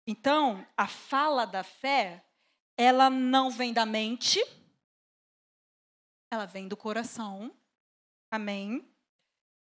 Então, 0.06 0.64
a 0.78 0.86
fala 0.86 1.44
da 1.44 1.64
fé, 1.64 2.24
ela 2.78 3.10
não 3.10 3.50
vem 3.50 3.74
da 3.74 3.84
mente, 3.84 4.40
ela 6.30 6.46
vem 6.46 6.68
do 6.68 6.78
coração. 6.78 7.52
Amém? 8.30 8.88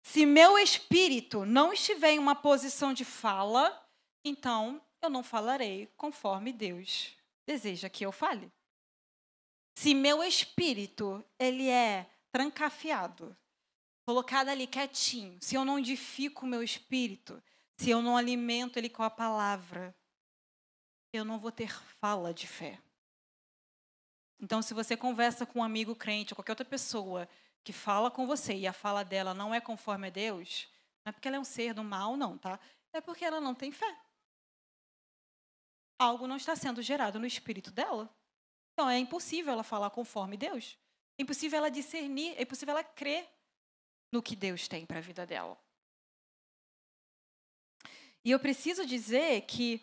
Se 0.03 0.27
meu 0.27 0.59
espírito 0.59 1.45
não 1.45 1.73
estiver 1.73 2.11
em 2.11 2.19
uma 2.19 2.35
posição 2.35 2.93
de 2.93 3.05
fala, 3.05 3.89
então 4.25 4.85
eu 5.01 5.09
não 5.09 5.23
falarei 5.23 5.87
conforme 5.97 6.53
Deus 6.53 7.17
deseja 7.47 7.89
que 7.89 8.05
eu 8.05 8.11
fale. 8.11 8.51
Se 9.79 9.95
meu 9.95 10.21
espírito 10.25 11.25
ele 11.39 11.69
é 11.69 12.11
trancafiado, 12.33 13.37
colocado 14.05 14.49
ali 14.49 14.67
quietinho, 14.67 15.39
se 15.41 15.55
eu 15.55 15.65
não 15.65 15.79
edifico 15.79 16.45
o 16.45 16.49
meu 16.49 16.63
espírito, 16.63 17.43
se 17.77 17.91
eu 17.91 18.03
não 18.03 18.17
alimento 18.17 18.77
ele 18.77 18.89
com 18.89 19.03
a 19.03 19.11
palavra, 19.11 19.95
eu 21.13 21.25
não 21.25 21.39
vou 21.39 21.53
ter 21.53 21.73
fala 22.01 22.33
de 22.33 22.47
fé. 22.47 22.79
Então, 24.41 24.61
se 24.61 24.75
você 24.75 24.97
conversa 24.97 25.47
com 25.47 25.61
um 25.61 25.65
amigo 25.65 25.95
crente 25.95 26.33
ou 26.33 26.37
qualquer 26.37 26.53
outra 26.53 26.65
pessoa 26.65 27.29
que 27.63 27.73
fala 27.73 28.11
com 28.11 28.27
você 28.27 28.55
e 28.55 28.67
a 28.67 28.73
fala 28.73 29.05
dela 29.05 29.33
não 29.33 29.55
é 29.55 29.61
conforme 29.61 30.09
a 30.09 30.11
Deus, 30.11 30.69
não 31.05 31.11
é 31.11 31.13
porque 31.13 31.29
ela 31.29 31.37
é 31.37 31.41
um 31.41 31.45
ser 31.45 31.73
do 31.75 31.85
mal, 31.85 32.17
não, 32.17 32.37
tá? 32.37 32.59
É 32.93 33.01
porque 33.01 33.25
ela 33.25 33.41
não 33.41 33.55
tem 33.55 33.71
fé. 33.71 33.97
Algo 35.99 36.27
não 36.27 36.37
está 36.37 36.57
sendo 36.57 36.83
gerado 36.83 37.21
no 37.21 37.27
espírito 37.27 37.71
dela. 37.71 38.13
Então, 38.73 38.91
é 38.91 38.99
impossível 38.99 39.53
ela 39.53 39.63
falar 39.63 39.91
conforme 39.91 40.37
Deus. 40.37 40.77
É 41.17 41.23
impossível 41.23 41.59
ela 41.59 41.71
discernir, 41.71 42.35
é 42.37 42.43
impossível 42.43 42.73
ela 42.73 42.83
crer 42.83 43.29
no 44.13 44.23
que 44.23 44.37
Deus 44.37 44.69
tem 44.69 44.87
para 44.87 44.99
a 44.99 45.03
vida 45.03 45.27
dela. 45.27 45.59
E 48.25 48.31
eu 48.31 48.39
preciso 48.39 48.87
dizer 48.87 49.41
que 49.43 49.81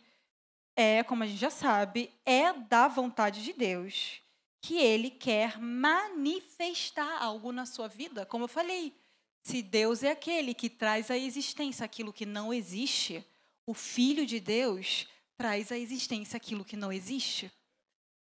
é, 0.76 1.04
como 1.04 1.24
a 1.24 1.28
gente 1.28 1.40
já 1.40 1.50
sabe, 1.50 2.10
é 2.26 2.54
da 2.54 2.88
vontade 2.88 3.44
de 3.44 3.52
Deus 3.52 4.22
que 4.62 4.78
ele 4.78 5.10
quer 5.10 5.60
manifestar 5.60 7.22
algo 7.22 7.52
na 7.52 7.66
sua 7.66 7.88
vida. 7.88 8.26
Como 8.26 8.46
eu 8.46 8.48
falei, 8.48 8.94
se 9.42 9.62
Deus 9.62 10.04
é 10.04 10.12
aquele 10.12 10.54
que 10.54 10.70
traz 10.70 11.10
à 11.10 11.18
existência 11.18 11.84
aquilo 11.84 12.14
que 12.14 12.26
não 12.26 12.54
existe, 12.54 13.26
o 13.66 13.74
Filho 13.74 14.26
de 14.26 14.40
Deus 14.40 15.08
traz 15.38 15.72
à 15.72 15.78
existência 15.78 16.38
aquilo 16.38 16.66
que 16.66 16.78
não 16.78 16.92
existe. 16.92 17.52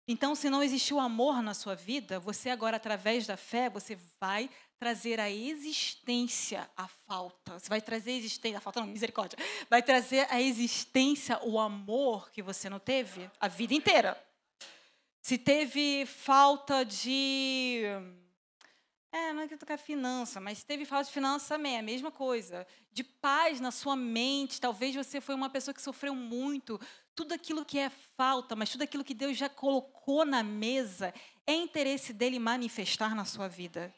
Então, 0.07 0.35
se 0.35 0.49
não 0.49 0.61
existiu 0.61 0.99
amor 0.99 1.41
na 1.41 1.53
sua 1.53 1.75
vida, 1.75 2.19
você 2.19 2.49
agora, 2.49 2.77
através 2.77 3.25
da 3.25 3.35
fé, 3.35 3.69
você 3.69 3.97
vai 4.19 4.49
trazer 4.78 5.19
a 5.19 5.30
existência 5.30 6.69
a 6.76 6.88
falta. 6.88 7.59
Você 7.59 7.69
vai 7.69 7.82
trazer 7.82 8.11
a 8.11 8.15
existência, 8.15 8.57
a 8.57 8.61
falta 8.61 8.82
não, 8.82 8.88
misericórdia. 8.88 9.38
Vai 9.69 9.82
trazer 9.82 10.28
a 10.30 10.41
existência 10.41 11.39
o 11.43 11.59
amor 11.59 12.30
que 12.32 12.41
você 12.41 12.69
não 12.69 12.80
teve 12.80 13.30
a 13.39 13.47
vida 13.47 13.73
inteira. 13.73 14.21
se 15.21 15.38
teve 15.38 16.05
falta 16.05 16.84
de. 16.84 17.82
É, 19.11 19.32
não 19.32 19.43
é 19.43 19.47
que 19.47 19.55
tocar 19.55 19.78
finança, 19.78 20.41
mas 20.41 20.57
se 20.57 20.65
teve 20.65 20.84
falta 20.84 21.05
de 21.05 21.13
finança 21.13 21.55
também, 21.55 21.78
é 21.78 21.80
a 21.80 21.84
mesma 21.84 22.11
coisa. 22.11 22.67
De 22.91 23.01
paz 23.01 23.61
na 23.61 23.71
sua 23.71 23.95
mente, 23.95 24.59
talvez 24.59 24.93
você 24.93 25.21
foi 25.21 25.34
uma 25.34 25.49
pessoa 25.49 25.73
que 25.73 25.82
sofreu 25.82 26.13
muito. 26.13 26.80
Tudo 27.15 27.34
aquilo 27.34 27.63
que 27.63 27.80
é 27.80 27.89
falta, 27.89 28.57
mas 28.57 28.69
tudo 28.69 28.82
aquilo 28.82 29.05
que 29.05 29.13
Deus 29.13 29.38
já 29.38 29.47
colocou 29.47 30.26
na 30.26 30.43
mesa, 30.43 31.13
é 31.47 31.53
interesse 31.53 32.11
dele 32.11 32.39
manifestar 32.39 33.15
na 33.15 33.23
sua 33.23 33.47
vida. 33.47 33.93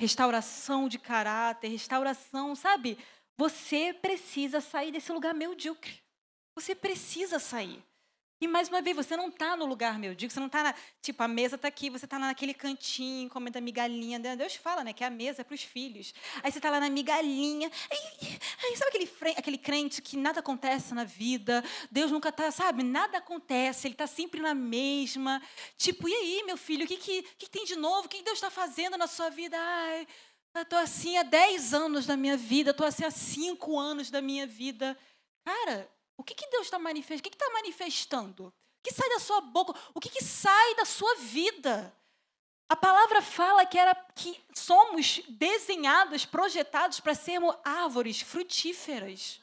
Restauração 0.00 0.88
de 0.88 0.98
caráter, 0.98 1.68
restauração, 1.68 2.56
sabe? 2.56 2.96
Você 3.36 3.92
precisa 3.92 4.58
sair 4.58 4.90
desse 4.90 5.12
lugar 5.12 5.34
medíocre. 5.34 6.00
Você 6.54 6.74
precisa 6.74 7.38
sair. 7.38 7.84
E 8.40 8.48
mais 8.48 8.70
uma 8.70 8.80
vez, 8.80 8.96
você 8.96 9.16
não 9.18 9.28
está 9.28 9.54
no 9.54 9.66
lugar 9.66 9.98
meu, 9.98 10.14
digo, 10.14 10.32
você 10.32 10.40
não 10.40 10.46
está 10.46 10.62
na. 10.62 10.74
Tipo, 11.02 11.22
a 11.22 11.28
mesa 11.28 11.56
está 11.56 11.68
aqui, 11.68 11.90
você 11.90 12.06
está 12.06 12.18
naquele 12.18 12.54
cantinho, 12.54 13.28
comendo 13.28 13.58
a 13.58 13.60
migalhinha. 13.60 14.18
Deus 14.18 14.54
fala, 14.54 14.82
né? 14.82 14.94
Que 14.94 15.04
a 15.04 15.10
mesa 15.10 15.42
é 15.42 15.44
para 15.44 15.54
os 15.54 15.62
filhos. 15.62 16.14
Aí 16.42 16.50
você 16.50 16.58
está 16.58 16.70
lá 16.70 16.80
na 16.80 16.88
migalhinha. 16.88 17.70
Aí, 17.90 18.76
sabe 18.76 18.88
aquele, 18.88 19.34
aquele 19.36 19.58
crente 19.58 20.00
que 20.00 20.16
nada 20.16 20.40
acontece 20.40 20.94
na 20.94 21.04
vida? 21.04 21.62
Deus 21.90 22.10
nunca 22.10 22.30
está, 22.30 22.50
sabe? 22.50 22.82
Nada 22.82 23.18
acontece, 23.18 23.86
ele 23.86 23.94
está 23.94 24.06
sempre 24.06 24.40
na 24.40 24.54
mesma. 24.54 25.42
Tipo, 25.76 26.08
e 26.08 26.14
aí, 26.14 26.42
meu 26.46 26.56
filho, 26.56 26.86
o 26.86 26.88
que, 26.88 26.96
que, 26.96 27.22
que 27.22 27.50
tem 27.50 27.66
de 27.66 27.76
novo? 27.76 28.06
O 28.06 28.08
que 28.08 28.22
Deus 28.22 28.38
está 28.38 28.48
fazendo 28.48 28.96
na 28.96 29.06
sua 29.06 29.28
vida? 29.28 29.58
Ai, 29.58 30.08
eu 30.54 30.62
estou 30.62 30.78
assim 30.78 31.18
há 31.18 31.22
10 31.22 31.74
anos 31.74 32.06
da 32.06 32.16
minha 32.16 32.38
vida, 32.38 32.70
estou 32.70 32.86
assim 32.86 33.04
há 33.04 33.10
5 33.10 33.78
anos 33.78 34.10
da 34.10 34.22
minha 34.22 34.46
vida. 34.46 34.98
Cara, 35.44 35.88
o 36.20 36.22
que, 36.22 36.34
que 36.34 36.46
Deus 36.48 36.66
está 36.66 36.78
manifestando? 36.78 37.20
O 37.20 37.22
que 37.22 37.34
está 37.34 37.50
manifestando? 37.50 38.46
O 38.48 38.52
que 38.82 38.92
sai 38.92 39.08
da 39.08 39.18
sua 39.18 39.40
boca? 39.40 39.72
O 39.94 40.00
que, 40.00 40.10
que 40.10 40.22
sai 40.22 40.74
da 40.74 40.84
sua 40.84 41.14
vida? 41.16 41.96
A 42.68 42.76
palavra 42.76 43.22
fala 43.22 43.64
que, 43.64 43.78
era, 43.78 43.94
que 44.14 44.38
somos 44.54 45.22
desenhados, 45.28 46.26
projetados 46.26 47.00
para 47.00 47.14
sermos 47.14 47.56
árvores 47.64 48.20
frutíferas. 48.20 49.40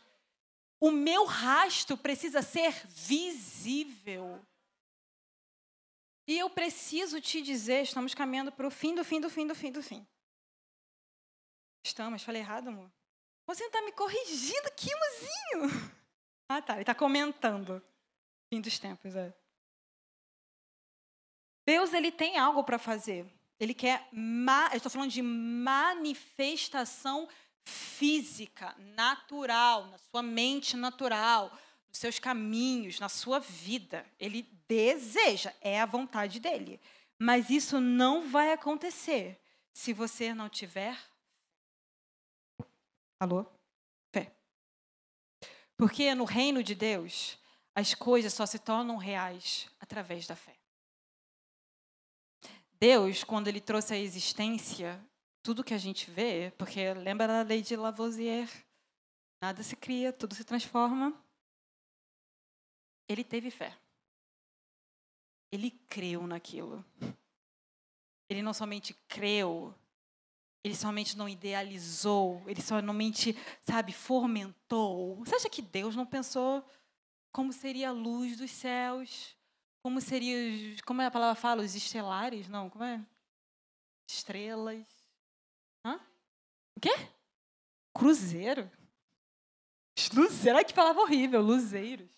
O 0.79 0.91
meu 0.91 1.25
rastro 1.25 1.97
precisa 1.97 2.43
ser 2.43 2.71
visível. 2.85 4.39
E 6.27 6.37
eu 6.37 6.47
preciso 6.47 7.19
te 7.19 7.41
dizer, 7.41 7.81
estamos 7.81 8.13
caminhando 8.13 8.51
para 8.51 8.67
o 8.67 8.71
fim 8.71 8.93
do 8.93 9.03
fim 9.03 9.19
do 9.19 9.31
fim 9.31 9.47
do 9.47 9.55
fim 9.55 9.71
do 9.71 9.81
fim. 9.81 10.07
Estamos, 11.83 12.21
falei 12.21 12.43
errado, 12.43 12.67
amor? 12.67 12.91
Você 13.47 13.63
está 13.63 13.81
me 13.81 13.91
corrigindo 13.93 14.67
aqui. 14.67 14.91
Ah, 16.49 16.61
tá. 16.61 16.73
Ele 16.73 16.83
está 16.83 16.95
comentando. 16.95 17.83
Fim 18.49 18.61
dos 18.61 18.79
tempos, 18.79 19.15
é. 19.15 19.33
Deus 21.65 21.93
ele 21.93 22.11
tem 22.11 22.37
algo 22.37 22.63
para 22.63 22.79
fazer. 22.79 23.25
Ele 23.59 23.73
quer. 23.73 24.07
Ma... 24.11 24.69
Eu 24.71 24.77
estou 24.77 24.91
falando 24.91 25.11
de 25.11 25.21
manifestação 25.21 27.27
física, 27.65 28.73
natural, 28.95 29.87
na 29.87 29.97
sua 29.97 30.23
mente 30.23 30.77
natural, 30.77 31.51
nos 31.89 31.97
seus 31.97 32.19
caminhos, 32.19 32.99
na 32.99 33.09
sua 33.09 33.39
vida. 33.39 34.05
Ele 34.17 34.43
deseja, 34.67 35.53
é 35.59 35.81
a 35.81 35.85
vontade 35.85 36.39
dele. 36.39 36.79
Mas 37.19 37.49
isso 37.49 37.81
não 37.81 38.29
vai 38.29 38.53
acontecer 38.53 39.37
se 39.73 39.91
você 39.91 40.33
não 40.33 40.47
tiver. 40.47 40.97
Alô? 43.19 43.45
Porque 45.77 46.13
no 46.15 46.25
reino 46.25 46.63
de 46.63 46.73
Deus, 46.73 47.37
as 47.75 47.93
coisas 47.93 48.33
só 48.33 48.45
se 48.45 48.57
tornam 48.57 48.97
reais 48.97 49.69
através 49.79 50.25
da 50.25 50.35
fé. 50.35 50.57
Deus, 52.79 53.23
quando 53.23 53.47
ele 53.47 53.61
trouxe 53.61 53.93
à 53.93 53.97
existência 53.97 54.99
tudo 55.43 55.63
que 55.63 55.73
a 55.73 55.77
gente 55.77 56.09
vê, 56.09 56.51
porque 56.57 56.93
lembra 56.93 57.27
da 57.27 57.41
lei 57.41 57.61
de 57.61 57.75
Lavoisier, 57.75 58.49
nada 59.41 59.63
se 59.63 59.75
cria, 59.75 60.11
tudo 60.11 60.35
se 60.35 60.43
transforma. 60.43 61.13
Ele 63.07 63.23
teve 63.23 63.49
fé. 63.49 63.77
Ele 65.51 65.71
creu 65.87 66.27
naquilo. 66.27 66.83
Ele 68.29 68.41
não 68.41 68.53
somente 68.53 68.93
creu, 69.07 69.73
ele 70.67 70.75
somente 70.75 71.17
não 71.17 71.29
idealizou, 71.29 72.43
ele 72.45 72.61
somente, 72.61 73.35
sabe, 73.61 73.93
fomentou. 73.93 75.15
Você 75.15 75.35
acha 75.35 75.49
que 75.49 75.61
Deus 75.61 75.95
não 75.95 76.05
pensou 76.05 76.63
como 77.31 77.53
seria 77.53 77.89
a 77.89 77.93
luz 77.93 78.37
dos 78.37 78.51
céus? 78.51 79.35
Como 79.81 80.01
seria, 80.01 80.35
como 80.85 81.01
é 81.01 81.05
a 81.05 81.11
palavra 81.11 81.35
fala, 81.35 81.63
os 81.63 81.73
estelares? 81.73 82.49
Não, 82.49 82.69
como 82.69 82.83
é? 82.83 83.01
Estrelas. 84.09 84.85
Hã? 85.85 85.99
O 86.75 86.81
quê? 86.81 86.93
Cruzeiro? 87.93 88.69
Luzeiro, 90.13 90.63
que 90.65 90.73
palavra 90.73 91.01
horrível, 91.01 91.41
luzeiros. 91.41 92.11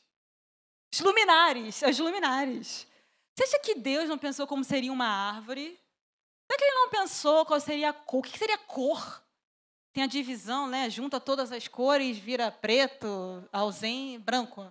Os 0.92 1.00
luminares, 1.02 1.82
os 1.84 2.00
luminares. 2.00 2.88
Você 3.36 3.44
acha 3.44 3.60
que 3.60 3.76
Deus 3.76 4.10
não 4.10 4.18
pensou 4.18 4.48
como 4.48 4.64
seria 4.64 4.92
uma 4.92 5.06
árvore? 5.06 5.80
Que 6.60 6.66
ele 6.66 6.76
não 6.76 6.90
pensou 6.90 7.46
qual 7.46 7.58
seria 7.58 7.92
a 7.92 7.94
cor? 7.94 8.20
O 8.20 8.22
que 8.22 8.38
seria 8.38 8.58
cor? 8.58 9.24
Tem 9.94 10.04
a 10.04 10.08
divisão, 10.08 10.68
né? 10.68 10.90
Junta 10.90 11.18
todas 11.18 11.54
as 11.54 11.70
cores, 11.70 12.18
vira 12.18 12.52
preto, 12.52 13.48
ausente, 13.50 14.20
branco. 14.20 14.70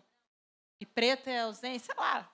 E 0.78 0.84
preto 0.84 1.28
é 1.28 1.41
ausente, 1.41 1.86
sei 1.86 1.95
lá. 1.95 2.30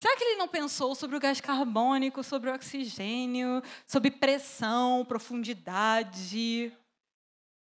Será 0.00 0.16
que 0.16 0.22
ele 0.22 0.36
não 0.36 0.46
pensou 0.46 0.94
sobre 0.94 1.16
o 1.16 1.20
gás 1.20 1.40
carbônico, 1.40 2.22
sobre 2.22 2.48
o 2.48 2.54
oxigênio, 2.54 3.62
sobre 3.84 4.12
pressão, 4.12 5.04
profundidade? 5.04 6.72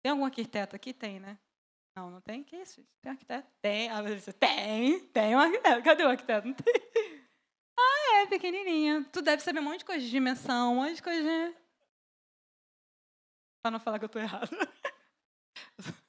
Tem 0.01 0.11
algum 0.11 0.25
arquiteto 0.25 0.75
aqui? 0.75 0.93
Tem, 0.93 1.19
né? 1.19 1.37
Não, 1.95 2.09
não 2.09 2.21
tem? 2.21 2.43
Que 2.43 2.55
isso? 2.55 2.83
Tem 3.03 3.11
arquiteto? 3.11 3.47
Tem. 3.61 3.89
Tem, 4.39 4.99
tem 4.99 5.35
um 5.35 5.39
arquiteto. 5.39 5.83
Cadê 5.83 6.03
o 6.03 6.09
arquiteto? 6.09 6.47
Não 6.47 6.55
tem. 6.55 6.73
É, 8.15 8.27
pequenininha. 8.27 9.05
Tu 9.11 9.21
deve 9.21 9.43
saber 9.43 9.59
um 9.59 9.63
monte 9.63 9.79
de 9.79 9.85
coisa 9.85 10.01
de 10.03 10.09
dimensão, 10.09 10.73
um 10.73 10.75
monte 10.75 10.95
de 10.95 11.03
coisa 11.03 11.21
de... 11.21 11.55
Para 13.61 13.71
não 13.71 13.79
falar 13.79 13.99
que 13.99 14.05
eu 14.05 14.07
estou 14.07 14.21
errado. 14.21 14.49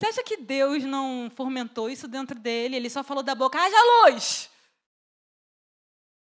Você 0.00 0.06
acha 0.06 0.24
que 0.24 0.38
Deus 0.38 0.82
não 0.84 1.30
fomentou 1.30 1.90
isso 1.90 2.08
dentro 2.08 2.38
dele? 2.38 2.76
Ele 2.76 2.88
só 2.88 3.04
falou 3.04 3.22
da 3.22 3.34
boca, 3.34 3.58
haja 3.58 3.76
luz! 4.08 4.50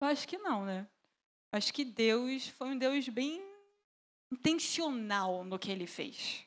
Eu 0.02 0.08
acho 0.08 0.28
que 0.28 0.38
não, 0.38 0.66
né? 0.66 0.86
Eu 1.52 1.58
acho 1.58 1.74
que 1.74 1.86
Deus 1.86 2.48
foi 2.50 2.68
um 2.70 2.78
Deus 2.78 3.08
bem 3.08 3.42
intencional 4.32 5.46
no 5.46 5.58
que 5.58 5.72
ele 5.72 5.88
fez. 5.88 6.46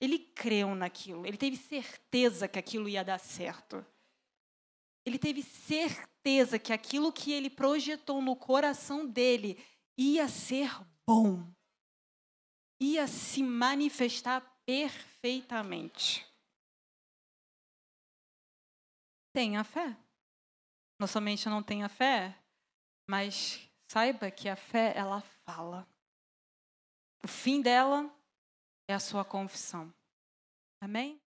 Ele 0.00 0.18
creu 0.18 0.74
naquilo, 0.74 1.24
ele 1.24 1.36
teve 1.36 1.56
certeza 1.56 2.48
que 2.48 2.58
aquilo 2.58 2.88
ia 2.88 3.04
dar 3.04 3.18
certo. 3.18 3.86
Ele 5.04 5.18
teve 5.18 5.42
certeza 5.42 6.58
que 6.58 6.72
aquilo 6.72 7.12
que 7.12 7.32
ele 7.32 7.50
projetou 7.50 8.22
no 8.22 8.36
coração 8.36 9.06
dele 9.06 9.62
ia 9.96 10.28
ser 10.28 10.70
bom, 11.06 11.52
ia 12.80 13.06
se 13.06 13.42
manifestar 13.42 14.40
perfeitamente. 14.64 16.26
Tenha 19.32 19.64
fé. 19.64 19.96
Não 20.98 21.06
somente 21.06 21.48
não 21.48 21.62
tenha 21.62 21.88
fé, 21.88 22.38
mas 23.08 23.68
saiba 23.90 24.30
que 24.30 24.48
a 24.48 24.54
fé, 24.54 24.92
ela 24.96 25.20
fala. 25.44 25.88
O 27.24 27.28
fim 27.28 27.60
dela 27.60 28.08
é 28.88 28.94
a 28.94 29.00
sua 29.00 29.24
confissão. 29.24 29.92
Amém? 30.80 31.20